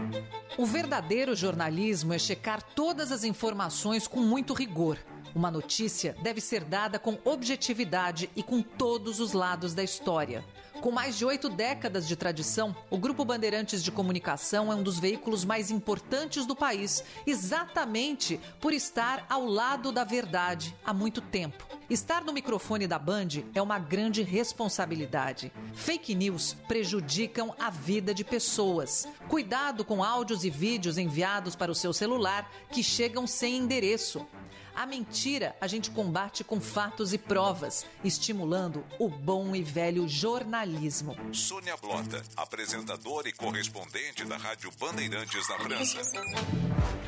O 0.59 0.67
verdadeiro 0.67 1.35
jornalismo 1.35 2.13
é 2.13 2.19
checar 2.19 2.63
todas 2.75 3.13
as 3.13 3.25
informações 3.25 4.07
com 4.07 4.21
muito 4.21 4.53
rigor. 4.53 4.99
Uma 5.35 5.51
notícia 5.51 6.17
deve 6.23 6.41
ser 6.41 6.65
dada 6.65 6.99
com 6.99 7.19
objetividade 7.25 8.29
e 8.35 8.43
com 8.43 8.61
todos 8.63 9.21
os 9.21 9.33
lados 9.33 9.75
da 9.75 9.83
história. 9.83 10.45
Com 10.81 10.91
mais 10.91 11.19
de 11.19 11.27
oito 11.27 11.51
décadas 11.51 12.09
de 12.09 12.17
tradição, 12.17 12.75
o 12.89 12.97
Grupo 12.97 13.23
Bandeirantes 13.23 13.85
de 13.85 13.93
Comunicação 13.93 14.73
é 14.73 14.75
um 14.75 14.83
dos 14.83 14.99
veículos 14.99 15.45
mais 15.45 15.71
importantes 15.71 16.47
do 16.47 16.57
país, 16.57 17.05
exatamente 17.27 18.41
por 18.59 18.73
estar 18.73 19.27
ao 19.29 19.45
lado 19.45 19.93
da 19.93 20.05
verdade 20.05 20.75
há 20.83 20.95
muito 20.95 21.21
tempo. 21.21 21.67
Estar 21.91 22.25
no 22.25 22.33
microfone 22.33 22.87
da 22.87 22.99
Band 22.99 23.29
é 23.55 23.61
uma 23.61 23.79
grande 23.79 24.23
responsabilidade. 24.23 25.53
Fake 25.75 26.15
news 26.15 26.57
prejudicam 26.67 27.55
a 27.59 27.69
vida 27.69 28.15
de 28.15 28.25
pessoas. 28.25 29.07
Cuidado 29.29 29.85
com 29.85 30.03
áudios 30.03 30.45
e 30.45 30.51
vídeos 30.51 30.97
enviados 30.97 31.55
para 31.55 31.71
o 31.71 31.75
seu 31.75 31.93
celular 31.93 32.51
que 32.71 32.83
chegam 32.83 33.27
sem 33.27 33.59
endereço. 33.59 34.27
A 34.75 34.87
mentira 34.87 35.55
a 35.61 35.67
gente 35.67 35.91
combate 35.91 36.43
com 36.43 36.61
fatos 36.61 37.13
e 37.13 37.19
provas, 37.19 37.85
estimulando 38.05 38.85
o 38.99 39.09
bom 39.09 39.55
e 39.55 39.63
velho 39.63 40.09
jornalismo. 40.09 41.17
Sônia 41.33 41.77
Blota, 41.77 42.23
apresentadora 42.37 43.29
e 43.29 43.33
correspondente 43.33 44.25
da 44.25 44.37
Rádio 44.37 44.71
Bandeirantes 44.79 45.49
na 45.49 45.59
França. 45.59 46.01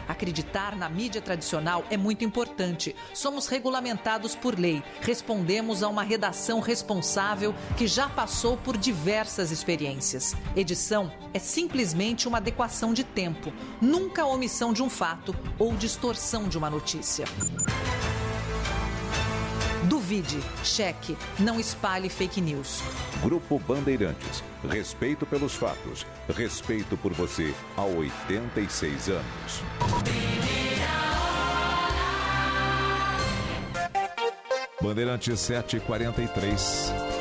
Acreditar 0.08 0.76
na 0.76 0.88
mídia 0.88 1.22
tradicional 1.22 1.84
é 1.88 1.96
muito 1.96 2.24
importante. 2.24 2.94
Somos 3.14 3.46
regulamentados 3.46 4.34
por 4.34 4.58
lei. 4.58 4.82
Respondemos 5.00 5.82
a 5.82 5.88
uma 5.88 6.02
redação 6.02 6.60
responsável 6.60 7.54
que 7.76 7.86
já 7.86 8.08
passou 8.08 8.56
por 8.56 8.76
diversas 8.76 9.50
experiências. 9.50 10.34
Edição 10.54 11.12
é 11.32 11.38
simplesmente 11.38 12.28
uma 12.28 12.38
adequação 12.38 12.92
de 12.92 13.04
tempo, 13.04 13.52
nunca 13.80 14.22
a 14.22 14.26
omissão 14.26 14.72
de 14.72 14.82
um 14.82 14.90
fato 14.90 15.34
ou 15.58 15.74
distorção 15.74 16.48
de 16.48 16.58
uma 16.58 16.68
notícia. 16.68 17.24
Duvide, 19.84 20.40
cheque, 20.62 21.16
não 21.38 21.58
espalhe 21.58 22.08
fake 22.08 22.40
news. 22.40 22.82
Grupo 23.22 23.58
Bandeirantes. 23.58 24.42
Respeito 24.68 25.26
pelos 25.26 25.54
fatos. 25.54 26.06
Respeito 26.28 26.96
por 26.96 27.12
você 27.12 27.52
há 27.76 27.84
86 27.84 29.08
anos. 29.08 29.62
Bandeirantes 34.80 35.38
743. 35.38 37.11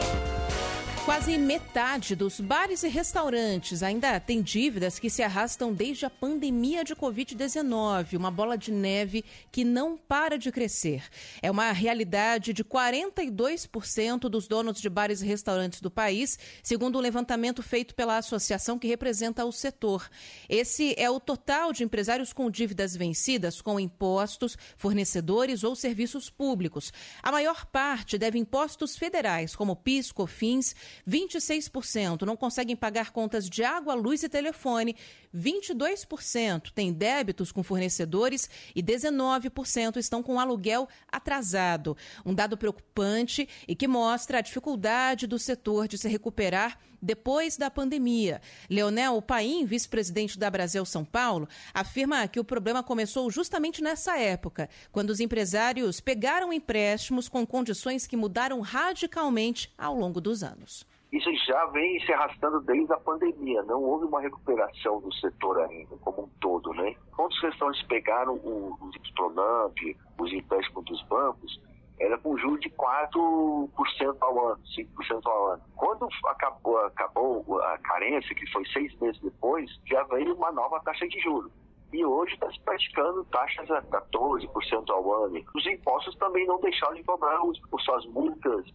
Quase 1.12 1.38
metade 1.38 2.16
dos 2.16 2.40
bares 2.40 2.84
e 2.84 2.88
restaurantes 2.88 3.84
ainda 3.84 4.18
tem 4.18 4.42
dívidas 4.42 4.98
que 4.98 5.10
se 5.10 5.22
arrastam 5.22 5.74
desde 5.74 6.06
a 6.06 6.10
pandemia 6.10 6.86
de 6.86 6.96
Covid-19, 6.96 8.16
uma 8.16 8.32
bola 8.32 8.58
de 8.58 8.72
neve 8.72 9.26
que 9.52 9.66
não 9.66 9.98
para 9.98 10.38
de 10.38 10.50
crescer. 10.54 11.04
É 11.42 11.52
uma 11.52 11.74
realidade 11.74 12.54
de 12.54 12.64
42% 12.64 14.30
dos 14.30 14.48
donos 14.48 14.80
de 14.80 14.90
bares 14.90 15.22
e 15.22 15.26
restaurantes 15.26 15.82
do 15.82 15.92
país, 15.92 16.40
segundo 16.64 16.98
um 16.98 17.02
levantamento 17.02 17.62
feito 17.62 17.94
pela 17.94 18.18
associação 18.18 18.80
que 18.80 18.88
representa 18.88 19.44
o 19.44 19.52
setor. 19.52 20.10
Esse 20.48 20.96
é 20.98 21.10
o 21.10 21.20
total 21.20 21.74
de 21.74 21.84
empresários 21.84 22.32
com 22.32 22.50
dívidas 22.50 22.96
vencidas 22.96 23.60
com 23.60 23.78
impostos, 23.78 24.58
fornecedores 24.78 25.66
ou 25.66 25.76
serviços 25.76 26.30
públicos. 26.30 26.94
A 27.22 27.34
maior 27.34 27.66
parte 27.66 28.18
deve 28.18 28.40
impostos 28.40 28.96
federais, 28.96 29.58
como 29.58 29.76
PIS, 29.76 30.14
COFINS 30.14 30.74
26% 31.08 32.22
não 32.24 32.36
conseguem 32.36 32.76
pagar 32.76 33.12
contas 33.12 33.50
de 33.50 33.64
água, 33.64 33.94
luz 33.94 34.24
e 34.24 34.30
telefone, 34.30 34.96
22% 35.36 36.72
têm 36.72 36.92
débitos 36.92 37.52
com 37.52 37.64
fornecedores 37.64 38.50
e 38.76 38.84
19% 38.84 39.98
estão 39.98 40.22
com 40.22 40.40
aluguel 40.40 40.88
atrasado. 41.12 41.96
Um 42.26 42.34
dado 42.34 42.58
preocupante 42.58 43.48
e 43.68 43.76
que 43.76 43.88
mostra 43.88 44.40
a 44.40 44.42
dificuldade 44.42 45.28
do 45.28 45.40
setor 45.40 45.88
de 45.88 45.98
se 45.98 46.08
recuperar 46.08 46.78
depois 47.02 47.58
da 47.58 47.72
pandemia. 47.72 48.42
Leonel 48.70 49.22
Paim, 49.22 49.66
vice-presidente 49.66 50.38
da 50.38 50.50
Brasil 50.52 50.86
São 50.86 51.04
Paulo, 51.04 51.48
afirma 51.74 52.28
que 52.28 52.40
o 52.40 52.44
problema 52.44 52.84
começou 52.84 53.30
justamente 53.32 53.82
nessa 53.82 54.20
época, 54.20 54.70
quando 54.92 55.10
os 55.10 55.20
empresários 55.20 56.00
pegaram 56.00 56.54
empréstimos 56.54 57.28
com 57.28 57.46
condições 57.46 58.06
que 58.06 58.16
mudaram 58.16 58.62
radicalmente 58.62 59.74
ao 59.78 59.96
longo 59.96 60.22
dos 60.22 60.44
anos. 60.44 60.86
Isso 61.12 61.30
já 61.46 61.66
vem 61.68 62.00
se 62.06 62.14
arrastando 62.14 62.62
desde 62.62 62.94
a 62.94 62.98
pandemia. 62.98 63.62
Não 63.64 63.84
houve 63.84 64.06
uma 64.06 64.22
recuperação 64.22 65.02
do 65.02 65.14
setor 65.16 65.60
ainda, 65.60 65.98
como 65.98 66.24
um 66.24 66.30
todo, 66.40 66.74
né? 66.74 66.96
Quando 67.16 67.32
os 67.32 67.42
restaurantes 67.42 67.84
pegaram 67.88 68.36
os 68.36 69.12
Pronamp, 69.12 69.76
os 70.20 70.32
empréstimos 70.32 70.86
dos 70.86 71.04
bancos, 71.04 71.60
era 72.00 72.18
com 72.18 72.38
juros 72.38 72.62
de 72.62 72.70
4% 72.72 74.18
ao 74.22 74.48
ano, 74.48 74.62
5% 74.76 75.22
ao 75.26 75.48
ano. 75.48 75.64
Quando 75.76 76.08
acabou, 76.26 76.78
acabou 76.80 77.62
a 77.62 77.78
carência, 77.80 78.34
que 78.34 78.50
foi 78.52 78.66
seis 78.68 78.98
meses 79.00 79.22
depois, 79.22 79.70
já 79.86 80.04
veio 80.04 80.34
uma 80.34 80.52
nova 80.52 80.80
taxa 80.80 81.08
de 81.08 81.20
juros. 81.20 81.52
E 81.94 82.06
hoje 82.06 82.34
está 82.34 82.50
se 82.50 82.60
praticando 82.62 83.26
taxas 83.26 83.70
a 83.70 83.82
14% 83.84 84.90
ao 84.90 85.26
ano. 85.26 85.44
Os 85.54 85.68
impostos 85.68 86.16
também 86.16 86.48
não 86.48 86.60
deixaram 86.62 86.96
de 86.96 87.04
cobrar 87.04 87.44
os, 87.46 87.60
suas 87.84 88.06
multas, 88.08 88.66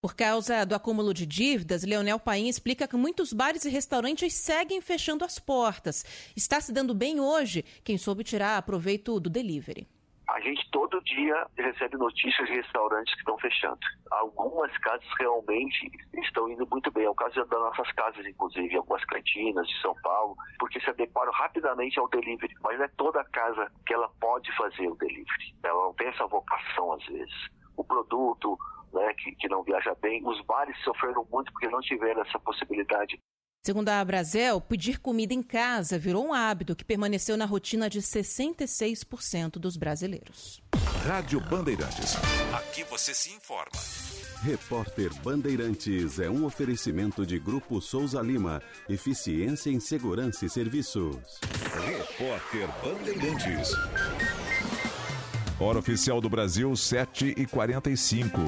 por 0.00 0.14
causa 0.14 0.64
do 0.64 0.76
acúmulo 0.76 1.12
de 1.12 1.26
dívidas, 1.26 1.82
Leonel 1.82 2.20
Paim 2.20 2.48
explica 2.48 2.86
que 2.86 2.96
muitos 2.96 3.32
bares 3.32 3.64
e 3.64 3.70
restaurantes 3.70 4.32
seguem 4.32 4.80
fechando 4.80 5.24
as 5.24 5.40
portas. 5.40 6.04
Está 6.36 6.60
se 6.60 6.72
dando 6.72 6.94
bem 6.94 7.18
hoje 7.18 7.64
quem 7.82 7.98
soube 7.98 8.22
tirar 8.22 8.62
proveito 8.62 9.18
do 9.18 9.28
delivery. 9.28 9.88
A 10.28 10.40
gente 10.40 10.70
todo 10.70 11.02
dia 11.02 11.46
recebe 11.56 11.96
notícias 11.96 12.46
de 12.46 12.54
restaurantes 12.54 13.12
que 13.14 13.20
estão 13.20 13.38
fechando. 13.38 13.78
Algumas 14.10 14.70
casas 14.78 15.08
realmente 15.18 15.90
estão 16.22 16.48
indo 16.48 16.68
muito 16.70 16.92
bem. 16.92 17.06
É 17.06 17.10
o 17.10 17.14
caso 17.14 17.34
das 17.46 17.48
nossas 17.48 17.90
casas, 17.92 18.24
inclusive, 18.24 18.76
algumas 18.76 19.02
cantinas 19.06 19.66
de 19.66 19.80
São 19.80 19.94
Paulo, 20.02 20.36
porque 20.60 20.80
se 20.80 20.90
adequaram 20.90 21.32
rapidamente 21.32 21.98
ao 21.98 22.08
delivery. 22.10 22.54
Mas 22.60 22.78
não 22.78 22.84
é 22.84 22.88
toda 22.96 23.24
casa 23.24 23.72
que 23.86 23.94
ela 23.94 24.08
pode 24.20 24.54
fazer 24.54 24.86
o 24.86 24.94
delivery. 24.96 25.54
Ela 25.64 25.86
não 25.86 25.94
tem 25.94 26.08
essa 26.08 26.26
vocação, 26.26 26.92
às 26.92 27.04
vezes. 27.06 27.48
O 27.74 27.82
produto, 27.82 28.58
né, 28.92 29.14
que, 29.14 29.32
que 29.36 29.48
não 29.48 29.62
viaja 29.62 29.94
bem. 30.00 30.26
Os 30.26 30.40
bares 30.44 30.76
sofreram 30.84 31.26
muito 31.30 31.52
porque 31.52 31.68
não 31.68 31.80
tiveram 31.80 32.22
essa 32.22 32.38
possibilidade. 32.38 33.18
Segundo 33.64 33.88
a 33.88 34.04
Brasel, 34.04 34.60
pedir 34.60 34.98
comida 34.98 35.34
em 35.34 35.42
casa 35.42 35.98
virou 35.98 36.26
um 36.26 36.32
hábito 36.32 36.76
que 36.76 36.84
permaneceu 36.84 37.36
na 37.36 37.44
rotina 37.44 37.90
de 37.90 38.00
66% 38.00 39.58
dos 39.58 39.76
brasileiros. 39.76 40.62
Rádio 41.04 41.40
Bandeirantes. 41.40 42.16
Aqui 42.54 42.84
você 42.84 43.12
se 43.12 43.32
informa. 43.32 43.72
Repórter 44.42 45.12
Bandeirantes 45.22 46.20
é 46.20 46.30
um 46.30 46.44
oferecimento 46.44 47.26
de 47.26 47.38
Grupo 47.38 47.80
Souza 47.80 48.22
Lima. 48.22 48.62
Eficiência 48.88 49.70
em 49.70 49.80
Segurança 49.80 50.46
e 50.46 50.48
Serviços. 50.48 51.40
Repórter 51.84 52.68
Bandeirantes. 52.82 53.72
Hora 55.60 55.80
oficial 55.80 56.20
do 56.20 56.28
Brasil, 56.30 56.74
7 56.76 57.34
e 57.36 57.44
45 57.44 58.38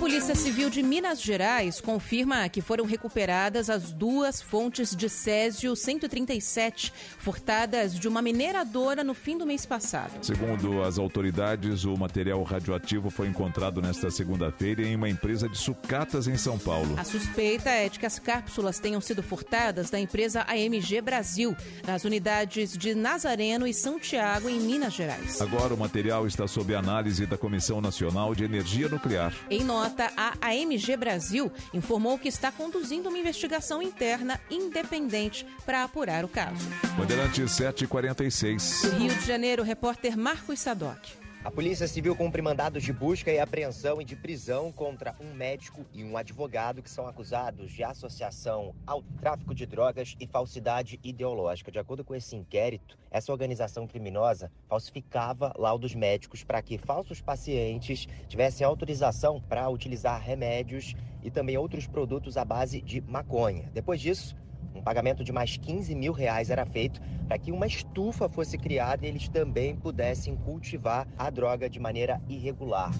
Polícia 0.00 0.34
Civil 0.34 0.70
de 0.70 0.82
Minas 0.82 1.20
Gerais 1.20 1.78
confirma 1.78 2.48
que 2.48 2.62
foram 2.62 2.86
recuperadas 2.86 3.68
as 3.68 3.92
duas 3.92 4.40
fontes 4.40 4.96
de 4.96 5.10
Césio 5.10 5.76
137, 5.76 6.90
furtadas 7.18 7.94
de 7.94 8.08
uma 8.08 8.22
mineradora 8.22 9.04
no 9.04 9.12
fim 9.12 9.36
do 9.36 9.44
mês 9.44 9.66
passado. 9.66 10.12
Segundo 10.22 10.82
as 10.82 10.98
autoridades, 10.98 11.84
o 11.84 11.94
material 11.98 12.42
radioativo 12.42 13.10
foi 13.10 13.28
encontrado 13.28 13.82
nesta 13.82 14.10
segunda-feira 14.10 14.82
em 14.82 14.96
uma 14.96 15.06
empresa 15.08 15.46
de 15.46 15.58
sucatas 15.58 16.26
em 16.26 16.38
São 16.38 16.58
Paulo. 16.58 16.98
A 16.98 17.04
suspeita 17.04 17.68
é 17.68 17.90
de 17.90 17.98
que 17.98 18.06
as 18.06 18.18
cápsulas 18.18 18.78
tenham 18.78 19.02
sido 19.02 19.22
furtadas 19.22 19.90
da 19.90 20.00
empresa 20.00 20.46
AMG 20.48 21.02
Brasil, 21.02 21.54
nas 21.86 22.04
unidades 22.04 22.72
de 22.76 22.94
Nazareno 22.94 23.66
e 23.66 23.74
São 23.74 24.00
Tiago, 24.00 24.48
em 24.48 24.60
Minas 24.60 24.94
Gerais. 24.94 25.42
Agora 25.42 25.74
o 25.74 25.78
material 25.78 26.26
está 26.26 26.48
sob 26.48 26.74
análise 26.74 27.26
da 27.26 27.36
Comissão 27.36 27.82
Nacional 27.82 28.34
de 28.34 28.44
Energia 28.44 28.88
Nuclear. 28.88 29.34
Em 29.50 29.62
nota, 29.62 29.89
nota, 29.90 30.12
a 30.16 30.48
AMG 30.48 30.96
Brasil 30.96 31.50
informou 31.74 32.18
que 32.18 32.28
está 32.28 32.52
conduzindo 32.52 33.08
uma 33.08 33.18
investigação 33.18 33.82
interna 33.82 34.40
independente 34.50 35.46
para 35.66 35.82
apurar 35.82 36.24
o 36.24 36.28
caso. 36.28 36.68
Bandeirante 36.96 37.48
746. 37.48 38.82
Do 38.82 38.90
Rio 38.98 39.14
de 39.14 39.26
Janeiro, 39.26 39.62
repórter 39.62 40.16
Marcos 40.16 40.60
Sadoc. 40.60 41.19
A 41.42 41.50
Polícia 41.50 41.88
Civil 41.88 42.14
cumpre 42.14 42.42
mandados 42.42 42.82
de 42.82 42.92
busca 42.92 43.32
e 43.32 43.38
apreensão 43.38 43.98
e 43.98 44.04
de 44.04 44.14
prisão 44.14 44.70
contra 44.70 45.16
um 45.18 45.32
médico 45.32 45.86
e 45.90 46.04
um 46.04 46.18
advogado 46.18 46.82
que 46.82 46.90
são 46.90 47.06
acusados 47.06 47.72
de 47.72 47.82
associação 47.82 48.74
ao 48.86 49.02
tráfico 49.18 49.54
de 49.54 49.64
drogas 49.64 50.14
e 50.20 50.26
falsidade 50.26 51.00
ideológica. 51.02 51.72
De 51.72 51.78
acordo 51.78 52.04
com 52.04 52.14
esse 52.14 52.36
inquérito, 52.36 52.98
essa 53.10 53.32
organização 53.32 53.86
criminosa 53.86 54.52
falsificava 54.68 55.54
laudos 55.56 55.94
médicos 55.94 56.44
para 56.44 56.60
que 56.60 56.76
falsos 56.76 57.22
pacientes 57.22 58.06
tivessem 58.28 58.66
autorização 58.66 59.40
para 59.40 59.66
utilizar 59.70 60.20
remédios 60.20 60.94
e 61.22 61.30
também 61.30 61.56
outros 61.56 61.86
produtos 61.86 62.36
à 62.36 62.44
base 62.44 62.82
de 62.82 63.00
maconha. 63.00 63.70
Depois 63.72 63.98
disso, 63.98 64.36
um 64.80 64.82
pagamento 64.82 65.22
de 65.22 65.30
mais 65.30 65.56
15 65.56 65.94
mil 65.94 66.12
reais 66.12 66.50
era 66.50 66.64
feito 66.64 67.00
para 67.28 67.38
que 67.38 67.52
uma 67.52 67.66
estufa 67.66 68.28
fosse 68.28 68.58
criada 68.58 69.06
e 69.06 69.08
eles 69.08 69.28
também 69.28 69.76
pudessem 69.76 70.34
cultivar 70.34 71.06
a 71.16 71.30
droga 71.30 71.68
de 71.68 71.78
maneira 71.78 72.20
irregular. 72.28 72.90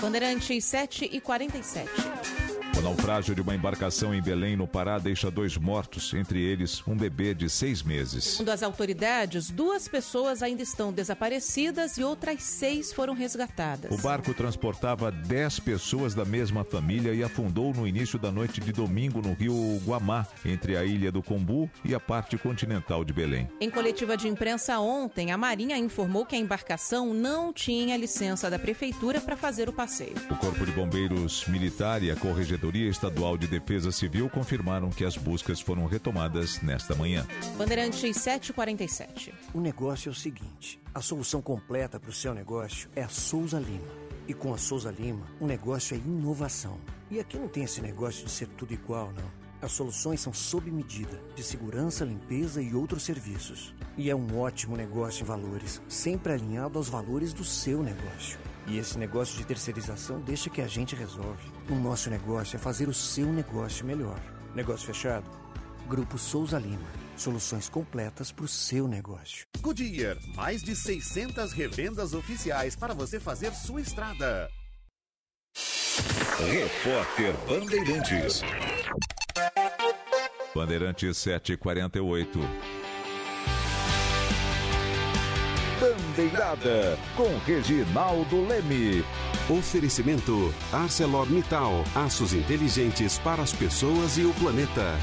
Bandeirantes 0.00 0.64
7 0.64 1.08
e 1.10 1.20
47. 1.20 1.88
O 2.76 2.80
naufrágio 2.80 3.34
de 3.34 3.40
uma 3.42 3.54
embarcação 3.54 4.14
em 4.14 4.22
Belém, 4.22 4.56
no 4.56 4.66
Pará, 4.66 4.98
deixa 4.98 5.30
dois 5.30 5.58
mortos, 5.58 6.12
entre 6.14 6.40
eles 6.40 6.82
um 6.88 6.96
bebê 6.96 7.34
de 7.34 7.48
seis 7.48 7.82
meses. 7.82 8.24
Segundo 8.24 8.48
as 8.48 8.62
autoridades, 8.62 9.50
duas 9.50 9.86
pessoas 9.86 10.42
ainda 10.42 10.62
estão 10.62 10.90
desaparecidas 10.90 11.98
e 11.98 12.02
outras 12.02 12.42
seis 12.42 12.90
foram 12.92 13.12
resgatadas. 13.12 13.92
O 13.92 14.02
barco 14.02 14.32
transportava 14.32 15.12
dez 15.12 15.60
pessoas 15.60 16.14
da 16.14 16.24
mesma 16.24 16.64
família 16.64 17.12
e 17.12 17.22
afundou 17.22 17.74
no 17.74 17.86
início 17.86 18.18
da 18.18 18.32
noite 18.32 18.60
de 18.60 18.72
domingo 18.72 19.20
no 19.20 19.34
rio 19.34 19.80
Guamá, 19.84 20.26
entre 20.44 20.76
a 20.76 20.84
ilha 20.84 21.12
do 21.12 21.22
Combu 21.22 21.70
e 21.84 21.94
a 21.94 22.00
parte 22.00 22.38
continental 22.38 23.04
de 23.04 23.12
Belém. 23.12 23.48
Em 23.60 23.70
coletiva 23.70 24.16
de 24.16 24.28
imprensa 24.28 24.78
ontem, 24.80 25.30
a 25.30 25.36
Marinha 25.36 25.76
informou 25.76 26.24
que 26.24 26.34
a 26.34 26.38
embarcação 26.38 27.12
não 27.12 27.52
tinha 27.52 27.98
licença 27.98 28.48
da 28.48 28.58
prefeitura 28.58 29.20
para 29.20 29.36
fazer 29.36 29.68
o 29.68 29.72
passeio. 29.72 30.14
O 30.30 30.36
Corpo 30.36 30.64
de 30.64 30.72
Bombeiros 30.72 31.46
Militar 31.46 32.02
e 32.02 32.10
a 32.10 32.16
Corregedoria 32.16 32.61
Estadual 32.70 33.36
de 33.36 33.46
Defesa 33.46 33.90
Civil 33.90 34.30
confirmaram 34.30 34.90
que 34.90 35.04
as 35.04 35.16
buscas 35.16 35.60
foram 35.60 35.86
retomadas 35.86 36.60
nesta 36.62 36.94
manhã. 36.94 37.26
Bandeirantes 37.56 38.16
747. 38.16 39.34
O 39.52 39.60
negócio 39.60 40.08
é 40.08 40.12
o 40.12 40.14
seguinte: 40.14 40.80
a 40.94 41.00
solução 41.00 41.42
completa 41.42 41.98
para 41.98 42.10
o 42.10 42.12
seu 42.12 42.32
negócio 42.32 42.88
é 42.94 43.02
a 43.02 43.08
Souza 43.08 43.58
Lima. 43.58 44.02
E 44.28 44.32
com 44.32 44.54
a 44.54 44.58
Souza 44.58 44.90
Lima, 44.90 45.26
o 45.40 45.46
negócio 45.46 45.94
é 45.94 45.98
inovação. 45.98 46.78
E 47.10 47.18
aqui 47.18 47.36
não 47.36 47.48
tem 47.48 47.64
esse 47.64 47.80
negócio 47.80 48.24
de 48.24 48.30
ser 48.30 48.46
tudo 48.48 48.72
igual, 48.72 49.12
não. 49.12 49.42
As 49.60 49.72
soluções 49.72 50.20
são 50.20 50.32
sob 50.32 50.70
medida, 50.70 51.20
de 51.36 51.42
segurança, 51.44 52.04
limpeza 52.04 52.60
e 52.60 52.74
outros 52.74 53.04
serviços. 53.04 53.72
E 53.96 54.10
é 54.10 54.14
um 54.14 54.40
ótimo 54.40 54.76
negócio 54.76 55.22
em 55.22 55.26
valores, 55.26 55.80
sempre 55.88 56.32
alinhado 56.32 56.78
aos 56.78 56.88
valores 56.88 57.32
do 57.32 57.44
seu 57.44 57.82
negócio. 57.82 58.38
E 58.66 58.78
esse 58.78 58.98
negócio 58.98 59.36
de 59.36 59.44
terceirização 59.44 60.20
deixa 60.20 60.48
que 60.48 60.60
a 60.60 60.66
gente 60.66 60.94
resolve. 60.94 61.50
O 61.68 61.74
nosso 61.74 62.08
negócio 62.08 62.56
é 62.56 62.58
fazer 62.58 62.88
o 62.88 62.94
seu 62.94 63.26
negócio 63.26 63.84
melhor. 63.84 64.20
Negócio 64.54 64.86
fechado? 64.86 65.28
Grupo 65.88 66.16
Souza 66.16 66.58
Lima. 66.58 66.88
Soluções 67.16 67.68
completas 67.68 68.32
para 68.32 68.44
o 68.44 68.48
seu 68.48 68.88
negócio. 68.88 69.46
Goodyear, 69.60 70.16
mais 70.34 70.62
de 70.62 70.74
600 70.74 71.52
revendas 71.52 72.14
oficiais 72.14 72.74
para 72.74 72.94
você 72.94 73.20
fazer 73.20 73.52
sua 73.52 73.80
estrada. 73.80 74.48
Repórter 76.38 77.34
Bandeirantes. 77.46 78.42
Bandeirantes 80.54 81.16
748. 81.18 82.81
Bandeirada 85.82 86.96
com 87.16 87.26
Reginaldo 87.38 88.46
Leme. 88.46 89.04
Oferecimento 89.50 90.54
ArcelorMittal. 90.72 91.82
Aços 91.92 92.32
inteligentes 92.32 93.18
para 93.18 93.42
as 93.42 93.52
pessoas 93.52 94.16
e 94.16 94.22
o 94.22 94.32
planeta. 94.34 94.94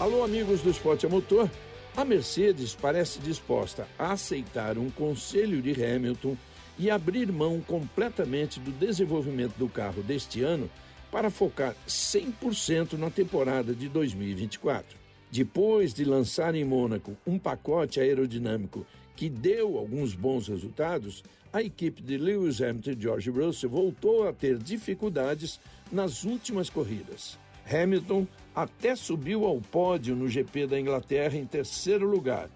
Alô, 0.00 0.24
amigos 0.24 0.60
do 0.62 0.70
Esporte 0.70 1.06
a 1.06 1.08
Motor. 1.08 1.48
A 1.96 2.04
Mercedes 2.04 2.74
parece 2.74 3.20
disposta 3.20 3.86
a 3.96 4.10
aceitar 4.10 4.76
um 4.76 4.90
conselho 4.90 5.62
de 5.62 5.70
Hamilton 5.70 6.36
e 6.76 6.90
abrir 6.90 7.30
mão 7.30 7.60
completamente 7.60 8.58
do 8.58 8.72
desenvolvimento 8.72 9.54
do 9.56 9.68
carro 9.68 10.02
deste 10.02 10.42
ano 10.42 10.68
para 11.12 11.30
focar 11.30 11.76
100% 11.86 12.94
na 12.94 13.08
temporada 13.08 13.72
de 13.72 13.88
2024. 13.88 15.03
Depois 15.34 15.92
de 15.92 16.04
lançar 16.04 16.54
em 16.54 16.64
Mônaco 16.64 17.16
um 17.26 17.40
pacote 17.40 17.98
aerodinâmico 17.98 18.86
que 19.16 19.28
deu 19.28 19.76
alguns 19.76 20.14
bons 20.14 20.46
resultados, 20.46 21.24
a 21.52 21.60
equipe 21.60 22.00
de 22.00 22.16
Lewis 22.16 22.62
Hamilton 22.62 22.90
e 22.92 23.00
George 23.00 23.30
Russell 23.30 23.68
voltou 23.68 24.28
a 24.28 24.32
ter 24.32 24.56
dificuldades 24.56 25.58
nas 25.90 26.22
últimas 26.22 26.70
corridas. 26.70 27.36
Hamilton 27.68 28.28
até 28.54 28.94
subiu 28.94 29.44
ao 29.44 29.60
pódio 29.60 30.14
no 30.14 30.28
GP 30.28 30.68
da 30.68 30.78
Inglaterra 30.78 31.36
em 31.36 31.44
terceiro 31.44 32.08
lugar, 32.08 32.48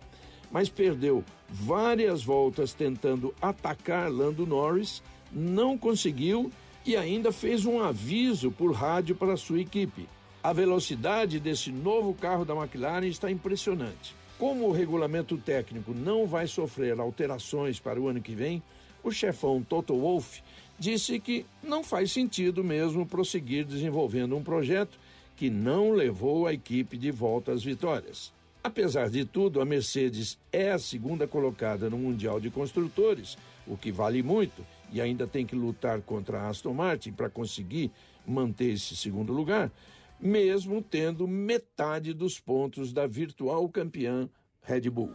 mas 0.48 0.68
perdeu 0.68 1.24
várias 1.48 2.22
voltas 2.22 2.74
tentando 2.74 3.34
atacar 3.42 4.08
Lando 4.08 4.46
Norris, 4.46 5.02
não 5.32 5.76
conseguiu 5.76 6.48
e 6.86 6.96
ainda 6.96 7.32
fez 7.32 7.66
um 7.66 7.82
aviso 7.82 8.52
por 8.52 8.72
rádio 8.72 9.16
para 9.16 9.36
sua 9.36 9.60
equipe. 9.60 10.06
A 10.42 10.52
velocidade 10.52 11.40
desse 11.40 11.72
novo 11.72 12.14
carro 12.14 12.44
da 12.44 12.54
McLaren 12.54 13.06
está 13.06 13.30
impressionante. 13.30 14.14
Como 14.38 14.68
o 14.68 14.72
regulamento 14.72 15.36
técnico 15.36 15.92
não 15.92 16.28
vai 16.28 16.46
sofrer 16.46 17.00
alterações 17.00 17.80
para 17.80 18.00
o 18.00 18.06
ano 18.06 18.22
que 18.22 18.36
vem, 18.36 18.62
o 19.02 19.10
chefão 19.10 19.62
Toto 19.62 19.98
Wolff 19.98 20.40
disse 20.78 21.18
que 21.18 21.44
não 21.60 21.82
faz 21.82 22.12
sentido 22.12 22.62
mesmo 22.62 23.04
prosseguir 23.04 23.64
desenvolvendo 23.64 24.36
um 24.36 24.44
projeto 24.44 24.96
que 25.36 25.50
não 25.50 25.90
levou 25.90 26.46
a 26.46 26.52
equipe 26.52 26.96
de 26.96 27.10
volta 27.10 27.50
às 27.50 27.64
vitórias. 27.64 28.32
Apesar 28.62 29.10
de 29.10 29.24
tudo, 29.24 29.60
a 29.60 29.64
Mercedes 29.64 30.38
é 30.52 30.70
a 30.70 30.78
segunda 30.78 31.26
colocada 31.26 31.90
no 31.90 31.98
Mundial 31.98 32.38
de 32.38 32.48
Construtores, 32.48 33.36
o 33.66 33.76
que 33.76 33.90
vale 33.90 34.22
muito, 34.22 34.64
e 34.92 35.00
ainda 35.00 35.26
tem 35.26 35.44
que 35.44 35.56
lutar 35.56 36.00
contra 36.02 36.40
a 36.40 36.48
Aston 36.48 36.74
Martin 36.74 37.12
para 37.12 37.28
conseguir 37.28 37.90
manter 38.26 38.72
esse 38.72 38.96
segundo 38.96 39.32
lugar, 39.32 39.70
mesmo 40.20 40.82
tendo 40.82 41.26
metade 41.26 42.12
dos 42.12 42.40
pontos 42.40 42.92
da 42.92 43.06
virtual 43.06 43.68
campeã 43.68 44.28
Red 44.62 44.90
Bull. 44.90 45.12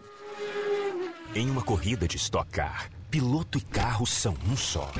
Em 1.35 1.49
uma 1.49 1.63
corrida 1.63 2.07
de 2.07 2.17
Stock 2.17 2.49
Car, 2.51 2.89
piloto 3.09 3.57
e 3.57 3.61
carro 3.61 4.05
são 4.05 4.35
um 4.49 4.55
só. 4.55 4.91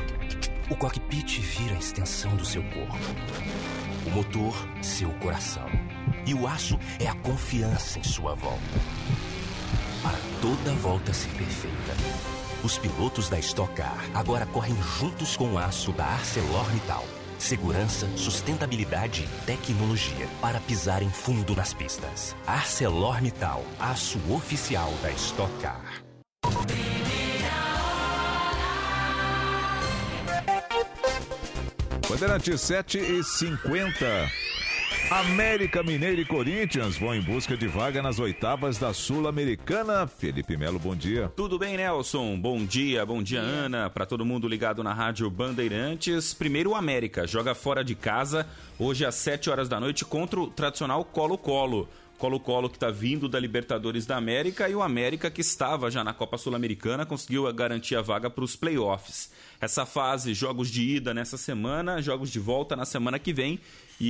O 0.69 0.75
cockpit 0.75 1.39
vira 1.39 1.75
a 1.75 1.79
extensão 1.79 2.35
do 2.35 2.45
seu 2.45 2.63
corpo. 2.63 2.97
O 4.07 4.09
motor, 4.09 4.53
seu 4.81 5.09
coração. 5.19 5.67
E 6.25 6.33
o 6.33 6.47
aço 6.47 6.77
é 6.99 7.07
a 7.07 7.15
confiança 7.15 7.99
em 7.99 8.03
sua 8.03 8.33
volta. 8.33 8.61
Para 10.01 10.17
toda 10.41 10.73
volta 10.75 11.13
ser 11.13 11.29
perfeita, 11.37 11.93
os 12.63 12.77
pilotos 12.77 13.29
da 13.29 13.39
Stock 13.39 13.73
Car 13.75 14.09
agora 14.13 14.45
correm 14.47 14.75
juntos 14.99 15.37
com 15.37 15.53
o 15.53 15.57
aço 15.57 15.91
da 15.91 16.05
ArcelorMittal. 16.05 17.05
Segurança, 17.43 18.07
sustentabilidade 18.15 19.23
e 19.23 19.45
tecnologia 19.45 20.29
para 20.39 20.61
pisar 20.61 21.03
em 21.03 21.09
fundo 21.09 21.53
nas 21.53 21.73
pistas. 21.73 22.33
ArcelorMittal, 22.47 23.65
aço 23.77 24.17
oficial 24.33 24.89
da 25.01 25.11
Stock 25.11 25.51
Car. 25.61 26.01
Bandeirante 32.09 32.57
7 32.57 32.97
e 32.97 33.21
50. 33.21 34.31
América 35.09 35.83
Mineiro 35.83 36.21
e 36.21 36.25
Corinthians 36.25 36.97
vão 36.97 37.13
em 37.13 37.21
busca 37.21 37.55
de 37.55 37.67
vaga 37.67 38.01
nas 38.01 38.19
oitavas 38.19 38.77
da 38.79 38.93
Sul-Americana. 38.93 40.07
Felipe 40.07 40.57
Melo, 40.57 40.79
bom 40.79 40.95
dia. 40.95 41.31
Tudo 41.35 41.59
bem, 41.59 41.77
Nelson? 41.77 42.39
Bom 42.39 42.65
dia, 42.65 43.05
bom 43.05 43.21
dia, 43.21 43.41
Ana. 43.41 43.89
Para 43.89 44.05
todo 44.05 44.25
mundo 44.25 44.47
ligado 44.47 44.81
na 44.81 44.93
Rádio 44.93 45.29
Bandeirantes. 45.29 46.33
Primeiro, 46.33 46.71
o 46.71 46.75
América 46.75 47.27
joga 47.27 47.53
fora 47.53 47.83
de 47.83 47.93
casa 47.93 48.47
hoje 48.79 49.05
às 49.05 49.15
7 49.15 49.49
horas 49.49 49.69
da 49.69 49.79
noite 49.79 50.03
contra 50.03 50.39
o 50.39 50.47
tradicional 50.47 51.03
Colo-Colo. 51.05 51.87
Colo-Colo 52.17 52.69
que 52.69 52.77
está 52.77 52.89
vindo 52.89 53.27
da 53.27 53.37
Libertadores 53.37 54.05
da 54.05 54.15
América 54.15 54.69
e 54.69 54.75
o 54.75 54.81
América 54.81 55.29
que 55.29 55.41
estava 55.41 55.91
já 55.91 56.03
na 56.03 56.13
Copa 56.13 56.37
Sul-Americana 56.37 57.05
conseguiu 57.05 57.51
garantir 57.51 57.97
a 57.97 58.01
vaga 58.01 58.29
para 58.29 58.45
os 58.45 58.55
playoffs. 58.55 59.29
Essa 59.59 59.85
fase, 59.85 60.33
jogos 60.33 60.69
de 60.69 60.83
ida 60.83 61.13
nessa 61.13 61.37
semana, 61.37 62.01
jogos 62.01 62.31
de 62.31 62.39
volta 62.39 62.75
na 62.77 62.85
semana 62.85 63.19
que 63.19 63.33
vem 63.33 63.59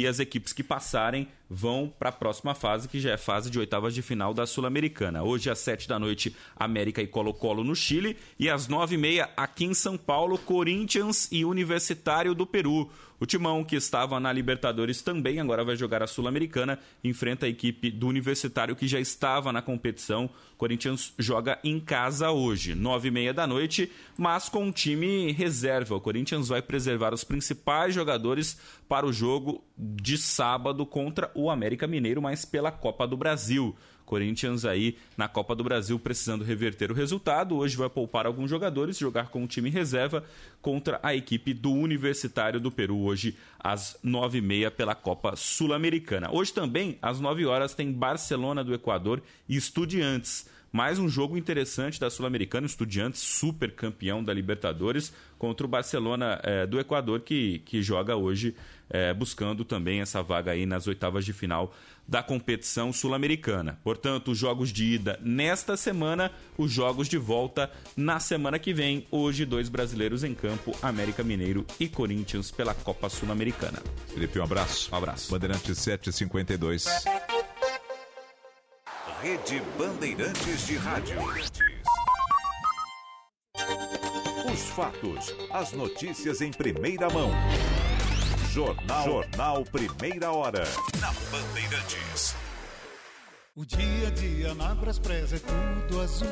e 0.02 0.08
as 0.08 0.20
equipes 0.20 0.54
que 0.54 0.64
passarem 0.64 1.28
vão 1.50 1.92
para 2.00 2.10
a 2.10 2.12
próxima 2.12 2.56
fase, 2.56 2.88
que 2.88 3.00
já 3.00 3.12
é 3.12 3.18
fase 3.18 3.50
de 3.50 3.60
oitavas 3.60 3.94
de 3.94 4.02
final 4.02 4.34
da 4.34 4.48
Sul-Americana. 4.48 5.24
Hoje, 5.24 5.50
às 5.50 5.60
sete 5.60 5.88
da 5.88 6.00
noite, 6.00 6.36
América 6.56 7.02
e 7.02 7.08
Colo-Colo 7.08 7.64
no 7.64 7.76
Chile. 7.76 8.18
E 8.40 8.50
às 8.50 8.68
nove 8.68 8.96
e 8.96 8.98
meia, 8.98 9.30
aqui 9.38 9.66
em 9.66 9.74
São 9.74 9.96
Paulo, 9.96 10.38
Corinthians 10.38 11.28
e 11.32 11.46
Universitário 11.46 12.34
do 12.34 12.46
Peru. 12.46 12.90
O 13.20 13.26
Timão, 13.26 13.64
que 13.64 13.76
estava 13.76 14.20
na 14.20 14.34
Libertadores 14.34 15.02
também, 15.02 15.40
agora 15.40 15.64
vai 15.64 15.78
jogar 15.78 16.04
a 16.04 16.08
Sul-Americana, 16.08 16.78
enfrenta 17.04 17.46
a 17.46 17.50
equipe 17.50 17.90
do 17.90 18.08
Universitário, 18.08 18.76
que 18.76 18.88
já 18.88 19.00
estava 19.00 19.54
na 19.54 19.62
competição. 19.62 20.30
Corinthians 20.58 21.14
joga 21.18 21.60
em 21.64 21.80
casa 21.80 22.32
hoje, 22.32 22.76
nove 22.76 23.08
e 23.08 23.12
meia 23.12 23.34
da 23.34 23.48
noite, 23.48 23.90
mas 24.18 24.50
com 24.50 24.66
um 24.66 24.72
time 24.72 25.32
reserva. 25.32 25.96
O 25.96 26.02
Corinthians 26.02 26.50
vai 26.50 26.62
preservar 26.62 27.14
os 27.14 27.24
principais 27.24 27.94
jogadores 27.94 28.60
para 28.90 29.06
o 29.06 29.14
jogo 29.14 29.64
de 29.84 30.18
sábado 30.18 30.86
contra 30.86 31.30
o 31.36 31.50
América 31.50 31.86
Mineiro, 31.86 32.22
mas 32.22 32.46
pela 32.46 32.72
Copa 32.72 33.06
do 33.06 33.18
Brasil. 33.18 33.76
Corinthians 34.06 34.66
aí 34.66 34.98
na 35.18 35.28
Copa 35.28 35.56
do 35.56 35.64
Brasil 35.64 35.98
precisando 35.98 36.44
reverter 36.44 36.92
o 36.92 36.94
resultado. 36.94 37.56
Hoje 37.56 37.76
vai 37.76 37.90
poupar 37.90 38.26
alguns 38.26 38.50
jogadores, 38.50 38.98
jogar 38.98 39.30
com 39.30 39.44
o 39.44 39.48
time 39.48 39.70
reserva 39.70 40.24
contra 40.62 41.00
a 41.02 41.16
equipe 41.16 41.54
do 41.54 41.72
Universitário 41.72 42.60
do 42.60 42.72
Peru, 42.72 43.00
hoje 43.00 43.36
às 43.60 43.98
nove 44.04 44.38
e 44.38 44.42
meia 44.42 44.70
pela 44.70 44.94
Copa 44.94 45.36
Sul-Americana. 45.36 46.30
Hoje 46.32 46.54
também, 46.54 46.98
às 47.02 47.20
nove 47.20 47.46
horas, 47.46 47.74
tem 47.74 47.92
Barcelona 47.92 48.64
do 48.64 48.74
Equador 48.74 49.22
e 49.48 49.56
Estudiantes. 49.56 50.48
Mais 50.72 50.98
um 50.98 51.08
jogo 51.08 51.38
interessante 51.38 52.00
da 52.00 52.10
Sul-Americana, 52.10 52.66
Estudiantes 52.66 53.22
super 53.22 53.72
campeão 53.76 54.24
da 54.24 54.34
Libertadores 54.34 55.14
contra 55.44 55.66
o 55.66 55.70
Barcelona 55.70 56.40
é, 56.42 56.66
do 56.66 56.80
Equador, 56.80 57.20
que, 57.20 57.60
que 57.66 57.82
joga 57.84 58.16
hoje 58.16 58.56
é, 58.90 59.14
buscando 59.14 59.66
também 59.66 60.00
essa 60.00 60.24
vaga 60.24 60.52
aí 60.52 60.66
nas 60.66 60.88
oitavas 60.88 61.26
de 61.26 61.34
final 61.34 61.74
da 62.08 62.24
competição 62.24 62.94
sul-americana. 62.94 63.78
Portanto, 63.84 64.32
os 64.32 64.38
jogos 64.38 64.72
de 64.72 64.86
ida 64.86 65.20
nesta 65.22 65.76
semana, 65.76 66.32
os 66.58 66.72
jogos 66.72 67.10
de 67.10 67.18
volta 67.18 67.70
na 67.98 68.22
semana 68.22 68.58
que 68.58 68.74
vem. 68.74 69.06
Hoje, 69.12 69.44
dois 69.44 69.68
brasileiros 69.68 70.24
em 70.24 70.34
campo, 70.34 70.74
América 70.82 71.26
Mineiro 71.26 71.66
e 71.78 71.90
Corinthians 71.90 72.50
pela 72.50 72.74
Copa 72.74 73.10
Sul-Americana. 73.10 73.84
Felipe, 74.14 74.40
um 74.40 74.44
abraço. 74.44 74.90
Um 74.94 74.98
abraço. 74.98 75.30
Bandeirante 75.30 75.76
752. 75.76 76.86
Rede 79.22 79.62
Bandeirantes 79.78 80.68
de 80.68 80.78
Rádio. 80.78 81.73
Os 84.54 84.70
fatos, 84.70 85.34
as 85.52 85.72
notícias 85.72 86.40
em 86.40 86.52
primeira 86.52 87.10
mão. 87.10 87.32
Jornal, 88.52 89.04
Jornal 89.04 89.64
Primeira 89.66 90.32
Hora. 90.32 90.64
Na 91.02 91.12
Bandeirantes. 91.32 92.36
O 93.56 93.66
dia 93.66 94.08
a 94.08 94.12
dia 94.12 94.54
na 94.54 94.74
é 94.74 95.40
tudo 95.40 96.00
azul. 96.00 96.28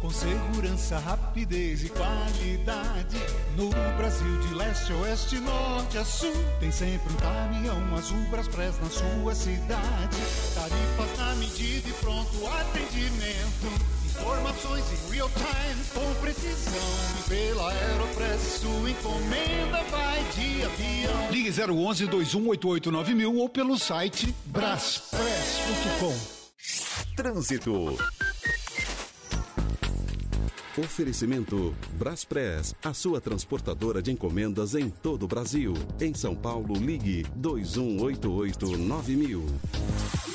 Com 0.00 0.10
segurança, 0.10 0.98
rapidez 0.98 1.84
e 1.84 1.90
qualidade. 1.90 3.18
No 3.54 3.68
Brasil, 3.98 4.38
de 4.40 4.54
leste 4.54 4.90
a 4.90 4.96
oeste, 4.96 5.38
norte 5.38 5.98
a 5.98 6.04
sul. 6.06 6.32
Tem 6.58 6.72
sempre 6.72 7.12
um 7.12 7.16
caminhão 7.16 7.94
azul 7.94 8.24
Braspress 8.30 8.80
na 8.80 8.88
sua 8.88 9.34
cidade. 9.34 10.16
Tarifas 10.54 11.18
na 11.18 11.34
medida 11.34 11.86
e 11.86 11.92
pronto 12.00 12.46
atendimento. 12.46 14.01
Informações 14.22 14.84
em 14.92 14.96
real 15.12 15.28
time 15.30 15.84
com 15.92 16.14
precisão. 16.20 16.72
Pela 17.28 17.72
Aeropress 17.72 18.60
sua 18.60 18.90
encomenda 18.90 19.82
vai 19.90 20.22
de 20.30 20.62
avião. 20.62 21.30
Ligue 21.32 21.50
011 21.50 22.06
2188 22.06 23.16
mil 23.16 23.34
ou 23.34 23.48
pelo 23.48 23.76
site 23.76 24.32
braspress.com. 24.46 26.14
Trânsito. 27.16 27.98
Oferecimento 30.78 31.74
Braspress, 31.98 32.76
a 32.82 32.94
sua 32.94 33.20
transportadora 33.20 34.00
de 34.00 34.12
encomendas 34.12 34.76
em 34.76 34.88
todo 34.88 35.24
o 35.24 35.28
Brasil. 35.28 35.74
Em 36.00 36.14
São 36.14 36.36
Paulo, 36.36 36.74
ligue 36.76 37.26
2188-9000. 37.38 40.31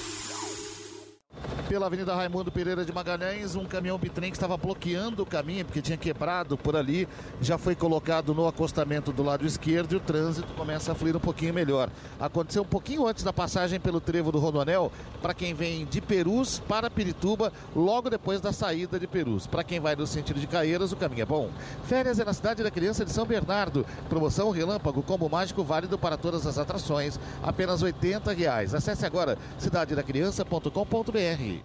Pela 1.68 1.88
Avenida 1.88 2.16
Raimundo 2.16 2.50
Pereira 2.50 2.86
de 2.86 2.94
Magalhães, 2.94 3.54
um 3.54 3.66
caminhão 3.66 3.98
bitrem 3.98 4.32
que 4.32 4.38
estava 4.38 4.56
bloqueando 4.56 5.24
o 5.24 5.26
caminho, 5.26 5.66
porque 5.66 5.82
tinha 5.82 5.98
quebrado 5.98 6.58
por 6.58 6.78
ali, 6.78 7.06
já 7.42 7.58
foi 7.58 7.76
colocado 7.76 8.34
no 8.34 8.48
acostamento 8.48 9.12
do 9.12 9.22
lado 9.22 9.46
esquerdo 9.46 9.92
e 9.92 9.96
o 9.98 10.00
trânsito 10.00 10.48
começa 10.54 10.94
a 10.94 10.96
fluir 10.96 11.18
um 11.18 11.20
pouquinho 11.20 11.54
melhor. 11.54 11.90
Aconteceu 12.18 12.62
um 12.64 12.66
pouquinho 12.66 13.06
antes 13.06 13.22
da 13.22 13.34
passagem 13.34 13.82
pelo 13.82 14.00
trevo 14.00 14.32
do 14.32 14.40
Rodoanel, 14.40 14.90
para 15.22 15.34
quem 15.34 15.54
vem 15.54 15.86
de 15.86 16.00
Perus 16.00 16.60
para 16.60 16.90
Pirituba, 16.90 17.52
logo 17.76 18.10
depois 18.10 18.40
da 18.40 18.54
saída 18.54 18.98
de 18.98 19.06
Perus. 19.06 19.46
Para 19.46 19.64
quem 19.64 19.82
vai 19.82 19.94
no 19.94 20.08
sentido 20.08 20.40
de 20.40 20.48
Caeiras, 20.48 20.94
o 20.94 20.96
caminho 20.96 21.24
é 21.24 21.26
bom. 21.26 21.50
Férias 21.84 22.18
é 22.18 22.24
na 22.24 22.32
cidade 22.34 22.64
da 22.64 22.72
criança 22.72 23.04
de 23.04 23.12
São 23.12 23.26
Bernardo. 23.26 23.86
Promoção 24.08 24.52
Relâmpago, 24.52 25.04
combo 25.04 25.28
mágico 25.28 25.66
válido 25.66 25.98
para 25.98 26.16
todas 26.16 26.48
as 26.48 26.58
atrações. 26.58 27.20
Apenas 27.44 27.82
80 27.82 28.32
reais. 28.32 28.74
Acesse 28.74 29.06
agora 29.06 29.38
cidadedacriança.com.br. 29.60 31.57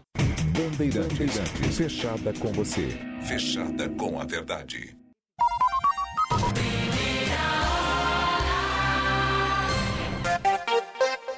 Bandeirantes. 0.53 1.18
Bandeirantes. 1.18 1.76
Fechada 1.76 2.32
com 2.34 2.53
você. 2.53 2.88
Fechada 3.22 3.88
com 3.90 4.20
a 4.20 4.24
verdade. 4.24 4.97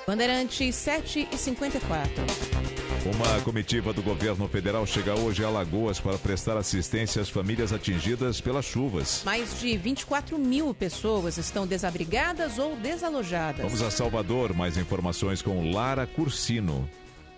Bandeirantes 0.07 0.75
7 0.75 1.29
e 1.33 1.37
54. 1.37 2.25
Uma 3.05 3.41
comitiva 3.43 3.93
do 3.93 4.03
governo 4.03 4.49
federal 4.49 4.87
chega 4.87 5.15
hoje 5.15 5.45
a 5.45 5.49
Alagoas 5.49 6.01
para 6.01 6.17
prestar 6.17 6.57
assistência 6.57 7.21
às 7.21 7.29
famílias 7.29 7.73
atingidas 7.73 8.41
pelas 8.41 8.65
chuvas. 8.65 9.23
Mais 9.25 9.61
de 9.61 9.77
24 9.77 10.39
mil 10.39 10.73
pessoas 10.73 11.37
estão 11.37 11.67
desabrigadas 11.67 12.59
ou 12.59 12.77
desalojadas. 12.77 13.63
Vamos 13.63 13.83
a 13.83 13.91
Salvador, 13.91 14.55
mais 14.55 14.79
informações 14.79 15.43
com 15.43 15.71
Lara 15.71 16.07
Cursino. 16.07 16.89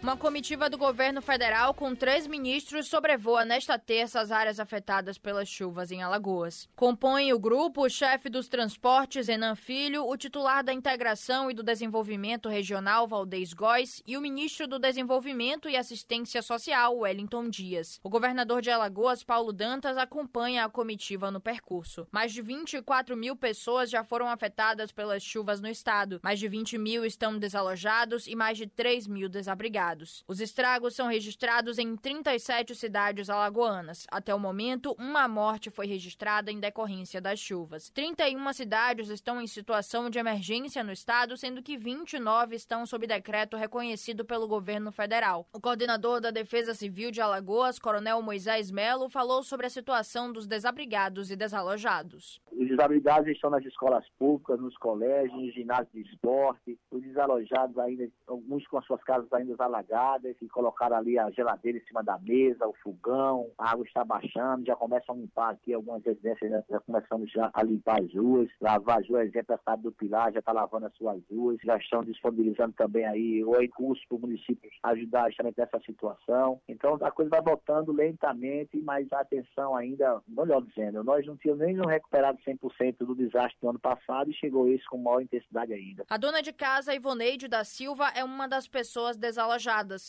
Uma 0.03 0.15
comitiva 0.17 0.69
do 0.69 0.77
governo 0.77 1.23
federal 1.23 1.73
com 1.73 1.95
três 1.95 2.27
ministros 2.27 2.87
sobrevoa 2.87 3.45
nesta 3.45 3.79
terça 3.79 4.21
as 4.21 4.31
áreas 4.31 4.61
afetadas 4.61 5.17
pelas 5.17 5.49
chuvas 5.49 5.91
em 5.91 6.03
Alagoas. 6.03 6.69
Compõe 6.77 7.33
o 7.33 7.39
grupo 7.39 7.85
o 7.85 7.89
chefe 7.89 8.29
dos 8.29 8.47
transportes, 8.47 9.29
Enan 9.29 9.57
Filho, 9.57 10.07
o 10.07 10.17
titular 10.17 10.63
da 10.63 10.73
Integração 10.73 11.51
e 11.51 11.55
do 11.55 11.63
Desenvolvimento 11.63 12.49
Regional, 12.49 13.09
Valdez 13.09 13.55
Góes, 13.55 14.03
e 14.07 14.17
o 14.17 14.21
ministro 14.21 14.69
do 14.69 14.79
Desenvolvimento 14.79 15.69
e 15.69 15.77
Assistência 15.77 16.43
Social, 16.43 16.99
Wellington 16.99 17.49
Dias. 17.49 17.99
O 18.05 18.11
governador 18.11 18.61
de 18.61 18.71
Alagoas, 18.71 19.25
Paulo 19.25 19.53
Dantas, 19.53 19.97
acompanha 19.97 20.67
a 20.67 20.71
comitiva 20.71 21.31
no 21.31 21.41
percurso. 21.41 22.07
Mais 22.13 22.33
de 22.33 22.43
24 22.43 23.17
mil 23.17 23.35
pessoas 23.35 23.91
já 23.91 24.05
foram 24.05 24.29
afetadas 24.29 24.93
pelas 24.93 25.23
chuvas 25.23 25.61
no 25.61 25.69
estado. 25.69 26.21
Mais 26.23 26.39
de 26.39 26.47
20 26.47 26.77
mil 26.77 27.05
estão 27.05 27.39
desalojados 27.39 28.27
e 28.27 28.37
mais 28.37 28.59
de 28.59 28.67
3 28.67 29.07
mil 29.07 29.29
desabrigados. 29.29 29.86
Os 30.27 30.41
estragos 30.41 30.95
são 30.95 31.07
registrados 31.07 31.79
em 31.79 31.97
37 31.97 32.75
cidades 32.75 33.31
alagoanas. 33.31 34.07
Até 34.11 34.35
o 34.35 34.39
momento, 34.39 34.97
uma 34.99 35.29
morte 35.29 35.71
foi 35.71 35.87
registrada 35.87 36.51
em 36.51 36.59
decorrência 36.59 37.21
das 37.21 37.39
chuvas. 37.39 37.89
31 37.91 38.53
cidades 38.53 39.09
estão 39.09 39.41
em 39.41 39.47
situação 39.47 40.11
de 40.11 40.19
emergência 40.19 40.83
no 40.83 40.93
estado, 40.93 41.37
sendo 41.37 41.63
que 41.63 41.77
29 41.77 42.57
estão 42.57 42.85
sob 42.87 43.07
decreto 43.07 43.57
reconhecido 43.57 44.25
pelo 44.25 44.49
governo 44.49 44.91
federal. 44.91 45.47
O 45.53 45.61
coordenador 45.61 46.21
da 46.21 46.31
Defesa 46.31 46.75
Civil 46.75 47.11
de 47.11 47.21
Alagoas, 47.21 47.79
Coronel 47.79 48.21
Moisés 48.23 48.71
Melo, 48.71 49.09
falou 49.09 49.43
sobre 49.43 49.67
a 49.67 49.71
situação 49.71 50.33
dos 50.33 50.47
desabrigados 50.47 51.31
e 51.31 51.37
desalojados. 51.37 52.41
Os 52.51 52.69
desabrigados 52.69 53.29
estão 53.29 53.51
nas 53.51 53.65
escolas 53.65 54.07
públicas, 54.19 54.61
nos 54.61 54.77
colégios, 54.79 55.55
ginásios 55.55 55.93
de 55.93 56.03
esporte. 56.03 56.79
Os 56.91 57.03
desalojados 57.03 57.79
ainda, 57.79 58.09
alguns 58.27 58.67
com 58.67 58.79
as 58.79 58.87
suas 58.87 59.03
casas 59.05 59.33
ainda 59.33 59.53
alagadas, 59.77 60.37
e 60.41 60.49
colocaram 60.49 60.97
ali 60.97 61.19
a 61.19 61.31
geladeira 61.31 61.79
em 61.79 61.85
cima 61.87 62.03
da 62.03 62.19
mesa, 62.19 62.67
o 62.67 62.75
fogão, 62.83 63.51
a 63.59 63.73
água 63.73 63.85
está 63.85 64.05
baixando, 64.05 64.67
já 64.67 64.75
começam 64.75 65.15
a 65.15 65.19
limpar 65.19 65.51
aqui 65.51 65.73
algumas 65.75 66.03
residências, 66.03 66.51
já, 66.51 66.63
já 66.69 66.81
começamos 66.81 67.31
já 67.31 67.51
a 67.53 67.63
limpar 67.63 68.01
as 68.03 68.15
ruas, 68.15 68.49
lavar 68.61 69.01
as 69.01 69.09
ruas, 69.09 69.29
exemplo, 69.29 69.55
a 69.55 69.59
cidade 69.59 69.83
do 69.83 69.93
Pilar 69.93 70.33
já 70.33 70.41
está 70.41 70.53
lavando 70.53 70.87
as 70.87 70.95
suas 70.95 71.23
ruas, 71.31 71.59
já 71.63 71.77
estão 71.77 72.03
disponibilizando 72.03 72.75
também 72.75 73.05
aí 73.05 73.45
oito 73.45 73.75
cursos 73.75 74.05
para 74.07 74.17
o 74.17 74.21
município 74.21 74.71
ajudar 74.83 75.29
justamente 75.29 75.59
nessa 75.59 75.81
situação. 75.81 76.61
Então 76.69 76.99
a 77.01 77.11
coisa 77.11 77.31
vai 77.31 77.43
voltando 77.43 77.93
lentamente, 77.93 78.77
mas 78.79 79.13
atenção 79.13 79.77
ainda, 79.77 80.23
melhor 80.27 80.63
dizendo, 80.63 81.03
nós 81.05 81.27
não 81.27 81.37
tínhamos 81.37 81.65
nem 81.65 81.77
recuperado 81.87 82.39
100% 82.47 82.99
do 82.99 83.15
desastre 83.15 83.59
do 83.61 83.71
ano 83.71 83.79
passado 83.79 84.31
e 84.31 84.35
chegou 84.35 84.69
isso 84.69 84.85
com 84.89 84.99
maior 84.99 85.21
intensidade 85.21 85.73
ainda. 85.73 86.05
A 86.09 86.17
dona 86.17 86.41
de 86.41 86.53
casa, 86.53 86.95
Ivoneide 86.95 87.49
da 87.49 87.65
Silva, 87.65 88.09
é 88.15 88.25
uma 88.25 88.47
das 88.47 88.69
pessoas 88.69 89.17
desalojadas. 89.17 89.66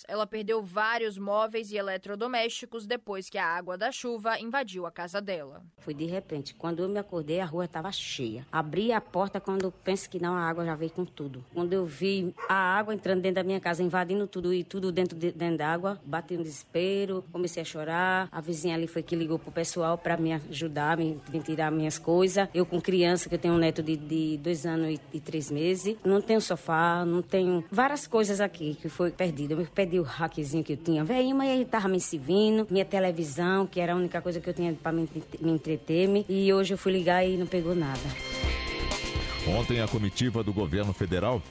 Ela 0.07 0.27
perdeu 0.27 0.61
vários 0.61 1.17
móveis 1.17 1.71
e 1.71 1.77
eletrodomésticos 1.77 2.85
depois 2.85 3.29
que 3.29 3.37
a 3.37 3.45
água 3.45 3.77
da 3.77 3.91
chuva 3.91 4.39
invadiu 4.39 4.85
a 4.85 4.91
casa 4.91 5.21
dela. 5.21 5.63
Foi 5.79 5.93
de 5.93 6.05
repente. 6.05 6.53
Quando 6.53 6.83
eu 6.83 6.89
me 6.89 6.99
acordei, 6.99 7.39
a 7.39 7.45
rua 7.45 7.65
estava 7.65 7.91
cheia. 7.91 8.45
Abri 8.51 8.91
a 8.91 9.01
porta 9.01 9.39
quando 9.39 9.71
penso 9.71 10.09
que 10.09 10.19
não, 10.19 10.33
a 10.33 10.41
água 10.41 10.65
já 10.65 10.75
veio 10.75 10.91
com 10.91 11.05
tudo. 11.05 11.43
Quando 11.53 11.73
eu 11.73 11.85
vi 11.85 12.33
a 12.47 12.55
água 12.55 12.93
entrando 12.93 13.21
dentro 13.21 13.35
da 13.35 13.43
minha 13.43 13.59
casa, 13.59 13.83
invadindo 13.83 14.27
tudo 14.27 14.53
e 14.53 14.63
tudo 14.63 14.91
dentro, 14.91 15.17
de, 15.17 15.31
dentro 15.31 15.57
da 15.57 15.67
água, 15.67 15.99
bati 16.05 16.35
um 16.35 16.41
desespero, 16.41 17.23
comecei 17.31 17.61
a 17.61 17.65
chorar. 17.65 18.27
A 18.31 18.41
vizinha 18.41 18.75
ali 18.75 18.87
foi 18.87 19.03
que 19.03 19.15
ligou 19.15 19.39
pro 19.39 19.51
pessoal 19.51 19.97
para 19.97 20.17
me 20.17 20.33
ajudar, 20.33 20.97
me, 20.97 21.19
me 21.31 21.41
tirar 21.41 21.71
minhas 21.71 21.97
coisas. 21.97 22.47
Eu 22.53 22.65
com 22.65 22.81
criança, 22.81 23.29
que 23.29 23.35
eu 23.35 23.39
tenho 23.39 23.53
um 23.53 23.57
neto 23.57 23.81
de, 23.81 23.95
de 23.95 24.37
dois 24.37 24.65
anos 24.65 24.89
e, 24.89 25.17
e, 25.17 25.19
três 25.19 25.49
meses. 25.49 25.95
Não 26.03 26.21
tenho 26.21 26.41
sofá, 26.41 27.05
não 27.05 27.21
tenho 27.21 27.63
várias 27.71 28.07
coisas 28.07 28.41
aqui 28.41 28.75
que 28.75 28.89
foi 28.89 29.11
perdida. 29.11 29.46
Eu 29.49 29.67
perdi 29.73 29.99
o 29.99 30.03
hackzinho 30.03 30.63
que 30.63 30.73
eu 30.73 30.77
tinha, 30.77 31.03
velho, 31.03 31.35
mas 31.35 31.49
ele 31.49 31.65
tava 31.65 31.87
me 31.87 31.99
servindo, 31.99 32.67
minha 32.69 32.85
televisão, 32.85 33.65
que 33.65 33.79
era 33.79 33.93
a 33.93 33.95
única 33.95 34.21
coisa 34.21 34.39
que 34.39 34.49
eu 34.49 34.53
tinha 34.53 34.73
para 34.73 34.91
me, 34.91 35.09
entreter. 35.41 36.25
e 36.27 36.53
hoje 36.53 36.73
eu 36.73 36.77
fui 36.77 36.91
ligar 36.91 37.25
e 37.25 37.37
não 37.37 37.45
pegou 37.45 37.75
nada. 37.75 37.99
Ontem 39.47 39.79
a 39.79 39.87
comitiva 39.87 40.43
do 40.43 40.51
governo 40.51 40.91
federal 40.93 41.41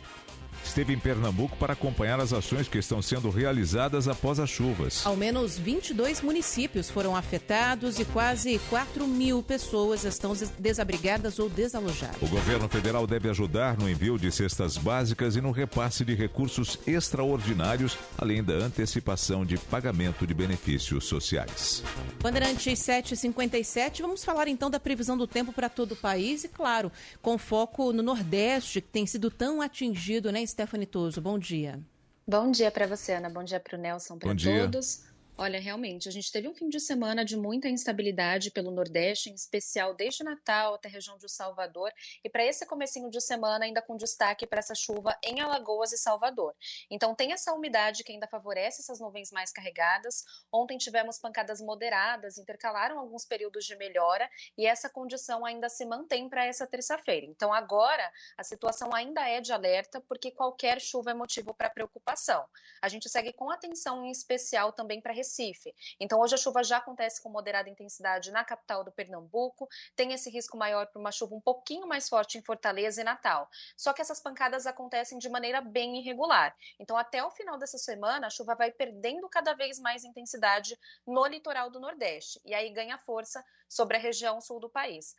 esteve 0.67 0.93
em 0.93 0.99
Pernambuco 0.99 1.57
para 1.57 1.73
acompanhar 1.73 2.21
as 2.21 2.33
ações 2.33 2.69
que 2.69 2.79
estão 2.79 3.01
sendo 3.01 3.31
realizadas 3.31 4.09
após 4.09 4.39
as 4.39 4.51
chuvas. 4.51 5.07
Ao 5.07 5.17
menos 5.17 5.59
22 5.59 6.21
municípios 6.21 6.91
foram 6.91 7.17
afetados 7.17 7.99
e 7.99 8.05
quase 8.05 8.59
4 8.69 9.07
mil 9.07 9.43
pessoas 9.43 10.05
estão 10.05 10.33
desabrigadas 10.59 11.39
ou 11.39 11.49
desalojadas. 11.49 12.21
O 12.21 12.29
governo 12.29 12.69
federal 12.69 13.07
deve 13.07 13.29
ajudar 13.29 13.79
no 13.79 13.89
envio 13.89 14.19
de 14.19 14.31
cestas 14.31 14.77
básicas 14.77 15.37
e 15.37 15.41
no 15.41 15.51
repasse 15.51 16.05
de 16.05 16.15
recursos 16.15 16.79
extraordinários, 16.87 17.97
além 18.19 18.43
da 18.43 18.55
antecipação 18.55 19.45
de 19.45 19.57
pagamento 19.57 20.27
de 20.27 20.35
benefícios 20.35 21.05
sociais. 21.05 21.83
Bandeirantes 22.23 22.79
757, 22.79 24.03
vamos 24.03 24.25
falar 24.25 24.49
então 24.49 24.71
da 24.71 24.81
previsão 24.81 25.17
do 25.17 25.27
tempo 25.27 25.53
para 25.53 25.69
todo 25.69 25.93
o 25.93 25.97
país 25.97 26.45
e, 26.45 26.49
claro, 26.49 26.91
com 27.23 27.39
foco 27.39 27.93
no 27.93 28.03
Nordeste, 28.03 28.81
que 28.81 28.89
tem 28.89 29.07
sido 29.07 29.31
tão 29.31 29.63
atingido, 29.63 30.33
né, 30.33 30.41
Stephanie 30.57 30.87
Toso? 30.87 31.21
Bom 31.21 31.39
dia. 31.39 31.79
Bom 32.27 32.51
dia 32.51 32.71
para 32.71 32.87
você, 32.87 33.13
Ana. 33.13 33.29
Bom 33.29 33.45
dia 33.45 33.61
para 33.61 33.77
o 33.77 33.81
Nelson, 33.81 34.17
para 34.17 34.35
todos. 34.35 35.05
Olha, 35.39 35.61
realmente, 35.61 36.09
a 36.09 36.13
gente 36.13 36.33
teve 36.33 36.49
um 36.49 36.55
fim 36.55 36.67
de 36.67 36.81
semana 36.81 37.23
de 37.23 37.37
muita 37.37 37.69
instabilidade 37.69 38.51
pelo 38.51 38.71
Nordeste, 38.71 39.29
em 39.29 39.35
especial 39.35 39.93
desde 39.93 40.25
Natal 40.25 40.75
até 40.75 40.89
a 40.89 40.91
região 40.91 41.19
de 41.19 41.31
Salvador, 41.31 41.93
e 42.25 42.31
para 42.31 42.43
esse 42.43 42.65
comecinho 42.65 43.11
de 43.11 43.21
semana 43.21 43.67
ainda 43.67 43.83
com 43.83 43.99
destaque 43.99 44.47
para 44.47 44.61
essa 44.61 44.75
chuva 44.75 45.15
em 45.23 45.39
Alagoas 45.41 45.93
e 45.93 45.99
Salvador. 45.99 46.55
Então 46.91 47.15
tem 47.15 47.35
essa 47.35 47.53
umidade 47.53 48.03
que 48.03 48.13
ainda 48.13 48.27
favorece 48.27 48.81
essas 48.81 48.99
nuvens 48.99 49.31
mais 49.31 49.53
carregadas. 49.53 50.25
Ontem 50.51 50.79
tivemos 50.79 51.19
pancadas 51.19 51.61
moderadas, 51.61 52.39
intercalaram 52.39 52.99
alguns 52.99 53.27
períodos 53.27 53.67
de 53.67 53.77
melhora 53.77 54.31
e 54.57 54.65
essa 54.65 54.89
condição 54.89 55.45
ainda 55.45 55.69
se 55.69 55.85
mantém 55.85 56.31
para 56.31 56.47
essa 56.47 56.67
terça-feira. 56.67 57.27
Então 57.27 57.53
agora 57.53 58.11
a 58.39 58.43
situação 58.43 58.95
ainda 58.95 59.29
é 59.29 59.43
de 59.43 59.53
alerta, 59.53 60.01
porque 60.01 60.31
qualquer 60.31 60.81
chuva 60.81 61.11
é 61.11 61.15
motivo 61.15 61.53
para 61.53 61.69
preocupação. 61.69 62.43
A 62.81 62.89
gente 62.89 63.07
segue 63.11 63.35
com 63.35 63.51
atenção 63.51 64.03
em 64.03 64.11
especial 64.11 64.73
também 64.73 64.99
para 64.99 65.13
Recife. 65.27 65.75
Então, 65.99 66.21
hoje 66.21 66.35
a 66.35 66.39
chuva 66.39 66.63
já 66.63 66.79
acontece 66.79 67.21
com 67.21 67.29
moderada 67.29 67.69
intensidade 67.69 68.31
na 68.31 68.45
capital 68.45 68.85
do 68.85 68.93
Pernambuco, 68.93 69.69
tem 69.95 70.13
esse 70.13 70.31
risco 70.31 70.57
maior 70.57 70.87
para 70.87 71.01
uma 71.01 71.11
chuva 71.11 71.35
um 71.35 71.41
pouquinho 71.41 71.87
mais 71.87 72.09
forte 72.09 72.39
em 72.39 72.43
Fortaleza 72.43 73.01
e 73.01 73.05
Natal. 73.05 73.49
Só 73.77 73.93
que 73.93 74.01
essas 74.01 74.21
pancadas 74.21 74.67
acontecem 74.67 75.19
de 75.19 75.29
maneira 75.29 75.61
bem 75.61 75.99
irregular. 75.99 76.55
Então, 76.79 76.97
até 76.97 77.23
o 77.25 77.31
final 77.31 77.59
dessa 77.59 77.79
semana, 77.79 78.29
a 78.29 78.31
chuva 78.31 78.55
vai 78.55 78.71
perdendo 78.71 79.29
cada 79.29 79.53
vez 79.53 79.79
mais 79.81 80.05
intensidade 80.05 80.79
no 81.07 81.27
litoral 81.27 81.71
do 81.71 81.81
Nordeste, 81.81 82.41
e 82.45 82.55
aí 82.55 82.71
ganha 82.71 82.99
força 82.99 83.45
sobre 83.69 83.97
a 83.97 84.01
região 84.01 84.41
sul 84.41 84.61
do 84.61 84.71
país. 84.71 85.15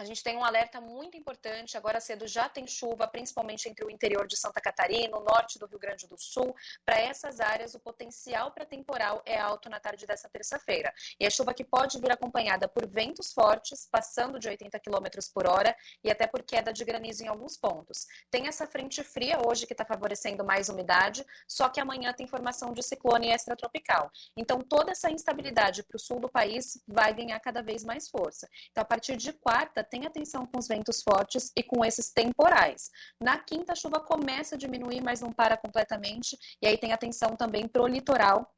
A 0.00 0.04
gente 0.04 0.24
tem 0.24 0.34
um 0.34 0.42
alerta 0.42 0.80
muito 0.80 1.14
importante. 1.14 1.76
Agora 1.76 2.00
cedo 2.00 2.26
já 2.26 2.48
tem 2.48 2.66
chuva, 2.66 3.06
principalmente 3.06 3.68
entre 3.68 3.84
o 3.84 3.90
interior 3.90 4.26
de 4.26 4.34
Santa 4.34 4.58
Catarina, 4.58 5.14
o 5.14 5.22
norte 5.22 5.58
do 5.58 5.66
Rio 5.66 5.78
Grande 5.78 6.08
do 6.08 6.16
Sul. 6.16 6.56
Para 6.86 6.98
essas 6.98 7.38
áreas, 7.38 7.74
o 7.74 7.78
potencial 7.78 8.50
para 8.50 8.64
temporal 8.64 9.20
é 9.26 9.38
alto 9.38 9.68
na 9.68 9.78
tarde 9.78 10.06
dessa 10.06 10.26
terça-feira. 10.30 10.90
E 11.20 11.26
a 11.26 11.30
chuva 11.30 11.52
que 11.52 11.62
pode 11.62 12.00
vir 12.00 12.10
acompanhada 12.10 12.66
por 12.66 12.88
ventos 12.88 13.34
fortes, 13.34 13.86
passando 13.92 14.38
de 14.38 14.48
80 14.48 14.80
km 14.80 15.04
por 15.34 15.46
hora, 15.46 15.76
e 16.02 16.10
até 16.10 16.26
por 16.26 16.42
queda 16.44 16.72
de 16.72 16.82
granizo 16.82 17.22
em 17.22 17.28
alguns 17.28 17.58
pontos. 17.58 18.06
Tem 18.30 18.48
essa 18.48 18.66
frente 18.66 19.04
fria 19.04 19.36
hoje 19.46 19.66
que 19.66 19.74
está 19.74 19.84
favorecendo 19.84 20.42
mais 20.42 20.70
umidade, 20.70 21.26
só 21.46 21.68
que 21.68 21.78
amanhã 21.78 22.10
tem 22.14 22.26
formação 22.26 22.72
de 22.72 22.82
ciclone 22.82 23.28
extratropical. 23.28 24.10
Então, 24.34 24.62
toda 24.62 24.92
essa 24.92 25.10
instabilidade 25.10 25.82
para 25.82 25.96
o 25.96 26.00
sul 26.00 26.18
do 26.20 26.30
país 26.30 26.82
vai 26.88 27.12
ganhar 27.12 27.38
cada 27.40 27.62
vez 27.62 27.84
mais 27.84 28.08
força. 28.08 28.48
Então, 28.70 28.80
a 28.80 28.86
partir 28.86 29.18
de 29.18 29.34
quarta, 29.34 29.89
tem 29.90 30.06
atenção 30.06 30.46
com 30.46 30.58
os 30.58 30.68
ventos 30.68 31.02
fortes 31.02 31.50
e 31.56 31.62
com 31.62 31.84
esses 31.84 32.12
temporais. 32.12 32.90
Na 33.20 33.38
quinta, 33.38 33.72
a 33.72 33.76
chuva 33.76 34.00
começa 34.00 34.54
a 34.54 34.58
diminuir, 34.58 35.02
mas 35.02 35.20
não 35.20 35.32
para 35.32 35.56
completamente. 35.56 36.38
E 36.62 36.66
aí 36.66 36.78
tem 36.78 36.92
atenção 36.92 37.36
também 37.36 37.68
para 37.68 37.82
o 37.82 37.86
litoral, 37.86 38.48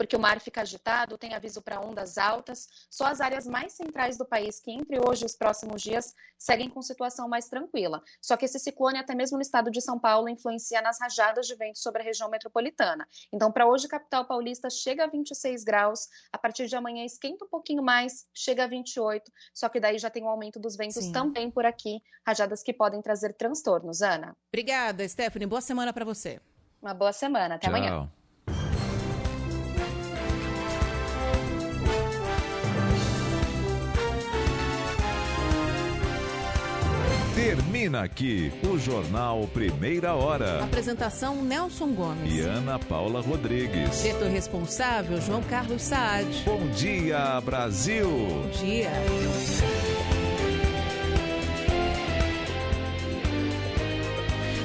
porque 0.00 0.16
o 0.16 0.18
mar 0.18 0.40
fica 0.40 0.62
agitado, 0.62 1.18
tem 1.18 1.34
aviso 1.34 1.60
para 1.60 1.78
ondas 1.78 2.16
altas. 2.16 2.66
Só 2.88 3.04
as 3.04 3.20
áreas 3.20 3.46
mais 3.46 3.74
centrais 3.74 4.16
do 4.16 4.24
país, 4.24 4.58
que 4.58 4.70
entre 4.70 4.98
hoje 4.98 5.24
e 5.24 5.26
os 5.26 5.36
próximos 5.36 5.82
dias, 5.82 6.14
seguem 6.38 6.70
com 6.70 6.80
situação 6.80 7.28
mais 7.28 7.50
tranquila. 7.50 8.02
Só 8.18 8.34
que 8.34 8.46
esse 8.46 8.58
ciclone, 8.58 8.96
até 8.96 9.14
mesmo 9.14 9.36
no 9.36 9.42
estado 9.42 9.70
de 9.70 9.78
São 9.78 9.98
Paulo, 9.98 10.30
influencia 10.30 10.80
nas 10.80 10.98
rajadas 10.98 11.46
de 11.46 11.54
vento 11.54 11.78
sobre 11.78 12.00
a 12.00 12.04
região 12.06 12.30
metropolitana. 12.30 13.06
Então, 13.30 13.52
para 13.52 13.66
hoje, 13.66 13.88
capital 13.88 14.24
paulista 14.24 14.70
chega 14.70 15.04
a 15.04 15.06
26 15.06 15.64
graus, 15.64 16.08
a 16.32 16.38
partir 16.38 16.66
de 16.66 16.74
amanhã 16.74 17.04
esquenta 17.04 17.44
um 17.44 17.48
pouquinho 17.48 17.82
mais, 17.82 18.26
chega 18.32 18.64
a 18.64 18.66
28, 18.66 19.30
só 19.52 19.68
que 19.68 19.78
daí 19.78 19.98
já 19.98 20.08
tem 20.08 20.24
um 20.24 20.30
aumento 20.30 20.58
dos 20.58 20.76
ventos 20.76 21.04
Sim. 21.04 21.12
também 21.12 21.50
por 21.50 21.66
aqui, 21.66 22.00
rajadas 22.26 22.62
que 22.62 22.72
podem 22.72 23.02
trazer 23.02 23.34
transtornos. 23.34 24.00
Ana. 24.00 24.34
Obrigada, 24.48 25.06
Stephanie. 25.06 25.46
Boa 25.46 25.60
semana 25.60 25.92
para 25.92 26.06
você. 26.06 26.40
Uma 26.80 26.94
boa 26.94 27.12
semana. 27.12 27.56
Até 27.56 27.66
Tchau. 27.66 27.76
amanhã. 27.76 28.10
Termina 37.50 38.04
aqui 38.04 38.52
o 38.62 38.78
Jornal 38.78 39.44
Primeira 39.52 40.14
Hora. 40.14 40.62
Apresentação 40.62 41.42
Nelson 41.42 41.88
Gomes. 41.88 42.32
E 42.32 42.42
Ana 42.42 42.78
Paula 42.78 43.20
Rodrigues. 43.20 44.02
Diretor 44.02 44.28
responsável 44.28 45.20
João 45.20 45.42
Carlos 45.42 45.82
Saad. 45.82 46.28
Bom 46.44 46.64
dia, 46.68 47.40
Brasil. 47.40 48.08
Bom 48.08 48.50
dia. 48.50 48.92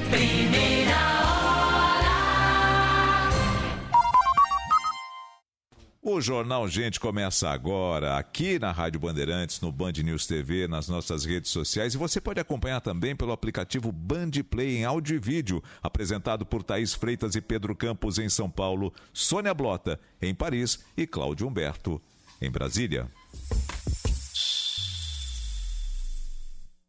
Primeira 0.08 1.25
O 6.08 6.20
Jornal 6.20 6.68
Gente 6.68 7.00
começa 7.00 7.50
agora, 7.50 8.16
aqui 8.16 8.60
na 8.60 8.70
Rádio 8.70 9.00
Bandeirantes, 9.00 9.60
no 9.60 9.72
Band 9.72 9.90
News 10.04 10.24
TV, 10.24 10.68
nas 10.68 10.88
nossas 10.88 11.24
redes 11.24 11.50
sociais. 11.50 11.94
E 11.94 11.98
você 11.98 12.20
pode 12.20 12.38
acompanhar 12.38 12.80
também 12.80 13.16
pelo 13.16 13.32
aplicativo 13.32 13.90
Band 13.90 14.30
Play 14.48 14.76
em 14.76 14.84
áudio 14.84 15.16
e 15.16 15.18
vídeo, 15.18 15.60
apresentado 15.82 16.46
por 16.46 16.62
Thaís 16.62 16.94
Freitas 16.94 17.34
e 17.34 17.40
Pedro 17.40 17.74
Campos 17.74 18.20
em 18.20 18.28
São 18.28 18.48
Paulo, 18.48 18.94
Sônia 19.12 19.52
Blota 19.52 19.98
em 20.22 20.32
Paris 20.32 20.78
e 20.96 21.08
Cláudio 21.08 21.48
Humberto 21.48 22.00
em 22.40 22.52
Brasília. 22.52 23.10